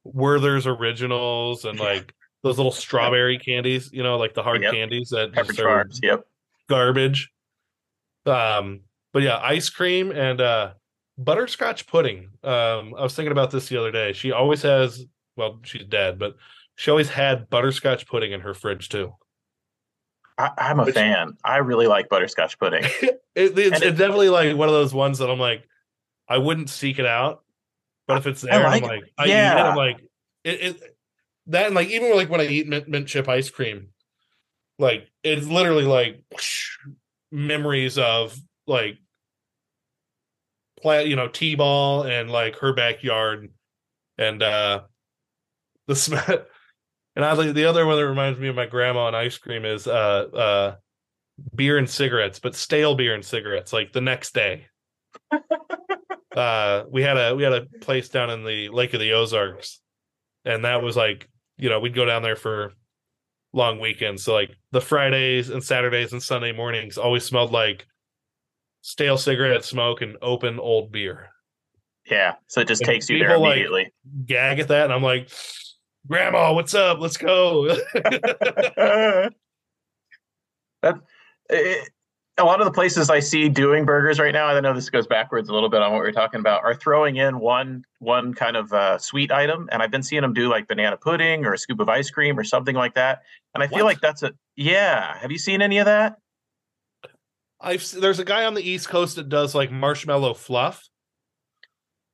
Werther's 0.06 0.68
originals 0.68 1.66
and 1.66 1.78
like 1.78 2.14
those 2.42 2.56
little 2.56 2.72
strawberry 2.72 3.38
candies, 3.38 3.90
you 3.92 4.02
know, 4.02 4.18
like 4.18 4.34
the 4.34 4.44
hard 4.44 4.62
Yep. 4.62 4.74
candies 4.74 5.10
that 5.10 5.34
just 5.34 5.60
are 5.60 5.86
Yep. 6.02 6.24
garbage. 6.70 7.30
Um, 8.26 8.80
but 9.12 9.24
yeah, 9.24 9.40
ice 9.44 9.68
cream 9.68 10.12
and 10.12 10.40
uh 10.40 10.72
butterscotch 11.18 11.86
pudding. 11.86 12.30
Um, 12.46 12.96
I 12.98 13.04
was 13.04 13.14
thinking 13.14 13.34
about 13.34 13.52
this 13.52 13.68
the 13.68 13.78
other 13.78 13.92
day. 13.92 14.14
She 14.14 14.32
always 14.32 14.62
has 14.62 15.04
well, 15.36 15.60
she's 15.64 15.84
dead, 15.84 16.18
but 16.18 16.38
she 16.76 16.92
always 16.92 17.10
had 17.10 17.50
butterscotch 17.50 18.08
pudding 18.08 18.32
in 18.32 18.40
her 18.40 18.54
fridge 18.54 18.88
too. 18.88 19.14
I, 20.41 20.51
I'm 20.69 20.80
a 20.80 20.86
Which- 20.86 20.95
fan. 20.95 21.38
I 21.43 21.58
really 21.58 21.88
like 21.88 22.10
butterscotch 22.10 22.58
pudding. 22.60 22.84
it, 23.01 23.21
it's, 23.36 23.58
it- 23.58 23.84
it's 23.84 23.97
definitely 23.97 24.30
like 24.30 24.56
one 24.56 24.67
of 24.67 24.73
those 24.73 24.93
ones 24.93 25.19
that 25.19 25.30
I'm 25.30 25.39
like, 25.39 25.67
I 26.27 26.38
wouldn't 26.38 26.69
seek 26.69 26.97
it 26.99 27.06
out, 27.06 27.43
but 28.08 28.17
if 28.17 28.27
it's 28.27 28.43
I 28.45 28.51
there, 28.51 28.63
like 28.63 28.84
I'm 28.84 28.89
like, 28.89 29.04
I 29.17 29.25
eat 29.25 29.30
it. 29.30 29.34
Yeah. 29.34 29.69
I'm 29.69 29.75
like, 29.75 29.99
it, 30.43 30.62
it 30.62 30.97
that 31.47 31.65
and 31.67 31.75
like 31.75 31.89
even 31.89 32.15
like 32.15 32.30
when 32.30 32.39
I 32.41 32.47
eat 32.47 32.67
mint, 32.67 32.88
mint 32.88 33.08
chip 33.08 33.27
ice 33.27 33.49
cream, 33.49 33.89
like 34.80 35.08
it's 35.23 35.45
literally 35.47 35.84
like 35.84 36.23
whoosh, 36.32 36.77
memories 37.32 37.97
of 37.97 38.36
like 38.67 38.97
play, 40.82 41.06
you 41.06 41.15
know, 41.15 41.27
t-ball 41.27 42.04
and 42.04 42.30
like 42.32 42.56
her 42.60 42.73
backyard, 42.73 43.49
and 44.17 44.41
uh 44.41 44.82
the 45.88 45.95
smell. 45.97 46.45
And 47.15 47.26
oddly, 47.26 47.52
the 47.52 47.65
other 47.65 47.86
one 47.86 47.97
that 47.97 48.08
reminds 48.08 48.39
me 48.39 48.47
of 48.47 48.56
my 48.56 48.65
grandma 48.65 49.08
and 49.08 49.15
ice 49.15 49.38
cream 49.38 49.65
is 49.65 49.86
uh 49.88 49.91
uh 50.34 50.76
beer 51.56 51.78
and 51.78 51.89
cigarettes, 51.89 52.39
but 52.39 52.56
stale 52.56 52.95
beer 52.95 53.13
and 53.15 53.26
cigarettes, 53.26 53.74
like 53.74 53.91
the 53.91 54.02
next 54.02 54.34
day. 54.34 54.67
uh 56.36 56.84
we 56.89 57.02
had 57.04 57.17
a 57.17 57.36
we 57.36 57.43
had 57.43 57.54
a 57.54 57.65
place 57.82 58.10
down 58.10 58.30
in 58.30 58.43
the 58.45 58.69
Lake 58.69 58.93
of 58.93 59.00
the 59.00 59.13
Ozarks, 59.13 59.82
and 60.45 60.63
that 60.65 60.82
was 60.82 60.95
like, 60.95 61.28
you 61.58 61.69
know, 61.69 61.80
we'd 61.80 61.95
go 61.95 62.06
down 62.06 62.21
there 62.24 62.36
for 62.38 62.74
long 63.54 63.80
weekends. 63.80 64.24
So 64.24 64.34
like 64.34 64.52
the 64.71 64.80
Fridays 64.82 65.50
and 65.50 65.62
Saturdays 65.63 66.13
and 66.13 66.24
Sunday 66.24 66.54
mornings 66.54 66.97
always 66.97 67.26
smelled 67.26 67.52
like 67.52 67.86
stale 68.82 69.17
cigarette 69.17 69.65
smoke 69.65 70.02
and 70.02 70.15
open 70.21 70.60
old 70.60 70.91
beer. 70.91 71.30
Yeah. 72.10 72.36
So 72.47 72.62
it 72.62 72.67
just 72.67 72.82
And 72.82 72.88
takes 72.88 73.10
you 73.10 73.19
there 73.19 73.28
people, 73.30 73.41
like- 73.43 73.52
immediately. 73.58 73.93
Gag 74.26 74.60
at 74.60 74.69
that, 74.69 74.86
and 74.86 74.93
I'm 74.93 75.04
like, 75.04 75.30
Grandma, 76.08 76.54
what's 76.54 76.74
up? 76.74 77.00
Let's 77.00 77.18
go. 77.18 77.68
that 77.94 79.34
it, 81.50 81.90
a 82.38 82.44
lot 82.44 82.60
of 82.60 82.66
the 82.66 82.72
places 82.72 83.10
I 83.10 83.20
see 83.20 83.50
doing 83.50 83.86
burgers 83.86 84.20
right 84.20 84.34
now, 84.34 84.48
I 84.48 84.60
know 84.60 84.74
this 84.74 84.90
goes 84.90 85.06
backwards 85.06 85.50
a 85.50 85.54
little 85.54 85.70
bit 85.70 85.82
on 85.82 85.92
what 85.92 86.02
we 86.02 86.08
are 86.08 86.14
talking 86.14 86.40
about, 86.40 86.64
are 86.64 86.74
throwing 86.74 87.18
in 87.18 87.40
one 87.40 87.84
one 88.00 88.34
kind 88.34 88.56
of 88.56 88.74
uh, 88.74 88.98
sweet 88.98 89.32
item, 89.32 89.70
and 89.72 89.82
I've 89.84 89.92
been 89.92 90.04
seeing 90.04 90.22
them 90.22 90.34
do 90.34 90.50
like 90.50 90.68
banana 90.68 90.98
pudding 90.98 91.46
or 91.46 91.54
a 91.54 91.58
scoop 91.58 91.80
of 91.80 91.90
ice 91.90 92.10
cream 92.10 92.38
or 92.40 92.44
something 92.44 92.76
like 92.76 92.96
that. 92.96 93.22
And 93.54 93.64
I 93.64 93.68
feel 93.68 93.86
like 93.86 94.02
that's 94.02 94.24
a 94.24 94.34
yeah. 94.56 95.18
Have 95.20 95.32
you 95.32 95.38
seen 95.38 95.62
any 95.62 95.78
of 95.78 95.86
that? 95.86 96.18
I've 97.60 97.90
there's 97.92 98.20
a 98.20 98.26
guy 98.26 98.46
on 98.46 98.56
the 98.56 98.68
East 98.68 98.90
Coast 98.90 99.18
that 99.18 99.30
does 99.30 99.54
like 99.54 99.72
marshmallow 99.72 100.34
fluff, 100.34 100.90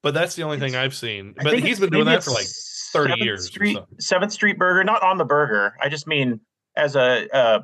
but 0.04 0.14
that's 0.14 0.36
the 0.36 0.44
only 0.44 0.60
thing 0.60 0.76
I've 0.76 0.96
seen. 0.96 1.36
But 1.42 1.60
he's 1.60 1.80
been 1.80 1.90
doing 1.90 2.06
that 2.06 2.24
for 2.24 2.32
like 2.32 2.42
it's 2.42 2.77
30 2.92 3.10
Seventh 3.12 3.24
years 3.26 3.46
or 3.46 3.52
Street. 3.52 3.78
Seventh 4.00 4.32
Street 4.34 4.58
Burger, 4.58 4.84
not 4.84 5.02
on 5.04 5.18
the 5.18 5.26
burger. 5.26 5.74
I 5.82 5.90
just 5.90 6.08
mean 6.08 6.40
as 6.76 6.96
a. 6.96 7.28
Uh, 7.36 7.60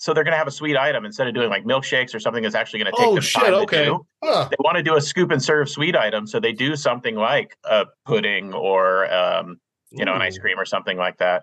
so 0.00 0.14
they're 0.14 0.22
gonna 0.22 0.36
have 0.36 0.46
a 0.46 0.52
sweet 0.52 0.76
item 0.76 1.04
instead 1.04 1.26
of 1.26 1.34
doing 1.34 1.50
like 1.50 1.64
milkshakes 1.64 2.14
or 2.14 2.20
something 2.20 2.42
that's 2.44 2.54
actually 2.54 2.78
gonna 2.78 2.92
take 2.96 3.06
Oh 3.08 3.14
them 3.14 3.22
shit! 3.22 3.42
time 3.42 3.50
to 3.52 3.58
Okay. 3.62 3.84
do. 3.86 4.06
Huh. 4.22 4.46
They 4.48 4.56
want 4.60 4.76
to 4.76 4.82
do 4.82 4.94
a 4.94 5.00
scoop 5.00 5.32
and 5.32 5.42
serve 5.42 5.68
sweet 5.68 5.96
item, 5.96 6.26
so 6.26 6.38
they 6.38 6.52
do 6.52 6.76
something 6.76 7.16
like 7.16 7.56
a 7.64 7.86
pudding 8.06 8.52
or 8.54 9.12
um, 9.12 9.56
you 9.90 10.04
know 10.04 10.14
an 10.14 10.22
ice 10.22 10.38
cream 10.38 10.58
or 10.58 10.64
something 10.64 10.96
like 10.96 11.18
that. 11.18 11.42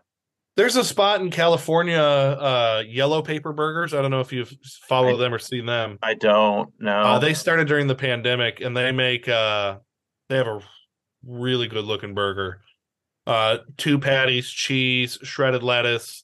There's 0.55 0.77
a 0.77 0.85
spot 0.85 1.19
in 1.19 1.31
California, 1.31 1.99
uh, 1.99 2.81
Yellow 2.87 3.21
Paper 3.21 3.51
Burgers. 3.51 3.93
I 3.93 4.01
don't 4.01 4.09
know 4.11 4.21
if 4.21 4.31
you've 4.31 4.53
followed 4.87 5.17
them 5.17 5.33
or 5.33 5.39
seen 5.39 5.65
them. 5.65 5.99
I 6.01 6.13
don't 6.13 6.69
know. 6.79 6.91
Uh, 7.01 7.19
they 7.19 7.33
started 7.33 7.67
during 7.67 7.87
the 7.87 7.95
pandemic, 7.95 8.61
and 8.61 8.75
they 8.77 8.93
make 8.93 9.27
uh, 9.27 9.79
they 10.29 10.37
have 10.37 10.47
a 10.47 10.61
really 11.27 11.67
good 11.67 11.83
looking 11.83 12.13
burger. 12.13 12.61
Uh, 13.27 13.57
two 13.77 13.97
patties, 13.99 14.49
cheese, 14.49 15.17
shredded 15.23 15.63
lettuce, 15.63 16.23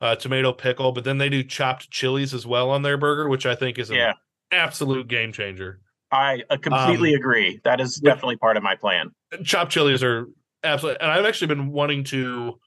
uh, 0.00 0.14
tomato 0.16 0.52
pickle, 0.52 0.92
but 0.92 1.04
then 1.04 1.18
they 1.18 1.28
do 1.30 1.42
chopped 1.42 1.90
chilies 1.90 2.34
as 2.34 2.46
well 2.46 2.70
on 2.70 2.82
their 2.82 2.98
burger, 2.98 3.28
which 3.28 3.46
I 3.46 3.54
think 3.54 3.78
is 3.78 3.88
an 3.90 3.96
yeah, 3.96 4.12
absolute 4.50 5.08
game 5.08 5.32
changer. 5.32 5.80
I 6.12 6.42
uh, 6.50 6.56
completely 6.58 7.14
Um, 7.14 7.20
agree. 7.20 7.60
That 7.64 7.80
is 7.80 7.96
definitely 7.96 8.36
part 8.36 8.56
of 8.56 8.62
my 8.62 8.76
plan. 8.76 9.10
chopped 9.44 9.72
chilies 9.72 10.02
are 10.02 10.26
absolutely 10.62 11.00
and 11.00 11.10
i've 11.10 11.24
actually 11.24 11.46
been 11.48 11.70
wanting 11.72 12.02
to 12.04 12.58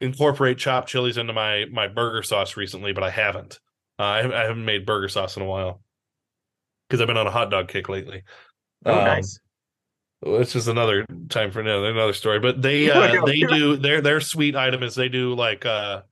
incorporate 0.00 0.58
chopped 0.58 0.88
chilies 0.88 1.16
into 1.18 1.32
my 1.32 1.64
my 1.72 1.88
burger 1.88 2.22
sauce 2.22 2.56
recently 2.56 2.92
but 2.92 3.02
i 3.02 3.10
haven't 3.10 3.58
uh, 3.98 4.02
I, 4.04 4.16
haven't- 4.18 4.34
I 4.36 4.42
haven't 4.44 4.64
made 4.64 4.84
burger 4.86 5.08
sauce 5.08 5.36
in 5.36 5.42
a 5.42 5.46
while 5.46 5.82
because 6.88 7.00
i've 7.00 7.06
been 7.06 7.16
on 7.16 7.26
a 7.26 7.30
hot 7.30 7.50
dog 7.50 7.68
kick 7.68 7.88
lately 7.88 8.22
Oh, 8.84 8.98
Um, 8.98 9.04
nice. 9.04 9.38
It's 10.22 10.52
just 10.52 10.68
another 10.68 11.06
time 11.28 11.50
for 11.50 11.60
another 11.60 11.90
another 11.90 12.12
story 12.12 12.38
but 12.38 12.60
they 12.60 12.90
uh 12.92 13.24
they 13.24 13.40
do 13.40 13.76
their 13.76 14.00
their 14.00 14.20
sweet 14.20 14.54
item 14.56 14.82
is 14.82 14.94
they 14.94 15.08
do 15.08 15.34
like 15.34 15.64
uh 15.64 16.02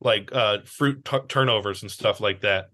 like 0.00 0.30
uh 0.32 0.58
fruit 0.64 1.04
tu- 1.04 1.24
turnovers 1.28 1.82
and 1.82 1.90
stuff 1.90 2.20
like 2.20 2.40
that 2.40 2.70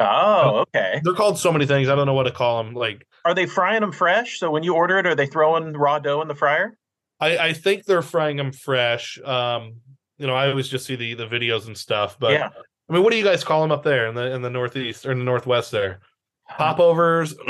Oh, 0.00 0.64
okay. 0.66 1.00
they're 1.04 1.14
called 1.14 1.38
so 1.38 1.52
many 1.52 1.64
things 1.66 1.88
i 1.88 1.94
don't 1.94 2.06
know 2.06 2.14
what 2.14 2.24
to 2.24 2.32
call 2.32 2.64
them 2.64 2.74
like 2.74 3.06
Are 3.24 3.34
they 3.34 3.46
frying 3.46 3.82
them 3.82 3.92
fresh? 3.92 4.40
So 4.40 4.50
when 4.50 4.64
you 4.64 4.74
order 4.74 4.98
it, 4.98 5.06
are 5.06 5.14
they 5.14 5.26
throwing 5.28 5.74
raw 5.74 6.00
dough 6.00 6.22
in 6.22 6.28
the 6.28 6.34
fryer? 6.34 6.76
I, 7.20 7.38
I 7.38 7.52
think 7.52 7.84
they're 7.84 8.02
frying 8.02 8.36
them 8.36 8.50
fresh. 8.50 9.20
Um, 9.24 9.76
you 10.18 10.26
know, 10.26 10.34
I 10.34 10.50
always 10.50 10.66
just 10.66 10.86
see 10.86 10.96
the 10.96 11.14
the 11.14 11.26
videos 11.28 11.68
and 11.68 11.78
stuff. 11.78 12.16
But 12.18 12.32
yeah. 12.32 12.48
I 12.88 12.92
mean, 12.92 13.04
what 13.04 13.12
do 13.12 13.16
you 13.16 13.22
guys 13.22 13.44
call 13.44 13.62
them 13.62 13.70
up 13.70 13.84
there 13.84 14.08
in 14.08 14.16
the 14.16 14.34
in 14.34 14.42
the 14.42 14.50
northeast 14.50 15.06
or 15.06 15.12
in 15.12 15.18
the 15.20 15.24
northwest 15.24 15.70
there? 15.70 16.00
Popovers. 16.48 17.36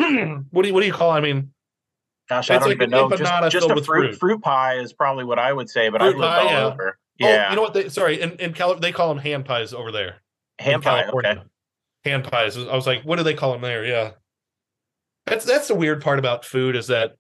what 0.51 0.63
do 0.63 0.69
you 0.69 0.75
what 0.75 0.81
do 0.81 0.87
you 0.87 0.93
call? 0.93 1.11
I 1.11 1.21
mean, 1.21 1.55
Gosh, 2.33 2.51
I 2.51 2.55
It's 2.55 2.63
don't 2.65 2.71
like 2.71 2.77
even 2.77 2.91
know. 2.91 3.11
Just, 3.11 3.53
just 3.53 3.71
a 3.71 3.75
with 3.75 3.85
fruit, 3.85 4.09
fruit. 4.09 4.19
fruit 4.19 4.43
pie 4.43 4.79
is 4.79 4.95
probably 4.95 5.25
what 5.25 5.39
I 5.39 5.53
would 5.53 5.69
say, 5.69 5.91
but 5.91 6.01
I've 6.01 6.13
Fruit 6.13 6.21
lived 6.21 6.33
pie, 6.33 6.39
all 6.41 6.47
yeah. 6.47 6.65
over. 6.65 6.99
oh, 7.23 7.49
you 7.51 7.57
know 7.57 7.63
what? 7.63 7.75
They 7.75 7.89
sorry 7.91 8.23
in 8.23 8.33
in 8.37 8.55
Cali- 8.55 8.79
they 8.81 8.91
call 8.91 9.09
them 9.11 9.19
hand 9.19 9.45
pies 9.45 9.75
over 9.75 9.93
there. 9.93 10.23
ham 10.59 10.81
pie. 10.81 11.03
California. 11.03 11.31
Okay. 11.33 11.43
Hand 12.11 12.25
pies. 12.25 12.57
I 12.57 12.75
was 12.75 12.87
like, 12.87 13.03
what 13.03 13.17
do 13.17 13.23
they 13.23 13.35
call 13.35 13.53
them 13.53 13.61
there? 13.61 13.85
Yeah, 13.85 14.13
that's 15.27 15.45
that's 15.45 15.69
the 15.69 15.75
weird 15.75 16.01
part 16.03 16.19
about 16.19 16.45
food 16.47 16.75
is 16.75 16.87
that 16.87 17.17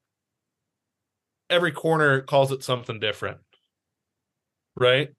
every 1.50 1.72
corner 1.72 2.22
calls 2.22 2.50
it 2.52 2.64
something 2.64 2.98
different, 2.98 3.36
right? 4.76 5.10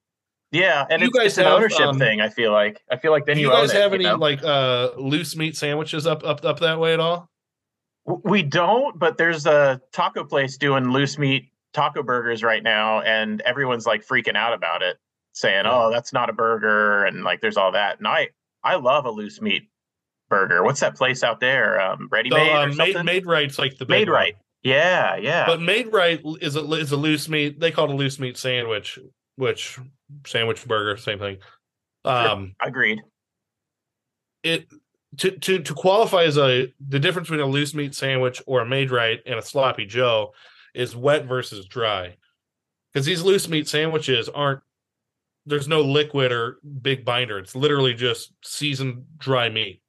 Yeah, 0.51 0.85
and 0.89 1.01
You 1.01 1.09
it's, 1.09 1.17
guys 1.17 1.27
it's 1.27 1.37
an 1.37 1.43
have, 1.45 1.53
ownership 1.53 1.81
um, 1.81 1.99
thing. 1.99 2.19
I 2.19 2.29
feel 2.29 2.51
like. 2.51 2.81
I 2.91 2.97
feel 2.97 3.11
like 3.11 3.25
then 3.25 3.35
do 3.35 3.41
you, 3.41 3.47
you 3.49 3.53
guys 3.53 3.69
own 3.71 3.75
it, 3.77 3.81
have 3.81 3.91
you 3.91 3.95
any 3.95 4.03
know? 4.05 4.15
like 4.15 4.43
uh 4.43 4.89
loose 4.97 5.35
meat 5.35 5.55
sandwiches 5.55 6.07
up 6.07 6.23
up 6.23 6.43
up 6.43 6.59
that 6.61 6.79
way 6.79 6.93
at 6.93 6.99
all? 6.99 7.29
We 8.05 8.43
don't, 8.43 8.99
but 8.99 9.17
there's 9.17 9.45
a 9.45 9.79
taco 9.91 10.23
place 10.25 10.57
doing 10.57 10.91
loose 10.91 11.17
meat 11.17 11.49
taco 11.73 12.03
burgers 12.03 12.43
right 12.43 12.61
now, 12.61 13.01
and 13.01 13.41
everyone's 13.41 13.85
like 13.85 14.05
freaking 14.05 14.35
out 14.35 14.53
about 14.53 14.81
it, 14.81 14.97
saying, 15.31 15.65
"Oh, 15.65 15.89
that's 15.89 16.11
not 16.11 16.29
a 16.29 16.33
burger," 16.33 17.05
and 17.05 17.23
like 17.23 17.39
there's 17.41 17.57
all 17.57 17.71
that. 17.71 17.99
And 17.99 18.07
I, 18.07 18.29
I 18.63 18.75
love 18.75 19.05
a 19.05 19.11
loose 19.11 19.41
meat 19.41 19.69
burger. 20.29 20.63
What's 20.63 20.81
that 20.81 20.95
place 20.95 21.23
out 21.23 21.39
there? 21.39 21.79
Um, 21.79 22.09
Ready 22.11 22.29
Made 22.29 22.51
um, 22.51 22.75
made 22.75 23.03
made 23.05 23.25
right's 23.25 23.57
like 23.57 23.77
the 23.77 23.85
Made 23.87 24.09
one. 24.09 24.15
right. 24.15 24.35
Yeah, 24.63 25.17
yeah. 25.17 25.45
But 25.45 25.61
Maid-Rite 25.61 26.21
is 26.39 26.55
a 26.55 26.63
is 26.73 26.91
a 26.93 26.97
loose 26.97 27.27
meat. 27.27 27.59
They 27.59 27.69
call 27.69 27.89
it 27.89 27.93
a 27.93 27.95
loose 27.95 28.17
meat 28.17 28.37
sandwich, 28.37 28.97
which 29.35 29.77
sandwich 30.25 30.65
burger, 30.65 30.95
same 30.97 31.19
thing. 31.19 31.37
Um, 32.05 32.55
Agreed. 32.61 33.01
it 34.43 34.67
to 35.17 35.31
to 35.31 35.59
to 35.59 35.73
qualify 35.73 36.23
as 36.23 36.37
a 36.37 36.73
the 36.87 36.99
difference 36.99 37.27
between 37.29 37.45
a 37.45 37.49
loose 37.49 37.73
meat 37.73 37.95
sandwich 37.95 38.41
or 38.45 38.61
a 38.61 38.65
Maid-Rite 38.65 39.21
and 39.25 39.39
a 39.39 39.41
sloppy 39.41 39.85
Joe 39.85 40.33
is 40.73 40.95
wet 40.95 41.25
versus 41.25 41.65
dry. 41.65 42.15
Because 42.91 43.05
these 43.05 43.21
loose 43.21 43.47
meat 43.47 43.67
sandwiches 43.67 44.29
aren't 44.29 44.61
there's 45.45 45.67
no 45.67 45.81
liquid 45.81 46.31
or 46.31 46.57
big 46.81 47.03
binder. 47.03 47.37
It's 47.37 47.55
literally 47.55 47.93
just 47.93 48.33
seasoned 48.43 49.03
dry 49.17 49.49
meat. 49.49 49.81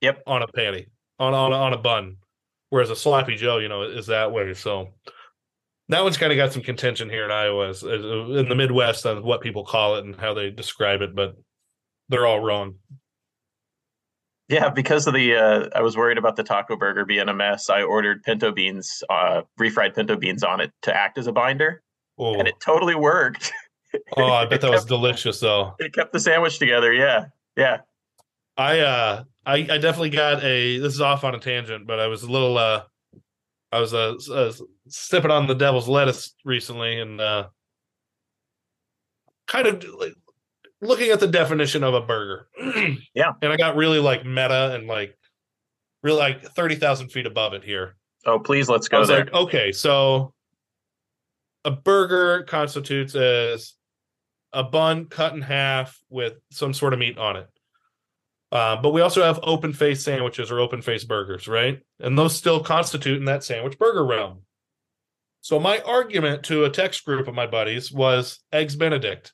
Yep. 0.00 0.22
On 0.26 0.42
a 0.42 0.48
patty, 0.48 0.88
on 1.18 1.34
on 1.34 1.52
on 1.52 1.72
a 1.72 1.78
bun. 1.78 2.16
Whereas 2.70 2.90
a 2.90 2.96
sloppy 2.96 3.36
Joe, 3.36 3.58
you 3.58 3.68
know, 3.68 3.82
is 3.82 4.06
that 4.06 4.32
way. 4.32 4.52
So 4.54 4.94
that 5.88 6.02
one's 6.02 6.18
kind 6.18 6.32
of 6.32 6.36
got 6.36 6.52
some 6.52 6.62
contention 6.62 7.08
here 7.08 7.24
in 7.24 7.30
Iowa, 7.30 7.68
as- 7.70 7.82
as- 7.82 8.04
in 8.04 8.48
the 8.48 8.54
Midwest, 8.54 9.06
on 9.06 9.22
what 9.22 9.40
people 9.40 9.64
call 9.64 9.96
it 9.96 10.04
and 10.04 10.14
how 10.14 10.34
they 10.34 10.50
describe 10.50 11.00
it, 11.00 11.14
but 11.14 11.34
they're 12.10 12.26
all 12.26 12.40
wrong. 12.40 12.74
Yeah, 14.48 14.70
because 14.70 15.06
of 15.06 15.12
the, 15.12 15.34
uh, 15.36 15.68
I 15.74 15.82
was 15.82 15.94
worried 15.96 16.16
about 16.16 16.36
the 16.36 16.42
taco 16.42 16.74
burger 16.74 17.04
being 17.04 17.28
a 17.28 17.34
mess. 17.34 17.68
I 17.68 17.82
ordered 17.82 18.22
pinto 18.22 18.50
beans, 18.50 19.02
uh, 19.10 19.42
refried 19.60 19.94
pinto 19.94 20.16
beans 20.16 20.42
on 20.42 20.60
it 20.60 20.72
to 20.82 20.96
act 20.96 21.18
as 21.18 21.26
a 21.26 21.32
binder, 21.32 21.82
Oh, 22.18 22.34
and 22.38 22.48
it 22.48 22.54
totally 22.58 22.94
worked. 22.94 23.52
oh 24.16 24.24
I 24.32 24.46
bet 24.46 24.62
that 24.62 24.70
was 24.70 24.80
kept- 24.80 24.88
delicious 24.88 25.40
though. 25.40 25.74
It 25.78 25.92
kept 25.92 26.12
the 26.12 26.20
sandwich 26.20 26.58
together. 26.58 26.92
Yeah, 26.92 27.26
yeah. 27.56 27.80
I 28.56 28.80
uh 28.80 29.24
I, 29.46 29.54
I 29.56 29.78
definitely 29.78 30.10
got 30.10 30.42
a. 30.42 30.78
This 30.78 30.92
is 30.94 31.00
off 31.00 31.24
on 31.24 31.34
a 31.34 31.38
tangent, 31.38 31.86
but 31.86 32.00
I 32.00 32.06
was 32.08 32.22
a 32.22 32.30
little. 32.30 32.58
uh 32.58 32.82
I 33.70 33.80
was 33.80 33.92
uh, 33.94 34.14
uh 34.32 34.52
sipping 34.88 35.30
on 35.30 35.46
the 35.46 35.54
devil's 35.54 35.88
lettuce 35.88 36.34
recently, 36.44 36.98
and 37.00 37.20
uh 37.20 37.48
kind 39.46 39.66
of 39.66 39.84
like, 39.98 40.14
looking 40.80 41.10
at 41.10 41.20
the 41.20 41.26
definition 41.26 41.82
of 41.84 41.94
a 41.94 42.00
burger. 42.00 42.48
Yeah. 43.14 43.32
and 43.42 43.52
I 43.52 43.56
got 43.56 43.76
really 43.76 43.98
like 43.98 44.24
meta 44.24 44.74
and 44.74 44.86
like 44.86 45.16
really 46.02 46.18
like 46.18 46.42
thirty 46.42 46.76
thousand 46.76 47.08
feet 47.10 47.26
above 47.26 47.52
it 47.54 47.64
here. 47.64 47.96
Oh, 48.26 48.38
please, 48.38 48.68
let's 48.68 48.86
I 48.88 48.90
go 48.90 48.98
was 49.00 49.08
there. 49.08 49.24
like, 49.24 49.32
okay, 49.34 49.72
so 49.72 50.32
a 51.64 51.70
burger 51.70 52.44
constitutes 52.44 53.14
as 53.14 53.74
a 54.52 54.62
bun 54.62 55.06
cut 55.06 55.34
in 55.34 55.42
half 55.42 55.98
with 56.08 56.34
some 56.50 56.72
sort 56.72 56.92
of 56.92 56.98
meat 56.98 57.18
on 57.18 57.36
it. 57.36 57.48
Uh, 58.50 58.76
but 58.80 58.90
we 58.92 59.00
also 59.02 59.22
have 59.22 59.40
open 59.42 59.72
face 59.72 60.02
sandwiches 60.02 60.50
or 60.50 60.58
open 60.60 60.80
face 60.80 61.04
burgers, 61.04 61.46
right? 61.48 61.80
And 62.00 62.16
those 62.16 62.34
still 62.34 62.62
constitute 62.62 63.18
in 63.18 63.26
that 63.26 63.44
sandwich 63.44 63.78
burger 63.78 64.06
realm. 64.06 64.42
So 65.42 65.60
my 65.60 65.80
argument 65.80 66.44
to 66.44 66.64
a 66.64 66.70
text 66.70 67.04
group 67.04 67.28
of 67.28 67.34
my 67.34 67.46
buddies 67.46 67.92
was 67.92 68.38
eggs 68.52 68.74
Benedict 68.76 69.32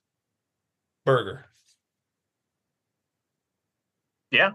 burger. 1.04 1.44
Yeah. 4.30 4.52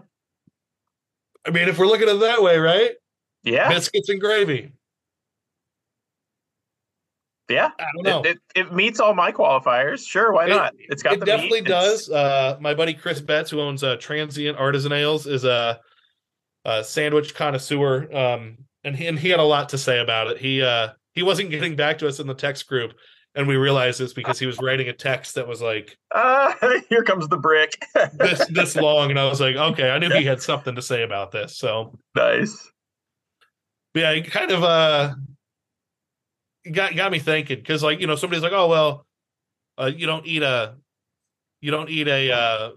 I 1.46 1.50
mean, 1.50 1.68
if 1.68 1.78
we're 1.78 1.86
looking 1.86 2.08
at 2.08 2.16
it 2.16 2.20
that 2.20 2.42
way, 2.42 2.58
right? 2.58 2.90
yeah, 3.44 3.68
Biscuits 3.70 4.10
and 4.10 4.20
gravy. 4.20 4.72
yeah. 7.48 7.70
I 7.78 7.84
don't 7.94 8.04
know. 8.04 8.22
It, 8.30 8.38
it, 8.54 8.66
it 8.66 8.72
meets 8.74 9.00
all 9.00 9.14
my 9.14 9.32
qualifiers. 9.32 10.06
Sure, 10.06 10.32
why 10.32 10.46
It- 10.46 10.50
not? 10.50 10.74
It's 10.78 11.02
got 11.02 11.14
it 11.14 11.24
definitely 11.24 11.62
meat, 11.62 11.68
does. 11.68 12.10
Uh, 12.10 12.58
my 12.60 12.74
buddy 12.74 12.92
Chris 12.94 13.20
Betts, 13.20 13.50
who 13.50 13.60
owns 13.60 13.82
uh, 13.82 13.96
Transient 13.96 14.58
Artisan 14.58 14.92
Ales, 14.92 15.26
is 15.26 15.44
a, 15.44 15.80
a 16.66 16.84
sandwich 16.84 17.34
connoisseur, 17.34 18.14
um, 18.14 18.58
and 18.84 18.94
he 18.94 19.06
and 19.06 19.18
he 19.18 19.30
had 19.30 19.40
a 19.40 19.44
lot 19.44 19.70
to 19.70 19.78
say 19.78 19.98
about 20.00 20.26
it. 20.28 20.36
He 20.38 20.60
uh, 20.62 20.88
he 21.14 21.22
wasn't 21.22 21.50
getting 21.50 21.74
back 21.74 21.98
to 21.98 22.06
us 22.08 22.20
in 22.20 22.26
the 22.26 22.34
text 22.34 22.66
group, 22.68 22.92
and 23.34 23.46
we 23.46 23.56
realized 23.56 24.00
this 24.00 24.12
because 24.12 24.38
he 24.38 24.46
was 24.46 24.58
writing 24.60 24.88
a 24.88 24.92
text 24.92 25.36
that 25.36 25.46
was 25.46 25.62
like 25.62 25.96
Ah, 26.14 26.56
here 26.88 27.02
comes 27.04 27.28
the 27.28 27.36
brick. 27.36 27.80
this 28.14 28.46
this 28.48 28.76
long, 28.88 29.10
and 29.10 29.18
I 29.18 29.26
was 29.26 29.40
like, 29.40 29.56
okay, 29.56 29.90
I 29.90 29.98
knew 29.98 30.10
he 30.10 30.24
had 30.24 30.42
something 30.42 30.74
to 30.74 30.82
say 30.82 31.02
about 31.02 31.30
this. 31.30 31.56
So 31.56 31.98
nice. 32.14 32.70
But 33.94 34.00
yeah, 34.00 34.10
it 34.12 34.30
kind 34.30 34.50
of 34.50 34.62
uh 34.62 35.14
got 36.72 36.94
got 36.96 37.12
me 37.12 37.18
thinking 37.18 37.58
because 37.58 37.82
like 37.82 38.00
you 38.00 38.06
know 38.06 38.16
somebody's 38.16 38.42
like, 38.42 38.52
oh 38.52 38.68
well, 38.68 39.06
uh, 39.78 39.90
you 39.94 40.06
don't 40.06 40.26
eat 40.26 40.42
a 40.42 40.74
you 41.60 41.70
don't 41.70 41.90
eat 41.90 42.08
a 42.08 42.32
uh, 42.32 42.70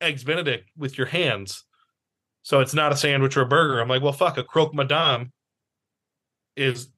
eggs 0.00 0.24
Benedict 0.24 0.68
with 0.76 0.98
your 0.98 1.06
hands, 1.06 1.64
so 2.42 2.60
it's 2.60 2.74
not 2.74 2.92
a 2.92 2.96
sandwich 2.96 3.36
or 3.36 3.42
a 3.42 3.46
burger. 3.46 3.80
I'm 3.80 3.88
like, 3.88 4.02
well, 4.02 4.12
fuck, 4.12 4.38
a 4.38 4.44
croque 4.44 4.74
madame 4.74 5.32
is 6.56 6.88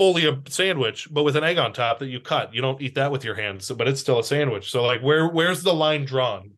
fully 0.00 0.24
a 0.26 0.40
sandwich, 0.48 1.06
but 1.10 1.24
with 1.24 1.36
an 1.36 1.44
egg 1.44 1.58
on 1.58 1.74
top 1.74 1.98
that 1.98 2.06
you 2.06 2.18
cut. 2.20 2.54
You 2.54 2.62
don't 2.62 2.80
eat 2.80 2.94
that 2.94 3.12
with 3.12 3.22
your 3.22 3.34
hands, 3.34 3.70
but 3.70 3.86
it's 3.86 4.00
still 4.00 4.18
a 4.18 4.24
sandwich. 4.24 4.70
So 4.70 4.82
like, 4.82 5.02
where 5.02 5.28
where's 5.28 5.62
the 5.62 5.74
line 5.74 6.06
drawn 6.06 6.52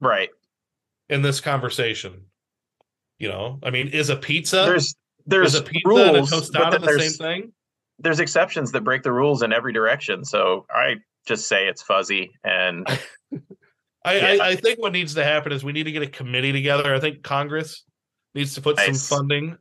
Right. 0.00 0.28
in 1.08 1.20
this 1.22 1.40
conversation? 1.40 2.26
You 3.18 3.30
know, 3.30 3.58
I 3.64 3.70
mean, 3.70 3.88
is 3.88 4.10
a 4.10 4.16
pizza 4.16 4.58
There's 4.64 4.94
there's 5.26 5.56
a 5.56 5.62
pizza 5.62 5.88
and 5.90 6.10
a 6.10 6.12
rules, 6.20 6.30
tostada 6.30 6.80
the 6.80 7.00
same 7.00 7.10
thing? 7.12 7.52
there's 7.98 8.20
exceptions 8.20 8.70
that 8.72 8.82
break 8.84 9.02
the 9.02 9.10
rules 9.12 9.42
in 9.42 9.52
every 9.52 9.72
direction. 9.72 10.24
So 10.24 10.64
I 10.70 10.96
just 11.26 11.48
say 11.48 11.66
it's 11.66 11.82
fuzzy 11.82 12.30
and 12.44 12.86
I, 14.04 14.16
Yeah. 14.18 14.36
I, 14.40 14.48
I 14.50 14.54
think 14.56 14.78
what 14.78 14.92
needs 14.92 15.14
to 15.14 15.24
happen 15.24 15.50
is 15.50 15.64
we 15.64 15.72
need 15.72 15.84
to 15.84 15.92
get 15.92 16.02
a 16.02 16.06
committee 16.06 16.52
together. 16.52 16.94
I 16.94 17.00
think 17.00 17.24
Congress 17.24 17.82
needs 18.36 18.54
to 18.54 18.60
put 18.60 18.76
Nice. 18.76 19.02
some 19.02 19.18
funding, 19.18 19.56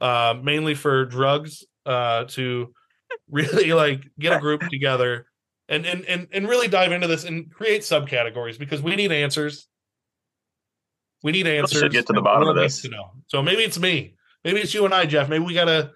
uh, 0.00 0.36
mainly 0.42 0.74
for 0.74 1.04
drugs, 1.04 1.64
uh, 1.86 2.24
to 2.24 2.72
really 3.30 3.72
like 3.72 4.04
get 4.18 4.36
a 4.36 4.40
group 4.40 4.60
together 4.70 5.26
and, 5.68 5.86
and 5.86 6.04
and 6.06 6.28
and 6.32 6.48
really 6.48 6.68
dive 6.68 6.92
into 6.92 7.06
this 7.06 7.24
and 7.24 7.50
create 7.50 7.82
subcategories 7.82 8.58
because 8.58 8.82
we 8.82 8.96
need 8.96 9.12
answers. 9.12 9.68
We 11.22 11.32
need 11.32 11.46
answers. 11.46 11.80
should 11.80 11.92
get 11.92 12.06
to 12.08 12.12
the 12.12 12.20
bottom 12.20 12.48
of 12.48 12.56
this. 12.56 12.82
To 12.82 12.88
know. 12.88 13.12
So 13.28 13.42
maybe 13.42 13.62
it's 13.62 13.78
me. 13.78 14.14
Maybe 14.44 14.60
it's 14.60 14.74
you 14.74 14.84
and 14.84 14.92
I, 14.92 15.06
Jeff. 15.06 15.28
Maybe 15.28 15.44
we 15.44 15.54
gotta 15.54 15.92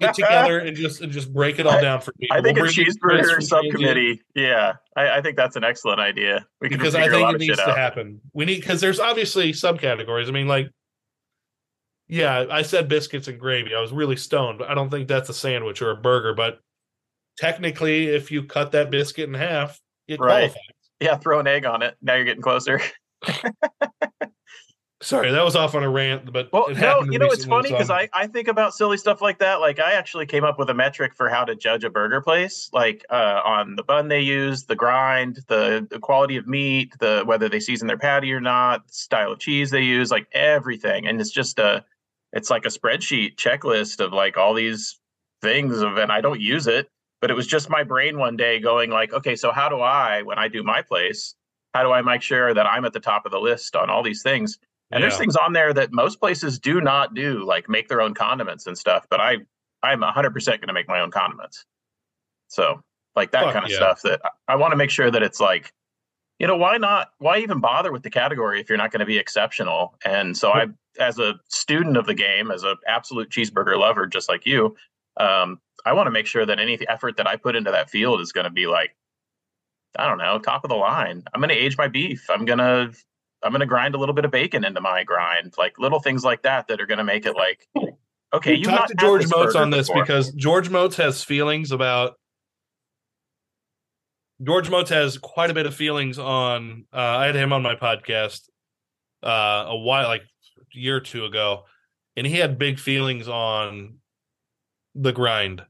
get 0.00 0.14
together 0.14 0.58
and 0.66 0.76
just 0.76 1.00
and 1.00 1.12
just 1.12 1.32
break 1.32 1.58
it 1.58 1.66
all 1.66 1.80
down 1.80 2.00
for 2.00 2.12
people. 2.12 2.36
I 2.36 2.40
think 2.40 2.56
We'll 2.56 2.70
a 2.70 2.72
bring 2.72 2.86
in 2.86 2.94
Chris 3.00 3.28
cheeseburger 3.28 3.42
subcommittee. 3.42 4.22
Yeah, 4.34 4.74
I, 4.96 5.18
I 5.18 5.20
think 5.20 5.36
that's 5.36 5.56
an 5.56 5.64
excellent 5.64 6.00
idea. 6.00 6.46
We 6.60 6.68
can 6.68 6.78
because 6.78 6.94
I 6.94 7.08
think 7.08 7.34
it 7.34 7.38
needs 7.40 7.58
to 7.58 7.74
happen. 7.74 8.20
We 8.32 8.44
need 8.44 8.60
because 8.60 8.80
there's 8.80 9.00
obviously 9.00 9.52
subcategories. 9.52 10.28
I 10.28 10.30
mean, 10.30 10.48
like, 10.48 10.70
yeah, 12.10 12.46
I 12.50 12.62
said 12.62 12.88
biscuits 12.88 13.28
and 13.28 13.38
gravy. 13.38 13.72
I 13.72 13.80
was 13.80 13.92
really 13.92 14.16
stoned, 14.16 14.58
but 14.58 14.68
I 14.68 14.74
don't 14.74 14.90
think 14.90 15.06
that's 15.06 15.28
a 15.28 15.34
sandwich 15.34 15.80
or 15.80 15.92
a 15.92 15.96
burger. 15.96 16.34
But 16.34 16.60
technically, 17.38 18.08
if 18.08 18.32
you 18.32 18.42
cut 18.42 18.72
that 18.72 18.90
biscuit 18.90 19.28
in 19.28 19.34
half, 19.34 19.80
it 20.08 20.18
Right. 20.18 20.50
qualifies. 20.50 20.62
Yeah, 20.98 21.16
throw 21.16 21.38
an 21.38 21.46
egg 21.46 21.64
on 21.64 21.82
it. 21.82 21.96
Now 22.02 22.16
you're 22.16 22.24
getting 22.24 22.42
closer. 22.42 22.80
Sorry, 25.02 25.30
that 25.30 25.42
was 25.42 25.56
off 25.56 25.74
on 25.74 25.82
a 25.82 25.88
rant, 25.88 26.30
but 26.30 26.52
Well, 26.52 26.66
it 26.66 26.76
no, 26.76 27.02
you 27.10 27.18
know, 27.18 27.30
it's 27.30 27.46
funny 27.46 27.70
because 27.70 27.88
I, 27.88 28.10
I 28.12 28.26
think 28.26 28.48
about 28.48 28.74
silly 28.74 28.98
stuff 28.98 29.22
like 29.22 29.38
that. 29.38 29.60
Like, 29.60 29.78
I 29.78 29.92
actually 29.92 30.26
came 30.26 30.44
up 30.44 30.58
with 30.58 30.68
a 30.68 30.74
metric 30.74 31.14
for 31.14 31.30
how 31.30 31.42
to 31.44 31.54
judge 31.54 31.84
a 31.84 31.90
burger 31.90 32.20
place, 32.20 32.68
like 32.74 33.06
uh, 33.08 33.40
on 33.42 33.76
the 33.76 33.82
bun 33.82 34.08
they 34.08 34.20
use, 34.20 34.64
the 34.64 34.76
grind, 34.76 35.38
the, 35.46 35.86
the 35.88 36.00
quality 36.00 36.36
of 36.36 36.46
meat, 36.46 36.92
the 36.98 37.22
whether 37.24 37.48
they 37.48 37.60
season 37.60 37.86
their 37.86 37.96
patty 37.96 38.30
or 38.30 38.40
not, 38.40 38.92
style 38.92 39.32
of 39.32 39.38
cheese 39.38 39.70
they 39.70 39.80
use, 39.80 40.10
like 40.10 40.26
everything. 40.32 41.06
And 41.06 41.18
it's 41.18 41.30
just 41.30 41.58
a, 41.58 41.82
it's 42.32 42.50
like 42.50 42.64
a 42.64 42.68
spreadsheet 42.68 43.36
checklist 43.36 44.04
of 44.04 44.12
like 44.12 44.36
all 44.36 44.54
these 44.54 44.98
things 45.42 45.80
of, 45.80 45.96
and 45.96 46.12
I 46.12 46.20
don't 46.20 46.40
use 46.40 46.66
it, 46.66 46.88
but 47.20 47.30
it 47.30 47.34
was 47.34 47.46
just 47.46 47.70
my 47.70 47.82
brain 47.82 48.18
one 48.18 48.36
day 48.36 48.60
going 48.60 48.90
like, 48.90 49.12
okay, 49.12 49.36
so 49.36 49.52
how 49.52 49.68
do 49.68 49.80
I, 49.80 50.22
when 50.22 50.38
I 50.38 50.48
do 50.48 50.62
my 50.62 50.82
place, 50.82 51.34
how 51.74 51.82
do 51.82 51.92
I 51.92 52.02
make 52.02 52.22
sure 52.22 52.54
that 52.54 52.66
I'm 52.66 52.84
at 52.84 52.92
the 52.92 53.00
top 53.00 53.26
of 53.26 53.32
the 53.32 53.38
list 53.38 53.76
on 53.76 53.90
all 53.90 54.02
these 54.02 54.22
things? 54.22 54.58
And 54.92 55.02
there's 55.02 55.16
things 55.16 55.36
on 55.36 55.52
there 55.52 55.72
that 55.72 55.92
most 55.92 56.18
places 56.18 56.58
do 56.58 56.80
not 56.80 57.14
do, 57.14 57.44
like 57.44 57.68
make 57.68 57.88
their 57.88 58.00
own 58.00 58.12
condiments 58.12 58.66
and 58.66 58.76
stuff. 58.76 59.06
But 59.08 59.20
I, 59.20 59.36
I'm 59.84 60.00
100% 60.00 60.46
going 60.46 60.60
to 60.60 60.72
make 60.72 60.88
my 60.88 61.00
own 61.00 61.12
condiments. 61.12 61.64
So, 62.48 62.80
like 63.14 63.30
that 63.30 63.44
Fuck 63.44 63.52
kind 63.52 63.64
of 63.64 63.70
yeah. 63.70 63.76
stuff. 63.76 64.02
That 64.02 64.20
I, 64.24 64.54
I 64.54 64.56
want 64.56 64.72
to 64.72 64.76
make 64.76 64.90
sure 64.90 65.08
that 65.08 65.22
it's 65.22 65.38
like, 65.38 65.72
you 66.40 66.46
know, 66.46 66.56
why 66.56 66.78
not? 66.78 67.10
Why 67.18 67.38
even 67.38 67.60
bother 67.60 67.92
with 67.92 68.02
the 68.02 68.10
category 68.10 68.60
if 68.60 68.68
you're 68.68 68.78
not 68.78 68.90
going 68.90 69.00
to 69.00 69.06
be 69.06 69.18
exceptional? 69.18 69.94
And 70.04 70.36
so, 70.36 70.50
I, 70.50 70.66
as 70.98 71.18
a 71.18 71.34
student 71.48 71.98
of 71.98 72.06
the 72.06 72.14
game, 72.14 72.50
as 72.50 72.62
an 72.62 72.76
absolute 72.88 73.30
cheeseburger 73.30 73.78
lover, 73.78 74.06
just 74.06 74.28
like 74.28 74.46
you, 74.46 74.74
um, 75.18 75.60
I 75.84 75.92
want 75.92 76.06
to 76.06 76.10
make 76.10 76.26
sure 76.26 76.46
that 76.46 76.58
any 76.58 76.78
effort 76.88 77.18
that 77.18 77.26
I 77.26 77.36
put 77.36 77.56
into 77.56 77.70
that 77.70 77.90
field 77.90 78.22
is 78.22 78.32
going 78.32 78.44
to 78.44 78.50
be 78.50 78.66
like, 78.66 78.96
I 79.96 80.08
don't 80.08 80.18
know, 80.18 80.38
top 80.38 80.64
of 80.64 80.70
the 80.70 80.76
line. 80.76 81.22
I'm 81.34 81.40
going 81.40 81.50
to 81.50 81.54
age 81.54 81.76
my 81.76 81.88
beef. 81.88 82.24
I'm 82.30 82.46
going 82.46 82.58
to 82.58 82.92
I'm 83.42 83.52
going 83.52 83.60
to 83.60 83.66
grind 83.66 83.94
a 83.94 83.98
little 83.98 84.14
bit 84.14 84.24
of 84.24 84.30
bacon 84.30 84.64
into 84.64 84.80
my 84.80 85.04
grind, 85.04 85.54
like 85.58 85.78
little 85.78 86.00
things 86.00 86.24
like 86.24 86.42
that 86.42 86.68
that 86.68 86.80
are 86.80 86.86
going 86.86 86.98
to 86.98 87.04
make 87.04 87.26
it 87.26 87.34
like, 87.34 87.68
okay, 88.34 88.54
you 88.54 88.64
talked 88.64 88.88
to 88.88 88.94
George 88.94 89.26
Motz 89.26 89.54
on 89.54 89.70
this 89.70 89.90
because 89.90 90.30
George 90.32 90.68
Motz 90.70 90.94
has 90.94 91.22
feelings 91.22 91.70
about. 91.72 92.16
George 94.42 94.68
Motz 94.68 94.88
has 94.88 95.18
quite 95.18 95.50
a 95.50 95.54
bit 95.54 95.66
of 95.66 95.74
feelings 95.74 96.18
on. 96.18 96.84
Uh, 96.92 96.96
I 96.96 97.26
had 97.26 97.34
him 97.36 97.52
on 97.52 97.62
my 97.62 97.74
podcast 97.74 98.48
uh, 99.22 99.66
a 99.68 99.76
while, 99.76 100.08
like 100.08 100.22
a 100.22 100.78
year 100.78 100.96
or 100.96 101.00
two 101.00 101.24
ago, 101.24 101.64
and 102.16 102.26
he 102.26 102.36
had 102.36 102.58
big 102.58 102.78
feelings 102.78 103.28
on 103.28 103.98
the 104.94 105.12
grind. 105.12 105.62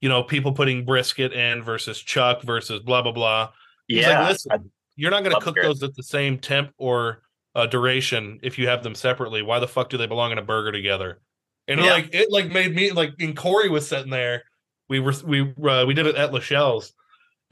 You 0.00 0.08
know, 0.08 0.22
people 0.22 0.52
putting 0.52 0.84
brisket 0.84 1.32
in 1.32 1.62
versus 1.62 2.00
chuck 2.00 2.42
versus 2.42 2.80
blah 2.80 3.02
blah 3.02 3.12
blah. 3.12 3.50
He's 3.88 4.02
yeah, 4.02 4.20
like, 4.20 4.30
listen, 4.30 4.70
you're 4.96 5.10
not 5.10 5.24
going 5.24 5.34
to 5.34 5.40
cook 5.40 5.56
it. 5.56 5.62
those 5.62 5.82
at 5.82 5.94
the 5.94 6.02
same 6.02 6.38
temp 6.38 6.72
or 6.78 7.22
uh, 7.54 7.66
duration 7.66 8.38
if 8.42 8.58
you 8.58 8.68
have 8.68 8.82
them 8.82 8.94
separately. 8.94 9.42
Why 9.42 9.58
the 9.58 9.68
fuck 9.68 9.90
do 9.90 9.98
they 9.98 10.06
belong 10.06 10.32
in 10.32 10.38
a 10.38 10.42
burger 10.42 10.72
together? 10.72 11.20
And 11.68 11.80
it, 11.80 11.84
Yeah. 11.84 11.92
like 11.92 12.14
it 12.14 12.30
like 12.30 12.50
made 12.50 12.74
me 12.74 12.92
like 12.92 13.12
and 13.20 13.36
Corey 13.36 13.68
was 13.68 13.86
sitting 13.88 14.10
there. 14.10 14.44
We 14.88 15.00
were 15.00 15.14
we 15.24 15.42
uh, 15.42 15.84
we 15.86 15.94
did 15.94 16.06
it 16.06 16.16
at 16.16 16.32
Lachelle's, 16.32 16.92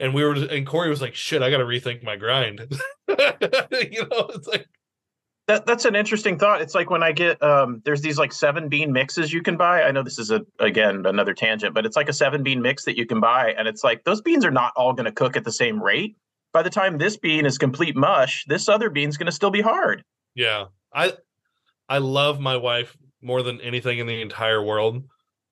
and 0.01 0.15
we 0.15 0.23
were 0.23 0.33
and 0.33 0.65
Corey 0.65 0.89
was 0.89 1.01
like, 1.01 1.15
"Shit, 1.15 1.43
I 1.43 1.51
got 1.51 1.59
to 1.59 1.63
rethink 1.63 2.03
my 2.03 2.17
grind." 2.17 2.59
you 3.07 3.15
know, 4.09 4.29
it's 4.33 4.47
like 4.47 4.67
that 5.47 5.65
that's 5.67 5.85
an 5.85 5.95
interesting 5.95 6.39
thought. 6.39 6.59
It's 6.59 6.73
like 6.73 6.89
when 6.89 7.03
I 7.03 7.11
get 7.11 7.41
um, 7.43 7.81
there's 7.85 8.01
these 8.01 8.17
like 8.17 8.33
seven 8.33 8.67
bean 8.67 8.91
mixes 8.91 9.31
you 9.31 9.43
can 9.43 9.57
buy. 9.57 9.83
I 9.83 9.91
know 9.91 10.01
this 10.01 10.17
is 10.17 10.31
a 10.31 10.41
again 10.59 11.05
another 11.05 11.35
tangent, 11.35 11.75
but 11.75 11.85
it's 11.85 11.95
like 11.95 12.09
a 12.09 12.13
seven 12.13 12.41
bean 12.41 12.63
mix 12.63 12.83
that 12.85 12.97
you 12.97 13.05
can 13.05 13.19
buy, 13.19 13.53
and 13.57 13.67
it's 13.67 13.83
like 13.83 14.03
those 14.03 14.21
beans 14.21 14.43
are 14.43 14.51
not 14.51 14.73
all 14.75 14.91
going 14.91 15.05
to 15.05 15.11
cook 15.11 15.37
at 15.37 15.43
the 15.43 15.51
same 15.51 15.81
rate. 15.81 16.17
By 16.51 16.63
the 16.63 16.69
time 16.71 16.97
this 16.97 17.15
bean 17.15 17.45
is 17.45 17.59
complete 17.59 17.95
mush, 17.95 18.43
this 18.47 18.67
other 18.67 18.89
bean's 18.89 19.17
going 19.17 19.27
to 19.27 19.31
still 19.31 19.51
be 19.51 19.61
hard. 19.61 20.03
yeah, 20.33 20.65
I 20.91 21.13
I 21.87 21.99
love 21.99 22.39
my 22.39 22.57
wife 22.57 22.97
more 23.21 23.43
than 23.43 23.61
anything 23.61 23.99
in 23.99 24.07
the 24.07 24.19
entire 24.19 24.63
world. 24.63 25.03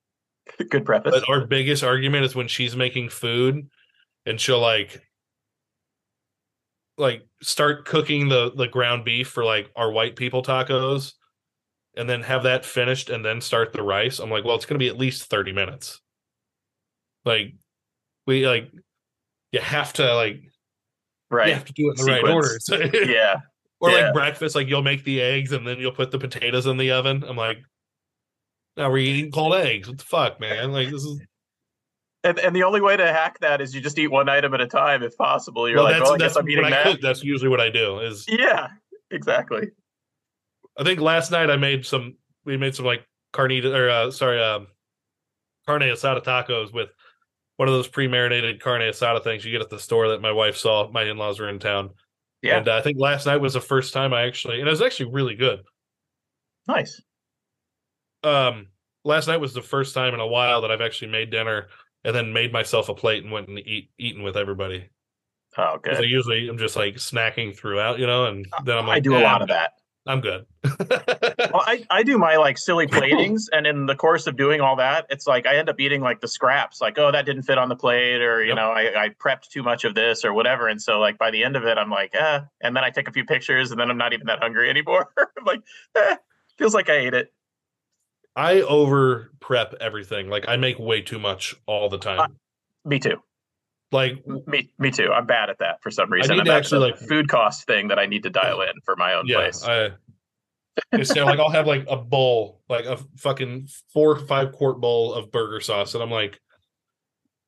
Good 0.70 0.86
preface. 0.86 1.14
But 1.14 1.30
our 1.30 1.46
biggest 1.46 1.84
argument 1.84 2.26
is 2.26 2.34
when 2.36 2.48
she's 2.48 2.76
making 2.76 3.10
food 3.10 3.70
and 4.30 4.40
she'll 4.40 4.60
like 4.62 5.02
like 6.98 7.26
start 7.42 7.86
cooking 7.86 8.30
the 8.30 8.52
the 8.56 8.68
ground 8.68 9.04
beef 9.06 9.28
for 9.30 9.44
like 9.44 9.70
our 9.76 9.92
white 9.92 10.16
people 10.16 10.44
tacos 10.44 11.14
and 11.98 12.10
then 12.10 12.22
have 12.22 12.44
that 12.44 12.64
finished 12.66 13.10
and 13.10 13.26
then 13.26 13.42
start 13.42 13.74
the 13.74 13.82
rice. 13.82 14.20
I'm 14.20 14.30
like 14.30 14.44
well 14.46 14.56
it's 14.56 14.66
going 14.66 14.80
to 14.80 14.84
be 14.84 14.90
at 14.90 14.98
least 14.98 15.30
30 15.30 15.52
minutes. 15.54 16.00
Like 17.26 17.56
we 18.28 18.48
like 18.48 18.72
you 19.52 19.60
have 19.60 19.94
to 19.94 20.14
like 20.16 20.42
Right. 21.32 21.50
you 21.50 21.54
have 21.54 21.66
to 21.66 21.74
do 21.74 21.90
it 21.92 22.00
in 22.00 22.06
the 22.06 22.12
right 22.12 22.24
order. 22.28 22.58
So- 22.60 22.76
yeah. 22.94 23.38
or 23.80 23.92
Yeah. 23.92 24.06
like 24.06 24.14
breakfast 24.14 24.56
like 24.56 24.68
you'll 24.68 24.82
make 24.84 25.04
the 25.04 25.22
eggs 25.22 25.52
and 25.54 25.66
then 25.66 25.80
you'll 25.80 25.92
put 25.92 26.12
the 26.12 26.20
potatoes 26.20 26.66
in 26.68 26.78
the 26.78 26.92
oven. 26.92 27.24
I'm 27.28 27.38
like 27.38 27.60
now 28.78 28.90
we're 28.90 28.98
eating 29.00 29.32
cold 29.32 29.56
eggs. 29.56 29.88
What 29.88 29.98
the 29.98 30.04
fuck 30.04 30.40
man? 30.40 30.72
Like 30.72 30.90
this 30.90 31.04
is 31.04 31.22
And 32.24 32.38
and 32.40 32.56
the 32.56 32.64
only 32.64 32.82
way 32.82 32.98
to 32.98 33.06
hack 33.08 33.40
that 33.40 33.62
is 33.62 33.74
you 33.74 33.80
just 33.82 33.98
eat 33.98 34.08
one 34.08 34.28
item 34.28 34.54
at 34.54 34.60
a 34.62 34.68
time 34.68 35.04
if 35.04 35.16
possible. 35.18 35.70
You're 35.70 35.78
well, 35.78 35.86
like, 35.86 35.94
that's, 35.96 36.04
well, 36.04 36.14
I 36.16 36.18
that's 36.18 36.34
guess 36.34 36.38
I'm 36.42 36.50
eating 36.50 36.70
that. 36.70 36.84
cook, 36.84 37.00
that's 37.02 37.24
usually 37.24 37.50
what 37.50 37.62
i 37.62 37.70
do 37.70 38.00
is 38.00 38.26
Yeah, 38.28 38.68
exactly. 39.12 39.70
I 40.78 40.84
think 40.84 41.00
last 41.00 41.32
night 41.32 41.50
I 41.50 41.56
made 41.58 41.86
some. 41.86 42.16
We 42.46 42.58
made 42.58 42.76
some 42.76 42.86
like 42.86 43.06
carnita 43.34 43.74
or 43.74 43.90
uh, 43.90 44.12
sorry, 44.12 44.42
um, 44.42 44.68
carne 45.66 45.82
asada 45.82 46.24
tacos 46.24 46.74
with 46.74 46.90
one 47.58 47.68
of 47.68 47.74
those 47.74 47.88
pre-marinated 47.88 48.62
carne 48.62 48.82
asada 48.82 49.24
things 49.24 49.44
you 49.46 49.52
get 49.52 49.62
at 49.62 49.70
the 49.70 49.78
store 49.80 50.10
that 50.10 50.22
my 50.22 50.32
wife 50.32 50.56
saw. 50.58 50.90
My 50.90 51.04
in-laws 51.04 51.40
were 51.40 51.50
in 51.50 51.60
town, 51.60 51.92
Yeah. 52.42 52.58
and 52.58 52.68
uh, 52.68 52.76
I 52.78 52.82
think 52.82 52.98
last 52.98 53.26
night 53.26 53.38
was 53.38 53.54
the 53.54 53.62
first 53.62 53.94
time 53.94 54.14
I 54.14 54.24
actually, 54.24 54.60
and 54.60 54.68
it 54.68 54.72
was 54.72 54.82
actually 54.82 55.12
really 55.12 55.36
good. 55.36 55.60
Nice. 56.68 57.02
Um, 58.24 58.68
last 59.04 59.28
night 59.28 59.38
was 59.38 59.54
the 59.54 59.62
first 59.62 59.94
time 59.94 60.14
in 60.14 60.20
a 60.20 60.28
while 60.28 60.62
that 60.62 60.72
I've 60.72 60.82
actually 60.82 61.12
made 61.12 61.30
dinner 61.30 61.68
and 62.04 62.16
then 62.16 62.34
made 62.34 62.52
myself 62.54 62.90
a 62.90 62.96
plate 62.96 63.24
and 63.24 63.32
went 63.32 63.48
and 63.48 63.60
eat 63.60 63.92
eating 63.98 64.24
with 64.24 64.38
everybody. 64.38 64.90
Oh, 65.58 65.80
'Cause 65.88 66.00
I 66.00 66.04
usually 66.04 66.48
I'm 66.48 66.58
just 66.58 66.76
like 66.76 66.96
snacking 66.96 67.56
throughout, 67.56 68.00
you 68.00 68.08
know, 68.08 68.26
and 68.26 68.46
then 68.64 68.78
I'm 68.78 68.86
like, 68.88 68.98
I 68.98 69.00
do 69.02 69.18
a 69.18 69.20
"Nah, 69.20 69.22
lot 69.22 69.42
of 69.42 69.48
that. 69.50 69.74
I'm 70.08 70.22
good. 70.22 70.46
Well, 71.52 71.64
I, 71.66 71.84
I 71.90 72.04
do 72.04 72.20
my 72.20 72.36
like 72.38 72.60
silly 72.60 72.86
platings, 72.88 73.50
and 73.52 73.66
in 73.66 73.88
the 73.88 73.96
course 73.96 74.28
of 74.28 74.38
doing 74.38 74.62
all 74.62 74.76
that, 74.76 75.08
it's 75.10 75.26
like 75.26 75.48
I 75.48 75.56
end 75.58 75.68
up 75.68 75.80
eating 75.80 76.00
like 76.02 76.22
the 76.22 76.28
scraps, 76.28 76.80
like 76.80 77.00
oh 77.00 77.12
that 77.12 77.26
didn't 77.26 77.42
fit 77.44 77.58
on 77.58 77.70
the 77.70 77.76
plate, 77.76 78.22
or 78.22 78.44
you 78.44 78.50
Yep. 78.50 78.58
know 78.58 78.70
I, 78.70 79.06
I 79.06 79.10
prepped 79.10 79.50
too 79.50 79.64
much 79.64 79.84
of 79.84 79.96
this 79.96 80.24
or 80.24 80.32
whatever, 80.34 80.68
and 80.68 80.80
so 80.80 81.00
like 81.00 81.18
by 81.18 81.32
the 81.32 81.44
end 81.44 81.56
of 81.56 81.66
it, 81.66 81.78
I'm 81.80 81.90
like 81.90 82.14
eh, 82.14 82.42
and 82.62 82.76
then 82.76 82.84
I 82.84 82.92
take 82.92 83.08
a 83.08 83.12
few 83.12 83.26
pictures, 83.26 83.72
and 83.72 83.80
then 83.80 83.90
I'm 83.90 83.98
not 83.98 84.14
even 84.14 84.28
that 84.28 84.40
hungry 84.40 84.70
anymore. 84.76 85.08
I'm 85.18 85.46
like, 85.46 85.62
eh, 85.96 86.18
feels 86.60 86.76
like 86.76 86.88
I 86.90 86.98
ate 86.98 87.16
it. 87.16 87.34
I 88.40 88.62
over 88.62 89.32
prep 89.42 89.74
everything. 89.82 90.30
Like 90.30 90.48
I 90.48 90.56
make 90.56 90.80
way 90.80 91.02
too 91.02 91.20
much 91.20 91.58
all 91.66 91.90
the 91.90 91.98
time. 91.98 92.38
Me 92.86 92.98
too. 92.98 93.18
like 93.92 94.26
Me 94.48 94.72
me 94.80 94.92
too. 94.92 95.12
I'm 95.12 95.26
bad 95.26 95.50
at 95.50 95.60
that 95.60 95.84
for 95.84 95.92
some 95.92 96.10
reason. 96.10 96.32
I 96.32 96.36
need 96.36 96.40
and 96.40 96.48
to 96.48 96.54
actually, 96.54 96.92
like- 96.92 96.98
food 96.98 97.28
cost 97.28 97.68
thing 97.68 97.90
that 97.90 98.00
I 98.00 98.06
need 98.06 98.24
to 98.24 98.30
dial 98.30 98.62
in 98.62 98.72
for 98.86 98.96
my 98.96 99.16
own 99.16 99.28
yeah, 99.28 99.36
place. 99.36 99.66
I 99.66 99.90
know, 100.94 101.26
like 101.26 101.40
I'll 101.40 101.50
have 101.50 101.68
like 101.68 101.86
a 101.90 101.98
bowl, 101.98 102.62
like 102.70 102.86
a 102.86 102.96
fucking 103.18 103.68
four 103.94 104.12
or 104.12 104.20
five 104.20 104.54
quart 104.54 104.80
bowl 104.80 105.14
of 105.14 105.34
burger 105.34 105.60
sauce, 105.60 105.94
and 105.94 106.02
I'm 106.02 106.12
like, 106.12 106.40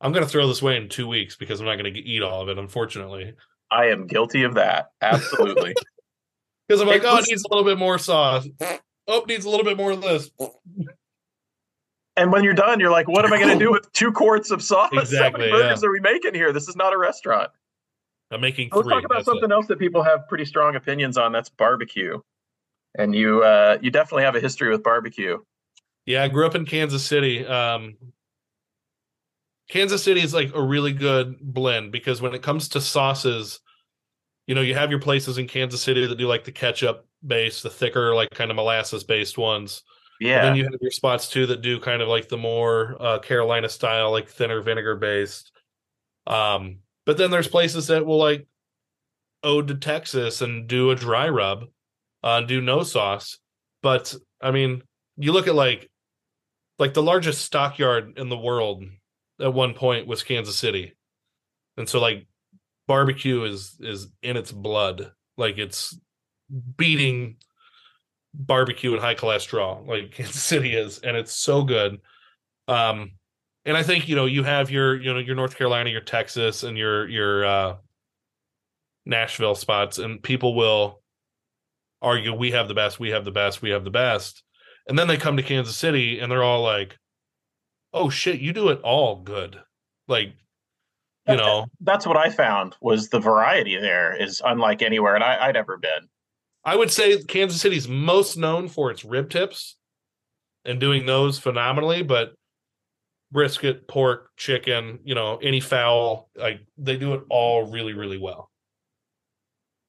I'm 0.01 0.11
gonna 0.11 0.27
throw 0.27 0.45
this 0.45 0.61
away 0.61 0.75
in 0.75 0.89
two 0.89 1.07
weeks 1.07 1.37
because 1.37 1.61
I'm 1.61 1.67
not 1.67 1.77
gonna 1.77 1.91
eat 1.93 2.21
all 2.21 2.41
of 2.41 2.49
it, 2.49 2.57
unfortunately. 2.57 3.33
I 3.71 3.85
am 3.85 4.07
guilty 4.07 4.43
of 4.43 4.55
that. 4.55 4.87
Absolutely. 5.01 5.73
Because 6.67 6.83
I'm 6.83 6.87
like, 6.87 7.01
It 7.01 7.07
oh, 7.07 7.17
it 7.17 7.25
needs 7.27 7.43
a 7.43 7.53
little 7.53 7.69
bit 7.69 7.77
more 7.77 7.97
sauce. 7.97 8.47
Oh, 9.11 9.25
needs 9.27 9.43
a 9.43 9.49
little 9.49 9.65
bit 9.65 9.75
more 9.75 9.91
of 9.91 10.01
this. 10.01 10.31
and 12.15 12.31
when 12.31 12.45
you're 12.45 12.53
done, 12.53 12.79
you're 12.79 12.89
like, 12.89 13.09
what 13.09 13.25
am 13.25 13.33
I 13.33 13.39
going 13.39 13.59
to 13.59 13.63
do 13.63 13.69
with 13.69 13.91
two 13.91 14.13
quarts 14.13 14.51
of 14.51 14.63
sauce? 14.63 14.89
How 15.13 15.29
many 15.31 15.51
burgers 15.51 15.83
are 15.83 15.91
we 15.91 15.99
making 15.99 16.33
here? 16.33 16.53
This 16.53 16.69
is 16.69 16.77
not 16.77 16.93
a 16.93 16.97
restaurant. 16.97 17.51
I'm 18.31 18.39
making 18.39 18.69
3 18.69 18.77
Let's 18.77 18.87
talk 18.87 19.03
about 19.03 19.15
that's 19.15 19.27
it. 19.27 19.31
something 19.31 19.51
else 19.51 19.67
that 19.67 19.79
people 19.79 20.01
have 20.01 20.29
pretty 20.29 20.45
strong 20.45 20.77
opinions 20.77 21.17
on. 21.17 21.33
That's 21.33 21.49
barbecue. 21.49 22.21
And 22.97 23.13
you, 23.13 23.43
uh, 23.43 23.79
you 23.81 23.91
definitely 23.91 24.23
have 24.23 24.35
a 24.35 24.39
history 24.39 24.69
with 24.69 24.81
barbecue. 24.81 25.39
Yeah, 26.05 26.23
I 26.23 26.29
grew 26.29 26.45
up 26.45 26.55
in 26.55 26.65
Kansas 26.65 27.05
City. 27.05 27.45
Um, 27.45 27.97
Kansas 29.69 30.01
City 30.01 30.21
is 30.21 30.33
like 30.33 30.55
a 30.55 30.61
really 30.61 30.93
good 30.93 31.37
blend 31.41 31.91
because 31.91 32.21
when 32.21 32.33
it 32.33 32.41
comes 32.41 32.69
to 32.69 32.79
sauces, 32.81 33.59
you 34.51 34.55
know, 34.55 34.59
you 34.59 34.75
have 34.75 34.91
your 34.91 34.99
places 34.99 35.37
in 35.37 35.47
Kansas 35.47 35.81
City 35.81 36.05
that 36.05 36.17
do 36.17 36.27
like 36.27 36.43
the 36.43 36.51
ketchup 36.51 37.07
base, 37.25 37.61
the 37.61 37.69
thicker, 37.69 38.13
like 38.13 38.29
kind 38.31 38.51
of 38.51 38.57
molasses 38.57 39.01
based 39.01 39.37
ones. 39.37 39.83
And 40.33 40.35
Yeah, 40.35 40.43
then 40.43 40.55
you 40.57 40.65
have 40.65 40.81
your 40.81 40.91
spots 40.91 41.29
too 41.29 41.45
that 41.45 41.61
do 41.61 41.79
kind 41.79 42.01
of 42.01 42.09
like 42.09 42.27
the 42.27 42.37
more 42.37 42.97
uh, 42.99 43.19
Carolina 43.19 43.69
style, 43.69 44.11
like 44.11 44.27
thinner 44.27 44.61
vinegar 44.61 44.97
based. 44.97 45.53
Um, 46.27 46.79
but 47.05 47.17
then 47.17 47.31
there's 47.31 47.47
places 47.47 47.87
that 47.87 48.05
will 48.05 48.17
like 48.17 48.45
ode 49.41 49.69
to 49.69 49.75
Texas 49.75 50.41
and 50.41 50.67
do 50.67 50.91
a 50.91 50.95
dry 50.95 51.29
rub, 51.29 51.67
uh, 52.21 52.41
do 52.41 52.59
no 52.59 52.83
sauce. 52.83 53.37
But 53.81 54.13
I 54.41 54.51
mean, 54.51 54.83
you 55.15 55.31
look 55.31 55.47
at 55.47 55.55
like 55.55 55.89
like 56.77 56.93
the 56.93 57.01
largest 57.01 57.45
stockyard 57.45 58.17
in 58.17 58.27
the 58.27 58.37
world 58.37 58.83
at 59.39 59.53
one 59.53 59.75
point 59.75 60.07
was 60.07 60.23
Kansas 60.23 60.57
City, 60.57 60.97
and 61.77 61.87
so 61.87 62.01
like 62.01 62.27
barbecue 62.87 63.43
is 63.43 63.77
is 63.79 64.07
in 64.21 64.37
its 64.37 64.51
blood, 64.51 65.11
like 65.37 65.57
it's 65.57 65.97
beating 66.77 67.37
barbecue 68.33 68.93
and 68.93 69.01
high 69.01 69.15
cholesterol 69.15 69.85
like 69.87 70.11
Kansas 70.15 70.43
City 70.43 70.75
is, 70.75 70.99
and 70.99 71.17
it's 71.17 71.33
so 71.33 71.63
good. 71.63 71.99
Um, 72.67 73.11
and 73.65 73.77
I 73.77 73.83
think 73.83 74.07
you 74.07 74.15
know 74.15 74.25
you 74.25 74.43
have 74.43 74.71
your 74.71 74.99
you 74.99 75.13
know 75.13 75.19
your 75.19 75.35
North 75.35 75.55
Carolina, 75.55 75.89
your 75.89 76.01
Texas, 76.01 76.63
and 76.63 76.77
your 76.77 77.07
your 77.07 77.45
uh, 77.45 77.75
Nashville 79.05 79.55
spots, 79.55 79.97
and 79.97 80.21
people 80.21 80.55
will 80.55 81.01
argue 82.01 82.33
we 82.33 82.51
have 82.51 82.67
the 82.67 82.73
best, 82.73 82.99
we 82.99 83.09
have 83.09 83.25
the 83.25 83.31
best, 83.31 83.61
we 83.61 83.69
have 83.69 83.83
the 83.83 83.91
best, 83.91 84.43
and 84.87 84.97
then 84.97 85.07
they 85.07 85.17
come 85.17 85.37
to 85.37 85.43
Kansas 85.43 85.77
City 85.77 86.19
and 86.19 86.31
they're 86.31 86.43
all 86.43 86.61
like, 86.61 86.97
"Oh 87.93 88.09
shit, 88.09 88.39
you 88.39 88.53
do 88.53 88.69
it 88.69 88.81
all 88.81 89.21
good," 89.21 89.61
like 90.07 90.33
you 91.27 91.37
know. 91.37 91.65
that's 91.81 92.05
what 92.05 92.17
I 92.17 92.29
found 92.29 92.75
was 92.81 93.09
the 93.09 93.19
variety 93.19 93.77
there 93.77 94.15
is 94.15 94.41
unlike 94.43 94.81
anywhere 94.81 95.15
and 95.15 95.23
I, 95.23 95.47
I'd 95.47 95.57
ever 95.57 95.77
been. 95.77 96.09
I 96.63 96.75
would 96.75 96.91
say 96.91 97.21
Kansas 97.23 97.61
City's 97.61 97.87
most 97.87 98.37
known 98.37 98.67
for 98.67 98.91
its 98.91 99.03
rib 99.03 99.29
tips 99.29 99.77
and 100.65 100.79
doing 100.79 101.05
those 101.05 101.39
phenomenally, 101.39 102.03
but 102.03 102.33
brisket, 103.31 103.87
pork, 103.87 104.29
chicken, 104.37 104.99
you 105.03 105.15
know, 105.15 105.37
any 105.37 105.59
fowl, 105.59 106.29
like 106.35 106.59
they 106.77 106.97
do 106.97 107.13
it 107.13 107.23
all 107.29 107.71
really, 107.71 107.93
really 107.93 108.17
well. 108.17 108.51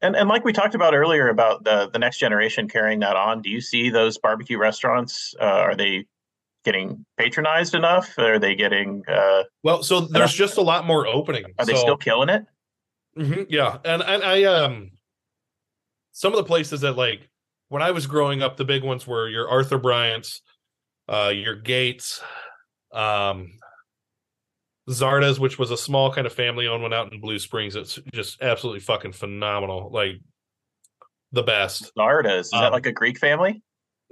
And 0.01 0.16
and 0.16 0.28
like 0.28 0.45
we 0.45 0.53
talked 0.53 0.74
about 0.74 0.95
earlier 0.95 1.28
about 1.28 1.62
the 1.64 1.89
the 1.93 1.99
next 1.99 2.18
generation 2.18 2.68
carrying 2.68 3.01
that 3.01 3.16
on, 3.16 3.41
do 3.41 3.51
you 3.51 3.61
see 3.61 3.91
those 3.91 4.18
barbecue 4.18 4.59
restaurants? 4.59 5.35
Uh, 5.41 5.45
are 5.45 5.76
they 5.76 6.07
getting 6.64 7.04
patronized 7.18 7.74
enough? 7.74 8.16
Are 8.18 8.38
they 8.38 8.54
getting? 8.54 9.02
Uh, 9.08 9.44
Well, 9.62 9.82
so 9.82 10.02
there's 10.02 10.32
just 10.32 10.56
a 10.58 10.62
lot 10.62 10.86
more 10.86 11.06
opening. 11.06 11.44
are 11.58 11.64
they 11.66 11.74
still 11.76 11.96
killing 11.96 12.28
it? 12.28 12.44
Mhm, 13.18 13.46
yeah, 13.50 13.78
and 13.84 14.02
and 14.02 14.22
I 14.24 14.44
um, 14.44 14.92
some 16.12 16.32
of 16.32 16.36
the 16.38 16.44
places 16.44 16.80
that 16.82 16.92
like 16.96 17.28
when 17.68 17.82
I 17.82 17.90
was 17.90 18.06
growing 18.06 18.42
up, 18.42 18.56
the 18.56 18.64
big 18.64 18.82
ones 18.84 19.06
were 19.06 19.28
your 19.28 19.48
Arthur 19.48 19.78
Bryant's, 19.78 20.40
uh, 21.08 21.32
your 21.34 21.54
Gates, 21.56 22.22
um, 22.92 23.52
Zarda's, 24.88 25.38
which 25.40 25.58
was 25.58 25.70
a 25.70 25.76
small 25.76 26.12
kind 26.12 26.26
of 26.26 26.32
family 26.32 26.66
owned 26.66 26.82
one 26.82 26.92
out 26.92 27.12
in 27.12 27.20
Blue 27.20 27.38
Springs. 27.38 27.76
It's 27.76 27.98
just 28.12 28.40
absolutely 28.42 28.80
fucking 28.80 29.12
phenomenal, 29.12 29.90
like 29.92 30.16
the 31.32 31.42
best. 31.42 31.92
Zarda's 31.96 32.46
is 32.46 32.50
that 32.52 32.64
Um, 32.66 32.72
like 32.72 32.86
a 32.86 32.92
Greek 32.92 33.18
family? 33.18 33.62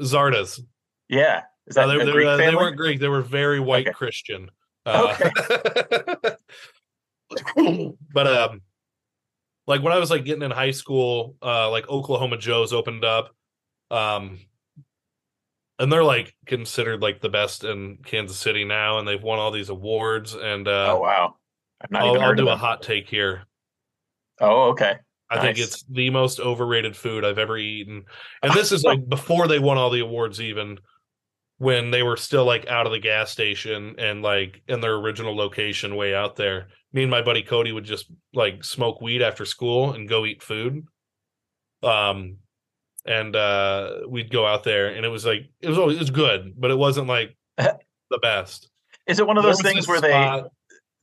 Zarda's. 0.00 0.62
Yeah, 1.08 1.42
is 1.70 1.76
No, 1.76 1.88
that 1.88 2.04
they, 2.04 2.12
they, 2.12 2.26
uh, 2.26 2.36
they 2.36 2.54
weren't 2.54 2.76
Greek. 2.76 3.00
They 3.00 3.08
were 3.08 3.22
very 3.22 3.60
white 3.60 3.86
Okay. 3.86 3.94
Christian. 3.94 4.50
Uh, 4.84 5.16
but 8.12 8.26
um, 8.26 8.62
like 9.66 9.82
when 9.82 9.92
I 9.92 9.98
was 9.98 10.10
like 10.10 10.24
getting 10.24 10.42
in 10.42 10.50
high 10.50 10.72
school, 10.72 11.36
uh, 11.42 11.70
like 11.70 11.88
Oklahoma 11.88 12.36
Joe's 12.38 12.72
opened 12.72 13.04
up, 13.04 13.34
um, 13.90 14.38
and 15.78 15.92
they're 15.92 16.04
like 16.04 16.34
considered 16.46 17.02
like 17.02 17.20
the 17.20 17.28
best 17.28 17.64
in 17.64 17.98
Kansas 18.04 18.36
City 18.36 18.64
now, 18.64 18.98
and 18.98 19.06
they've 19.06 19.22
won 19.22 19.38
all 19.38 19.50
these 19.50 19.68
awards. 19.68 20.34
And 20.34 20.66
uh, 20.66 20.94
oh 20.94 21.00
wow, 21.00 21.36
I've 21.80 21.90
not 21.90 22.02
I'll, 22.02 22.34
do 22.34 22.48
a 22.48 22.56
hot 22.56 22.82
take 22.82 23.08
here. 23.08 23.44
Oh 24.40 24.70
okay, 24.70 24.96
I 25.28 25.40
think 25.40 25.58
it's 25.58 25.84
the 25.84 26.10
most 26.10 26.40
overrated 26.40 26.96
food 26.96 27.24
I've 27.24 27.38
ever 27.38 27.56
eaten. 27.56 28.04
And 28.42 28.52
this 28.52 28.72
is 28.72 28.82
like 28.84 29.08
before 29.08 29.46
they 29.46 29.58
won 29.58 29.78
all 29.78 29.90
the 29.90 30.00
awards, 30.00 30.40
even 30.40 30.78
when 31.60 31.90
they 31.90 32.02
were 32.02 32.16
still 32.16 32.46
like 32.46 32.66
out 32.68 32.86
of 32.86 32.92
the 32.92 32.98
gas 32.98 33.30
station 33.30 33.94
and 33.98 34.22
like 34.22 34.62
in 34.66 34.80
their 34.80 34.94
original 34.94 35.36
location 35.36 35.94
way 35.94 36.14
out 36.14 36.34
there. 36.36 36.68
Me 36.94 37.02
and 37.02 37.10
my 37.10 37.20
buddy 37.20 37.42
Cody 37.42 37.70
would 37.70 37.84
just 37.84 38.10
like 38.32 38.64
smoke 38.64 39.02
weed 39.02 39.20
after 39.20 39.44
school 39.44 39.92
and 39.92 40.08
go 40.08 40.24
eat 40.24 40.42
food. 40.42 40.86
Um 41.82 42.38
and 43.04 43.36
uh 43.36 43.98
we'd 44.08 44.32
go 44.32 44.46
out 44.46 44.64
there 44.64 44.88
and 44.88 45.04
it 45.04 45.10
was 45.10 45.26
like 45.26 45.50
it 45.60 45.68
was 45.68 45.76
always 45.76 45.98
it 45.98 46.00
was 46.00 46.10
good, 46.10 46.54
but 46.56 46.70
it 46.70 46.78
wasn't 46.78 47.08
like 47.08 47.36
the 47.58 48.18
best. 48.22 48.70
is 49.06 49.18
it 49.18 49.26
one 49.26 49.36
of 49.36 49.42
those 49.42 49.60
things 49.60 49.86
where 49.86 50.00
they 50.00 50.42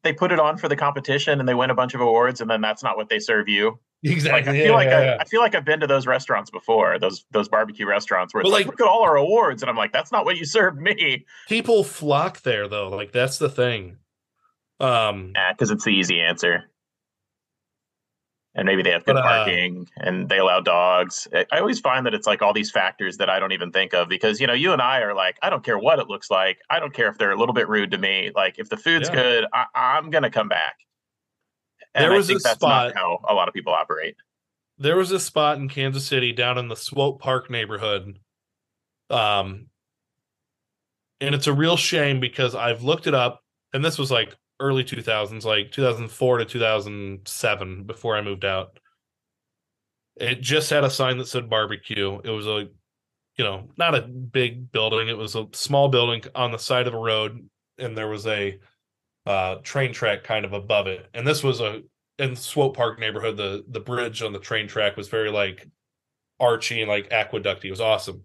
they 0.02 0.12
put 0.12 0.32
it 0.32 0.40
on 0.40 0.58
for 0.58 0.68
the 0.68 0.76
competition 0.76 1.40
and 1.40 1.48
they 1.48 1.54
win 1.54 1.70
a 1.70 1.76
bunch 1.76 1.94
of 1.94 2.02
awards 2.02 2.42
and 2.42 2.50
then 2.50 2.62
that's 2.62 2.82
not 2.82 2.98
what 2.98 3.10
they 3.10 3.20
serve 3.20 3.48
you? 3.48 3.80
Exactly. 4.04 4.32
Like, 4.32 4.48
I 4.48 4.54
yeah, 4.58 4.64
feel 4.64 4.74
like 4.74 4.88
yeah, 4.90 4.98
I, 4.98 5.04
yeah. 5.06 5.18
I 5.20 5.24
feel 5.26 5.42
like 5.42 5.56
I've 5.56 5.66
been 5.66 5.80
to 5.80 5.88
those 5.88 6.06
restaurants 6.08 6.50
before, 6.52 7.00
those 7.00 7.26
those 7.32 7.48
barbecue 7.50 7.86
restaurants 7.88 8.34
where 8.34 8.42
it's 8.42 8.50
like, 8.52 8.66
like- 8.66 8.80
look 8.80 8.82
at 8.82 8.92
all 8.92 9.04
our 9.04 9.16
awards, 9.18 9.62
and 9.64 9.70
I'm 9.70 9.78
like, 9.78 9.92
that's 9.94 10.12
not 10.12 10.26
what 10.26 10.38
you 10.38 10.46
served 10.46 10.80
me. 10.80 11.26
people 11.48 11.84
flock 11.84 12.42
there 12.42 12.68
though. 12.68 12.90
Like 12.90 13.12
that's 13.12 13.38
the 13.38 13.50
thing. 13.50 13.98
Um, 14.80 15.32
Yeah, 15.36 15.54
because 15.54 15.72
it's 15.72 15.84
the 15.86 15.92
easy 15.92 16.20
answer. 16.22 16.66
And 18.56 18.66
maybe 18.66 18.82
they 18.82 18.90
have 18.90 19.06
good 19.06 19.14
But, 19.14 19.24
uh, 19.26 19.28
parking 19.46 19.88
and 19.98 20.30
they 20.30 20.40
allow 20.40 20.60
dogs. 20.62 21.28
I 21.32 21.60
always 21.60 21.80
find 21.80 22.08
that 22.08 22.16
it's 22.16 22.26
like 22.26 22.42
all 22.42 22.54
these 22.54 22.72
factors 22.72 23.18
that 23.18 23.30
I 23.30 23.38
don't 23.40 23.52
even 23.52 23.72
think 23.72 23.94
of 23.94 24.10
because 24.10 24.42
you 24.42 24.48
know 24.48 24.54
you 24.54 24.74
and 24.74 24.82
I 24.82 25.02
are 25.02 25.14
like 25.14 25.38
I 25.44 25.52
don't 25.52 25.64
care 25.64 25.78
what 25.78 26.00
it 26.00 26.08
looks 26.08 26.32
like. 26.32 26.58
I 26.70 26.80
don't 26.80 26.92
care 26.92 27.08
if 27.08 27.20
they're 27.20 27.32
a 27.32 27.38
little 27.38 27.54
bit 27.54 27.70
rude 27.70 27.92
to 27.92 28.00
me. 28.00 28.32
Like 28.36 28.58
if 28.58 28.70
the 28.70 28.78
food's 28.78 29.10
Yeah. 29.10 29.16
good, 29.16 29.46
I, 29.54 29.66
I'm 29.76 30.10
gonna 30.10 30.32
come 30.32 30.48
back. 30.50 30.78
And 31.96 32.04
There 32.04 32.12
was 32.12 32.30
a 32.30 32.40
spot- 32.40 32.94
how 32.96 33.20
a 33.28 33.34
lot 33.34 33.48
of 33.48 33.54
people 33.54 33.74
operate. 33.74 34.16
there 34.78 34.96
was 34.98 35.12
a 35.12 35.20
spot 35.20 35.58
in 35.58 35.70
Kansas 35.70 36.06
City 36.06 36.32
down 36.32 36.58
in 36.58 36.68
the 36.68 36.76
Swope 36.76 37.20
Park 37.22 37.50
neighborhood. 37.50 38.20
Um, 39.10 39.68
and 41.20 41.34
it's 41.34 41.48
a 41.48 41.54
real 41.54 41.78
shame 41.78 42.20
because 42.20 42.54
I've 42.54 42.84
looked 42.84 43.08
it 43.08 43.16
up, 43.16 43.44
and 43.74 43.84
this 43.84 43.98
was 43.98 44.12
like 44.12 44.36
early 44.60 44.84
2000s, 44.84 45.46
like 45.46 45.72
2004 45.72 46.38
to 46.40 46.46
2007 46.46 47.84
before 47.84 48.16
I 48.18 48.22
moved 48.22 48.46
out. 48.46 48.80
It 50.18 50.42
just 50.42 50.70
had 50.70 50.84
a 50.84 50.90
sign 50.90 51.18
that 51.20 51.28
said 51.28 51.50
barbecue. 51.50 52.20
It 52.24 52.30
was 52.30 52.48
a, 52.48 52.68
you 53.38 53.44
know, 53.44 53.70
not 53.78 53.96
a 53.96 54.02
big 54.02 54.72
building. 54.72 55.08
It 55.10 55.18
was 55.18 55.36
a 55.36 55.48
small 55.54 55.90
building 55.90 56.24
on 56.36 56.52
the 56.52 56.58
side 56.60 56.88
of 56.88 56.94
a 56.94 57.00
road, 57.00 57.48
and 57.78 57.96
there 57.98 58.08
was 58.08 58.26
a 58.28 58.60
uh, 59.28 59.56
train 59.62 59.92
track 59.92 60.24
kind 60.24 60.46
of 60.46 60.54
above 60.54 60.88
it. 60.88 61.06
And 61.14 61.28
this 61.28 61.44
was 61.44 61.60
a 61.60 61.82
in 62.18 62.36
Swope 62.36 62.76
Park 62.76 62.98
neighborhood, 62.98 63.38
the 63.38 63.64
the 63.68 63.82
bridge 63.82 64.24
on 64.24 64.34
the 64.34 64.40
train 64.40 64.68
track 64.68 64.98
was 64.98 65.10
very 65.10 65.30
like 65.30 65.68
archy 66.40 66.82
and 66.82 66.90
like 66.90 67.10
aqueducty. 67.10 67.66
It 67.66 67.72
was 67.72 67.82
awesome. 67.82 68.24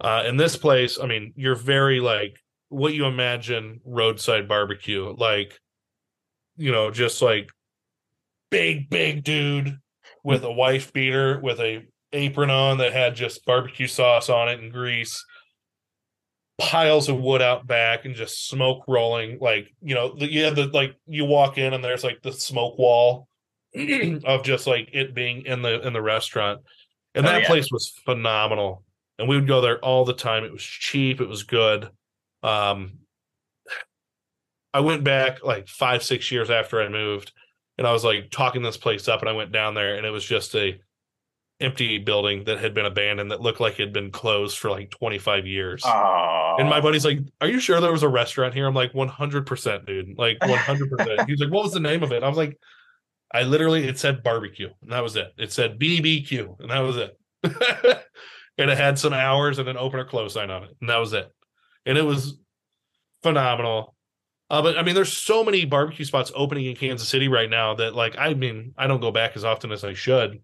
Uh, 0.00 0.24
in 0.26 0.36
this 0.36 0.56
place, 0.56 0.98
I 1.00 1.06
mean, 1.06 1.32
you're 1.36 1.54
very 1.54 2.00
like 2.00 2.38
what 2.68 2.94
you 2.94 3.06
imagine 3.06 3.80
roadside 3.84 4.48
barbecue, 4.48 5.14
like 5.16 5.58
you 6.56 6.72
know, 6.72 6.90
just 6.90 7.22
like 7.22 7.50
big, 8.50 8.90
big 8.90 9.22
dude 9.22 9.78
with 10.24 10.42
a 10.42 10.52
wife 10.52 10.92
beater 10.92 11.38
with 11.40 11.60
a 11.60 11.86
apron 12.12 12.50
on 12.50 12.78
that 12.78 12.92
had 12.92 13.14
just 13.14 13.44
barbecue 13.46 13.86
sauce 13.86 14.28
on 14.28 14.48
it 14.48 14.58
and 14.58 14.72
grease 14.72 15.24
piles 16.58 17.08
of 17.08 17.20
wood 17.20 17.40
out 17.40 17.66
back 17.66 18.04
and 18.04 18.14
just 18.16 18.48
smoke 18.48 18.82
rolling 18.88 19.38
like 19.40 19.72
you 19.80 19.94
know 19.94 20.12
the, 20.16 20.30
you 20.30 20.42
have 20.44 20.56
the 20.56 20.66
like 20.66 20.96
you 21.06 21.24
walk 21.24 21.56
in 21.56 21.72
and 21.72 21.84
there's 21.84 22.02
like 22.02 22.20
the 22.22 22.32
smoke 22.32 22.76
wall 22.78 23.28
of 24.24 24.42
just 24.42 24.66
like 24.66 24.88
it 24.92 25.14
being 25.14 25.46
in 25.46 25.62
the 25.62 25.86
in 25.86 25.92
the 25.92 26.02
restaurant. 26.02 26.60
And 27.14 27.24
Oh, 27.24 27.30
that 27.30 27.42
yeah. 27.42 27.46
place 27.46 27.70
was 27.70 27.92
phenomenal. 28.04 28.84
And 29.18 29.28
we 29.28 29.36
would 29.36 29.46
go 29.46 29.60
there 29.60 29.78
all 29.84 30.04
the 30.04 30.14
time. 30.14 30.44
It 30.44 30.52
was 30.52 30.62
cheap. 30.62 31.20
It 31.20 31.28
was 31.28 31.44
good. 31.44 31.90
Um 32.42 32.98
i 34.74 34.80
went 34.80 35.02
back 35.02 35.42
like 35.42 35.66
five 35.66 36.02
six 36.02 36.30
years 36.30 36.50
after 36.50 36.80
i 36.82 36.88
moved 36.88 37.32
and 37.78 37.86
i 37.86 37.92
was 37.92 38.04
like 38.04 38.30
talking 38.30 38.62
this 38.62 38.76
place 38.76 39.08
up 39.08 39.20
and 39.20 39.28
i 39.28 39.32
went 39.32 39.50
down 39.50 39.72
there 39.72 39.96
and 39.96 40.04
it 40.04 40.10
was 40.10 40.24
just 40.24 40.54
a 40.54 40.78
empty 41.60 41.98
building 41.98 42.44
that 42.44 42.58
had 42.58 42.72
been 42.72 42.86
abandoned 42.86 43.30
that 43.30 43.40
looked 43.40 43.60
like 43.60 43.74
it 43.74 43.84
had 43.84 43.92
been 43.92 44.10
closed 44.10 44.58
for 44.58 44.70
like 44.70 44.90
25 44.90 45.46
years 45.46 45.82
Oh, 45.84 46.56
and 46.58 46.68
my 46.68 46.80
buddy's 46.80 47.04
like, 47.04 47.18
"Are 47.40 47.48
you 47.48 47.60
sure 47.60 47.80
there 47.80 47.92
was 47.92 48.02
a 48.02 48.08
restaurant 48.08 48.54
here?" 48.54 48.66
I'm 48.66 48.74
like, 48.74 48.92
"100%, 48.92 49.86
dude. 49.86 50.18
Like 50.18 50.38
100%." 50.40 51.28
He's 51.28 51.40
like, 51.40 51.50
"What 51.50 51.64
was 51.64 51.72
the 51.72 51.80
name 51.80 52.02
of 52.02 52.12
it?" 52.12 52.22
I 52.22 52.28
was 52.28 52.36
like, 52.36 52.56
"I 53.32 53.42
literally 53.42 53.86
it 53.86 53.98
said 53.98 54.22
barbecue, 54.22 54.70
and 54.82 54.92
that 54.92 55.02
was 55.02 55.16
it. 55.16 55.28
It 55.36 55.52
said 55.52 55.78
BBQ, 55.78 56.60
and 56.60 56.70
that 56.70 56.80
was 56.80 56.96
it." 56.96 57.16
and 58.58 58.70
it 58.70 58.78
had 58.78 58.98
some 58.98 59.12
hours 59.12 59.58
and 59.58 59.68
an 59.68 59.76
open 59.76 60.00
or 60.00 60.04
close 60.04 60.34
sign 60.34 60.50
on 60.50 60.64
it, 60.64 60.70
and 60.80 60.90
that 60.90 60.98
was 60.98 61.12
it. 61.12 61.28
And 61.86 61.96
it 61.96 62.02
was 62.02 62.38
phenomenal. 63.22 63.94
Uh, 64.50 64.62
but 64.62 64.78
I 64.78 64.82
mean, 64.82 64.94
there's 64.94 65.16
so 65.16 65.44
many 65.44 65.64
barbecue 65.64 66.04
spots 66.04 66.32
opening 66.34 66.66
in 66.66 66.74
Kansas 66.76 67.08
City 67.08 67.28
right 67.28 67.50
now 67.50 67.74
that, 67.74 67.94
like, 67.94 68.16
I 68.18 68.34
mean, 68.34 68.72
I 68.78 68.86
don't 68.86 69.00
go 69.00 69.12
back 69.12 69.36
as 69.36 69.44
often 69.44 69.72
as 69.72 69.84
I 69.84 69.92
should 69.92 70.40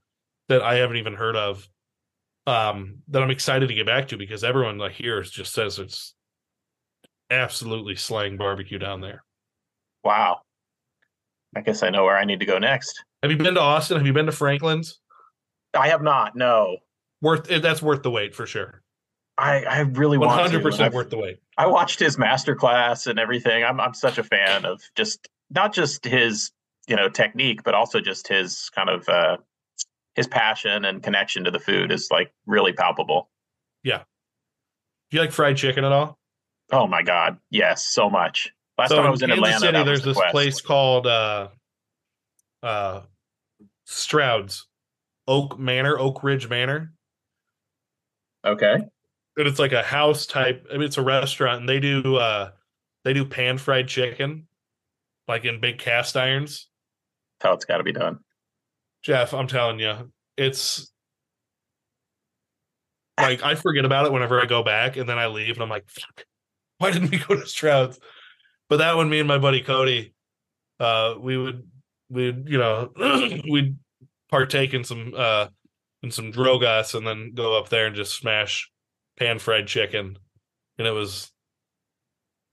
that 0.48 0.62
I 0.62 0.76
haven't 0.76 0.96
even 0.98 1.14
heard 1.14 1.36
of 1.36 1.68
um 2.46 2.98
that 3.08 3.22
I'm 3.22 3.30
excited 3.30 3.68
to 3.68 3.74
get 3.74 3.86
back 3.86 4.08
to 4.08 4.16
because 4.18 4.44
everyone 4.44 4.76
like 4.78 4.92
here 4.92 5.22
just 5.22 5.52
says 5.54 5.78
it's 5.78 6.14
absolutely 7.30 7.96
slaying 7.96 8.36
barbecue 8.36 8.78
down 8.78 9.00
there. 9.00 9.24
wow. 10.04 10.40
I 11.56 11.60
guess 11.60 11.84
I 11.84 11.90
know 11.90 12.02
where 12.02 12.18
I 12.18 12.24
need 12.24 12.40
to 12.40 12.46
go 12.46 12.58
next. 12.58 13.04
Have 13.22 13.30
you 13.30 13.36
been 13.36 13.54
to 13.54 13.60
Austin? 13.60 13.96
Have 13.96 14.06
you 14.06 14.12
been 14.12 14.26
to 14.26 14.32
Franklin's? 14.32 14.98
I 15.72 15.88
have 15.88 16.02
not. 16.02 16.34
No, 16.34 16.78
Worth 17.22 17.44
that's 17.62 17.80
worth 17.80 18.02
the 18.02 18.10
wait 18.10 18.34
for 18.34 18.44
sure. 18.44 18.82
I 19.38 19.62
I 19.64 19.78
really 19.80 20.18
want 20.18 20.32
to. 20.36 20.42
hundred 20.42 20.62
percent 20.64 20.86
I've- 20.86 20.96
worth 20.96 21.10
the 21.10 21.16
wait. 21.18 21.38
I 21.56 21.66
watched 21.68 22.00
his 22.00 22.16
masterclass 22.16 23.06
and 23.06 23.20
everything. 23.20 23.62
I'm 23.62 23.80
I'm 23.80 23.94
such 23.94 24.18
a 24.18 24.24
fan 24.24 24.64
of 24.64 24.82
just 24.96 25.28
not 25.50 25.72
just 25.72 26.04
his 26.04 26.50
you 26.88 26.96
know 26.96 27.08
technique, 27.08 27.62
but 27.62 27.74
also 27.74 28.00
just 28.00 28.26
his 28.26 28.68
kind 28.74 28.90
of 28.90 29.08
uh, 29.08 29.36
his 30.14 30.26
passion 30.26 30.84
and 30.84 31.02
connection 31.02 31.44
to 31.44 31.50
the 31.50 31.58
food 31.58 31.90
is 31.90 32.08
like 32.10 32.32
really 32.46 32.72
palpable. 32.72 33.30
Yeah. 33.82 34.02
Do 35.10 35.16
you 35.16 35.20
like 35.20 35.32
fried 35.32 35.56
chicken 35.56 35.84
at 35.84 35.92
all? 35.92 36.18
Oh 36.72 36.86
my 36.86 37.02
god, 37.02 37.38
yes, 37.50 37.86
so 37.86 38.08
much. 38.08 38.50
Last 38.78 38.90
time 38.90 39.06
I 39.06 39.10
was 39.10 39.22
in 39.22 39.28
Kansas 39.28 39.44
Atlanta, 39.44 39.66
City, 39.66 39.84
there's 39.84 40.00
the 40.00 40.10
this 40.10 40.16
quest. 40.16 40.32
place 40.32 40.60
called 40.60 41.06
uh 41.06 41.48
uh 42.62 43.02
Stroud's 43.84 44.66
Oak 45.28 45.58
Manor, 45.58 45.98
Oak 45.98 46.24
Ridge 46.24 46.48
Manor. 46.48 46.92
Okay, 48.44 48.74
and 48.74 49.48
it's 49.48 49.58
like 49.58 49.72
a 49.72 49.82
house 49.82 50.26
type. 50.26 50.66
I 50.70 50.74
mean, 50.74 50.82
it's 50.82 50.98
a 50.98 51.02
restaurant, 51.02 51.60
and 51.60 51.68
they 51.68 51.80
do 51.80 52.16
uh 52.16 52.50
they 53.04 53.12
do 53.12 53.24
pan 53.24 53.58
fried 53.58 53.88
chicken, 53.88 54.48
like 55.28 55.44
in 55.44 55.60
big 55.60 55.78
cast 55.78 56.16
irons. 56.16 56.68
that's 57.38 57.48
how 57.48 57.54
it's 57.54 57.64
got 57.64 57.78
to 57.78 57.84
be 57.84 57.92
done. 57.92 58.18
Jeff, 59.04 59.34
I'm 59.34 59.46
telling 59.46 59.78
you, 59.78 60.10
it's 60.36 60.90
like 63.20 63.42
I 63.42 63.54
forget 63.54 63.84
about 63.84 64.06
it 64.06 64.12
whenever 64.12 64.40
I 64.40 64.46
go 64.46 64.62
back, 64.62 64.96
and 64.96 65.08
then 65.08 65.18
I 65.18 65.26
leave, 65.26 65.54
and 65.54 65.62
I'm 65.62 65.68
like, 65.68 65.84
Fuck, 65.88 66.24
why 66.78 66.90
didn't 66.90 67.10
we 67.10 67.18
go 67.18 67.36
to 67.36 67.46
Stroud's? 67.46 67.98
But 68.68 68.78
that 68.78 68.96
one, 68.96 69.10
me 69.10 69.18
and 69.18 69.28
my 69.28 69.38
buddy 69.38 69.60
Cody, 69.60 70.14
uh, 70.80 71.14
we 71.20 71.36
would 71.36 71.68
we'd 72.08 72.48
you 72.48 72.58
know 72.58 72.92
we'd 73.50 73.76
partake 74.30 74.72
in 74.74 74.84
some 74.84 75.12
uh 75.16 75.48
in 76.02 76.10
some 76.10 76.32
drogas, 76.32 76.94
and 76.94 77.06
then 77.06 77.32
go 77.34 77.58
up 77.58 77.68
there 77.68 77.86
and 77.86 77.96
just 77.96 78.16
smash 78.16 78.70
pan 79.18 79.38
fried 79.38 79.66
chicken, 79.66 80.18
and 80.78 80.88
it 80.88 80.92
was 80.92 81.30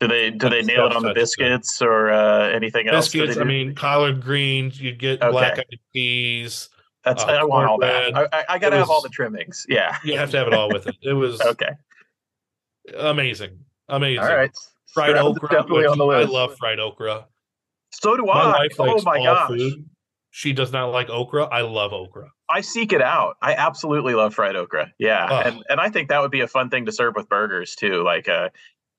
Do 0.02 0.08
they 0.08 0.32
do 0.32 0.50
they 0.50 0.64
nail 0.64 0.88
it 0.88 0.96
on 0.96 1.04
the 1.04 1.14
biscuits 1.14 1.80
or 1.82 2.10
uh, 2.12 2.50
anything 2.50 2.88
else? 2.88 3.08
Biscuits. 3.10 3.38
I 3.38 3.44
mean, 3.44 3.76
collard 3.76 4.20
greens. 4.22 4.82
You 4.82 4.94
get 4.94 5.22
Okay. 5.22 5.32
black 5.32 5.60
eyed 5.60 5.80
peas. 5.94 6.70
that's 7.06 7.24
uh, 7.24 7.28
I 7.28 7.44
want 7.44 7.70
all 7.70 7.78
that. 7.80 8.16
I, 8.18 8.44
I, 8.50 8.58
got 8.60 8.72
to 8.72 8.78
have 8.78 8.90
all 8.90 9.02
the 9.04 9.10
trimmings. 9.10 9.64
Yeah. 9.70 9.96
You 10.04 10.18
have 10.18 10.32
to 10.32 10.38
have 10.40 10.48
it 10.48 10.54
all 10.56 10.70
with 10.74 10.88
it. 10.88 10.96
It 11.04 11.14
was 11.14 11.40
Okay. 11.46 11.70
amazing, 12.98 13.60
amazing. 13.90 14.24
All 14.24 14.36
right. 14.36 14.52
fried 14.94 15.16
okra. 15.18 15.50
definitely 15.50 15.80
which 15.84 15.90
on 15.92 15.98
the 15.98 16.06
I 16.06 16.24
love 16.24 16.56
fried 16.58 16.80
okra. 16.80 17.28
So 17.92 18.18
do 18.18 18.24
My 18.24 18.34
I. 18.34 18.48
wife 18.60 18.72
Oh 18.80 18.84
likes 18.86 19.06
my 19.06 19.18
all 19.20 19.24
gosh. 19.24 19.50
food. 19.50 19.86
She 20.32 20.54
does 20.54 20.72
not 20.72 20.88
like 20.92 21.10
okra. 21.10 21.44
I 21.46 21.62
love 21.62 21.94
okra. 21.94 22.30
I 22.50 22.62
seek 22.62 22.94
it 22.94 23.02
out. 23.02 23.36
I 23.42 23.54
absolutely 23.54 24.14
love 24.14 24.34
fried 24.34 24.56
okra. 24.56 24.92
Yeah, 24.98 25.28
Oh. 25.30 25.38
and 25.48 25.64
and 25.70 25.80
I 25.80 25.90
think 25.90 26.10
that 26.10 26.22
would 26.22 26.32
be 26.32 26.42
a 26.42 26.48
fun 26.48 26.70
thing 26.70 26.86
to 26.86 26.92
serve 26.92 27.16
with 27.16 27.30
burgers 27.30 27.76
too. 27.76 28.04
Like, 28.04 28.28
uh, 28.30 28.50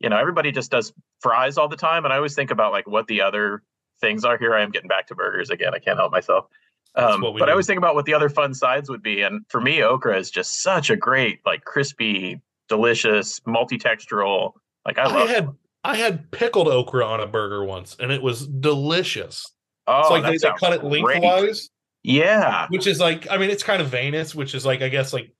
you 0.02 0.08
know, 0.08 0.18
everybody 0.18 0.50
just 0.52 0.70
does 0.70 0.92
fries 1.20 1.56
all 1.58 1.68
the 1.68 1.76
time, 1.76 2.04
and 2.04 2.12
I 2.12 2.16
always 2.16 2.34
think 2.34 2.50
about 2.50 2.72
like 2.72 2.86
what 2.86 3.06
the 3.06 3.20
other 3.22 3.62
things 4.00 4.24
are. 4.24 4.36
Here 4.36 4.54
I 4.54 4.62
am 4.62 4.70
getting 4.70 4.88
back 4.88 5.06
to 5.08 5.14
burgers 5.14 5.50
again. 5.50 5.74
I 5.74 5.78
can't 5.78 5.98
help 5.98 6.12
myself. 6.12 6.46
Um, 6.94 7.20
but 7.22 7.48
I 7.48 7.52
always 7.52 7.66
think 7.66 7.78
about 7.78 7.94
what 7.94 8.04
the 8.04 8.12
other 8.12 8.28
fun 8.28 8.52
sides 8.52 8.90
would 8.90 9.02
be, 9.02 9.22
and 9.22 9.46
for 9.48 9.60
me, 9.60 9.82
okra 9.82 10.18
is 10.18 10.30
just 10.30 10.62
such 10.62 10.90
a 10.90 10.96
great, 10.96 11.38
like, 11.46 11.64
crispy, 11.64 12.42
delicious, 12.68 13.40
multi-textural. 13.46 14.52
Like 14.84 14.98
I 14.98 15.04
I, 15.04 15.26
had 15.26 15.48
I 15.84 15.96
had 15.96 16.30
pickled 16.32 16.68
okra 16.68 17.04
on 17.06 17.20
a 17.20 17.26
burger 17.26 17.64
once, 17.64 17.96
and 17.98 18.12
it 18.12 18.20
was 18.20 18.46
delicious. 18.46 19.50
oh, 19.86 20.00
it's 20.00 20.10
like 20.10 20.22
that 20.24 20.32
they, 20.32 20.36
they 20.38 20.54
cut 20.58 20.72
it 20.74 20.80
great. 20.80 21.22
lengthwise, 21.22 21.70
Yeah. 22.02 22.66
which 22.68 22.86
is 22.86 23.00
like 23.00 23.30
I 23.30 23.38
mean, 23.38 23.48
it's 23.50 23.62
kind 23.62 23.80
of 23.80 23.88
Venus, 23.88 24.34
which 24.34 24.54
is 24.54 24.66
like 24.66 24.82
I 24.82 24.88
guess 24.88 25.12
like 25.14 25.32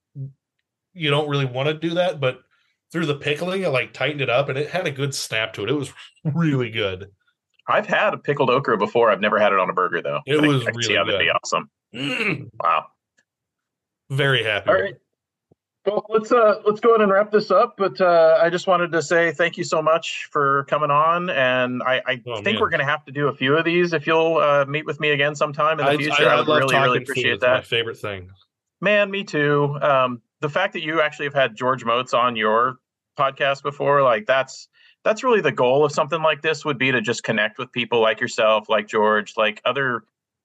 you 0.94 1.10
don't 1.10 1.28
really 1.28 1.44
want 1.46 1.68
to 1.68 1.74
do 1.74 1.94
that, 1.94 2.20
but 2.20 2.40
through 2.92 3.06
the 3.06 3.14
pickling, 3.14 3.62
it 3.62 3.70
like 3.70 3.92
tightened 3.92 4.20
it 4.20 4.28
up, 4.30 4.48
and 4.48 4.58
it 4.58 4.68
had 4.70 4.86
a 4.86 4.90
good 4.90 5.14
snap 5.14 5.54
to 5.54 5.64
it. 5.64 5.70
It 5.70 5.74
was 5.74 5.92
really 6.24 6.70
good. 6.70 7.10
I've 7.66 7.86
had 7.86 8.12
a 8.12 8.18
pickled 8.18 8.50
okra 8.50 8.76
before. 8.76 9.10
I've 9.10 9.20
never 9.20 9.38
had 9.38 9.52
it 9.52 9.58
on 9.58 9.70
a 9.70 9.72
burger 9.72 10.02
though. 10.02 10.20
It 10.26 10.36
But 10.36 10.44
I- 10.44 10.48
was 10.48 10.62
I 10.66 10.72
see 10.80 10.92
really 10.96 11.12
that'd 11.12 11.20
be 11.20 11.30
awesome. 11.30 11.70
Mm, 11.94 12.48
Wow. 12.62 12.86
very 14.10 14.42
happy. 14.44 14.70
All 14.70 14.80
right. 14.80 14.94
Well, 15.84 16.06
let's 16.10 16.30
uh 16.30 16.60
let's 16.64 16.78
go 16.78 16.90
ahead 16.90 17.00
and 17.00 17.10
wrap 17.10 17.32
this 17.32 17.50
up. 17.50 17.74
But 17.76 18.00
uh, 18.00 18.38
I 18.40 18.50
just 18.50 18.68
wanted 18.68 18.92
to 18.92 19.02
say 19.02 19.32
thank 19.32 19.56
you 19.56 19.64
so 19.64 19.82
much 19.82 20.28
for 20.30 20.64
coming 20.68 20.90
on, 20.92 21.28
and 21.30 21.82
I, 21.82 22.00
I 22.06 22.22
Oh, 22.26 22.34
think 22.36 22.44
man. 22.46 22.60
we're 22.60 22.70
going 22.70 22.80
to 22.80 22.86
have 22.86 23.04
to 23.06 23.12
do 23.12 23.26
a 23.28 23.34
few 23.34 23.56
of 23.56 23.64
these 23.64 23.92
if 23.92 24.06
you'll 24.06 24.36
uh, 24.36 24.64
meet 24.66 24.86
with 24.86 25.00
me 25.00 25.10
again 25.10 25.34
sometime 25.34 25.80
in 25.80 25.86
the 25.86 25.92
I, 25.92 25.96
future. 25.96 26.28
I, 26.28 26.36
would 26.38 26.46
really 26.46 26.74
really 26.76 26.98
appreciate 27.02 27.40
that. 27.40 27.54
My 27.54 27.60
favorite 27.62 27.96
thing. 27.98 28.30
Man, 28.80 29.10
me 29.10 29.24
too. 29.24 29.76
Um, 29.82 30.22
the 30.40 30.48
fact 30.48 30.72
that 30.74 30.82
you 30.82 31.00
actually 31.00 31.26
have 31.26 31.34
had 31.34 31.56
George 31.56 31.84
Motz 31.84 32.14
on 32.14 32.36
your 32.36 32.76
podcast 33.18 33.62
before, 33.62 34.02
like 34.02 34.26
that's 34.26 34.68
that's 35.04 35.24
really 35.24 35.40
the 35.40 35.52
goal 35.52 35.84
of 35.84 35.92
something 35.92 36.22
like 36.22 36.42
this 36.42 36.64
would 36.64 36.78
be 36.78 36.92
to 36.92 37.00
just 37.00 37.24
connect 37.24 37.58
with 37.58 37.70
people 37.72 38.00
like 38.00 38.20
yourself, 38.20 38.68
like 38.68 38.86
George, 38.86 39.34
like 39.36 39.60
other 39.64 40.04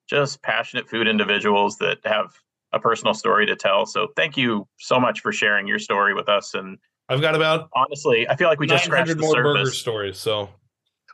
just 0.09 0.41
passionate 0.41 0.89
food 0.89 1.07
individuals 1.07 1.77
that 1.77 1.99
have 2.05 2.33
a 2.73 2.79
personal 2.79 3.13
story 3.13 3.45
to 3.45 3.55
tell. 3.55 3.85
So 3.85 4.07
thank 4.15 4.35
you 4.37 4.67
so 4.79 4.99
much 4.99 5.21
for 5.21 5.31
sharing 5.31 5.67
your 5.67 5.79
story 5.79 6.13
with 6.13 6.27
us. 6.27 6.53
And 6.53 6.77
I've 7.09 7.21
got 7.21 7.35
about 7.35 7.69
honestly, 7.75 8.27
I 8.27 8.35
feel 8.35 8.47
like 8.49 8.59
we 8.59 8.67
just 8.67 8.85
scratched 8.85 9.09
the 9.09 9.15
more 9.17 9.35
burger 9.35 9.59
surface. 9.65 9.79
stories. 9.79 10.17
So 10.19 10.49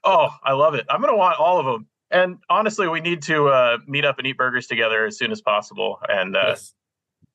Oh, 0.06 0.30
I 0.44 0.54
love 0.54 0.74
it. 0.74 0.86
I'm 0.90 1.02
gonna 1.02 1.16
want 1.16 1.40
all 1.40 1.60
of 1.60 1.66
them. 1.66 1.88
And 2.12 2.38
honestly, 2.50 2.88
we 2.88 3.00
need 3.02 3.22
to 3.24 3.48
uh, 3.48 3.78
meet 3.88 4.06
up 4.06 4.18
and 4.20 4.28
eat 4.28 4.38
burgers 4.38 4.68
together 4.68 5.06
as 5.06 5.18
soon 5.18 5.32
as 5.32 5.42
possible, 5.42 6.00
and 6.08 6.36
uh, 6.36 6.44
yes. 6.50 6.74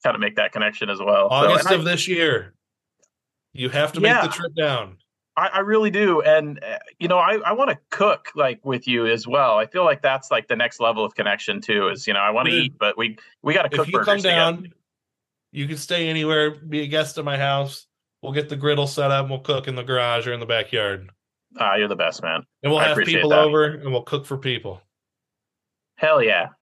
kind 0.05 0.15
of 0.15 0.21
make 0.21 0.37
that 0.37 0.53
connection 0.53 0.89
as 0.89 1.01
well. 1.01 1.29
So, 1.31 1.35
August 1.35 1.69
I- 1.69 1.75
of 1.75 1.85
this 1.85 2.07
year, 2.07 2.55
you 3.59 3.69
have 3.71 3.93
to 3.93 4.01
Yeah. 4.01 4.15
make 4.23 4.31
the 4.31 4.37
trip 4.37 4.55
down. 4.55 4.97
I, 5.37 5.49
I 5.55 5.59
really 5.61 5.91
do, 5.91 6.21
and 6.21 6.63
uh, 6.65 6.79
you 6.99 7.07
know, 7.07 7.19
I, 7.19 7.37
I 7.47 7.53
want 7.53 7.71
to 7.71 7.79
cook 7.91 8.31
like 8.35 8.59
with 8.65 8.89
you 8.89 9.07
as 9.07 9.27
well. 9.27 9.57
I 9.57 9.67
feel 9.67 9.85
like 9.85 10.03
that's 10.03 10.31
like 10.33 10.49
the 10.49 10.57
next 10.57 10.81
level 10.81 11.05
of 11.05 11.15
connection 11.15 11.61
too. 11.61 11.89
Is 11.89 12.07
you 12.09 12.13
know, 12.15 12.19
I 12.21 12.31
want 12.31 12.49
to 12.49 12.55
eat, 12.55 12.73
but 12.79 12.99
we 12.99 13.17
we 13.43 13.55
got 13.55 13.63
to 13.63 13.69
cook 13.69 13.87
If 13.87 13.93
you 13.93 14.01
come 14.01 14.17
together. 14.17 14.63
you 15.53 15.69
can 15.69 15.77
stay 15.77 16.09
anywhere, 16.09 16.51
be 16.57 16.81
a 16.83 16.87
guest 16.89 17.19
at 17.19 17.25
my 17.25 17.37
house. 17.39 17.87
We'll 18.21 18.33
get 18.33 18.49
the 18.49 18.57
griddle 18.57 18.89
set 18.89 19.13
up. 19.13 19.23
and 19.27 19.31
We'll 19.31 19.39
cook 19.41 19.69
in 19.69 19.77
the 19.77 19.85
garage 19.85 20.27
or 20.27 20.33
in 20.33 20.41
the 20.41 20.47
backyard, 20.47 21.09
Ah, 21.61 21.77
you're 21.77 21.87
the 21.87 21.95
best 21.95 22.21
man. 22.23 22.43
and 22.65 22.73
we'll 22.73 22.81
I 22.81 22.89
have 22.89 22.99
people 22.99 23.31
that. 23.31 23.39
over, 23.39 23.65
and 23.65 23.93
we'll 23.93 24.03
cook 24.03 24.27
for 24.27 24.39
people. 24.39 24.83
Hell 25.97 26.21
yeah. 26.21 26.49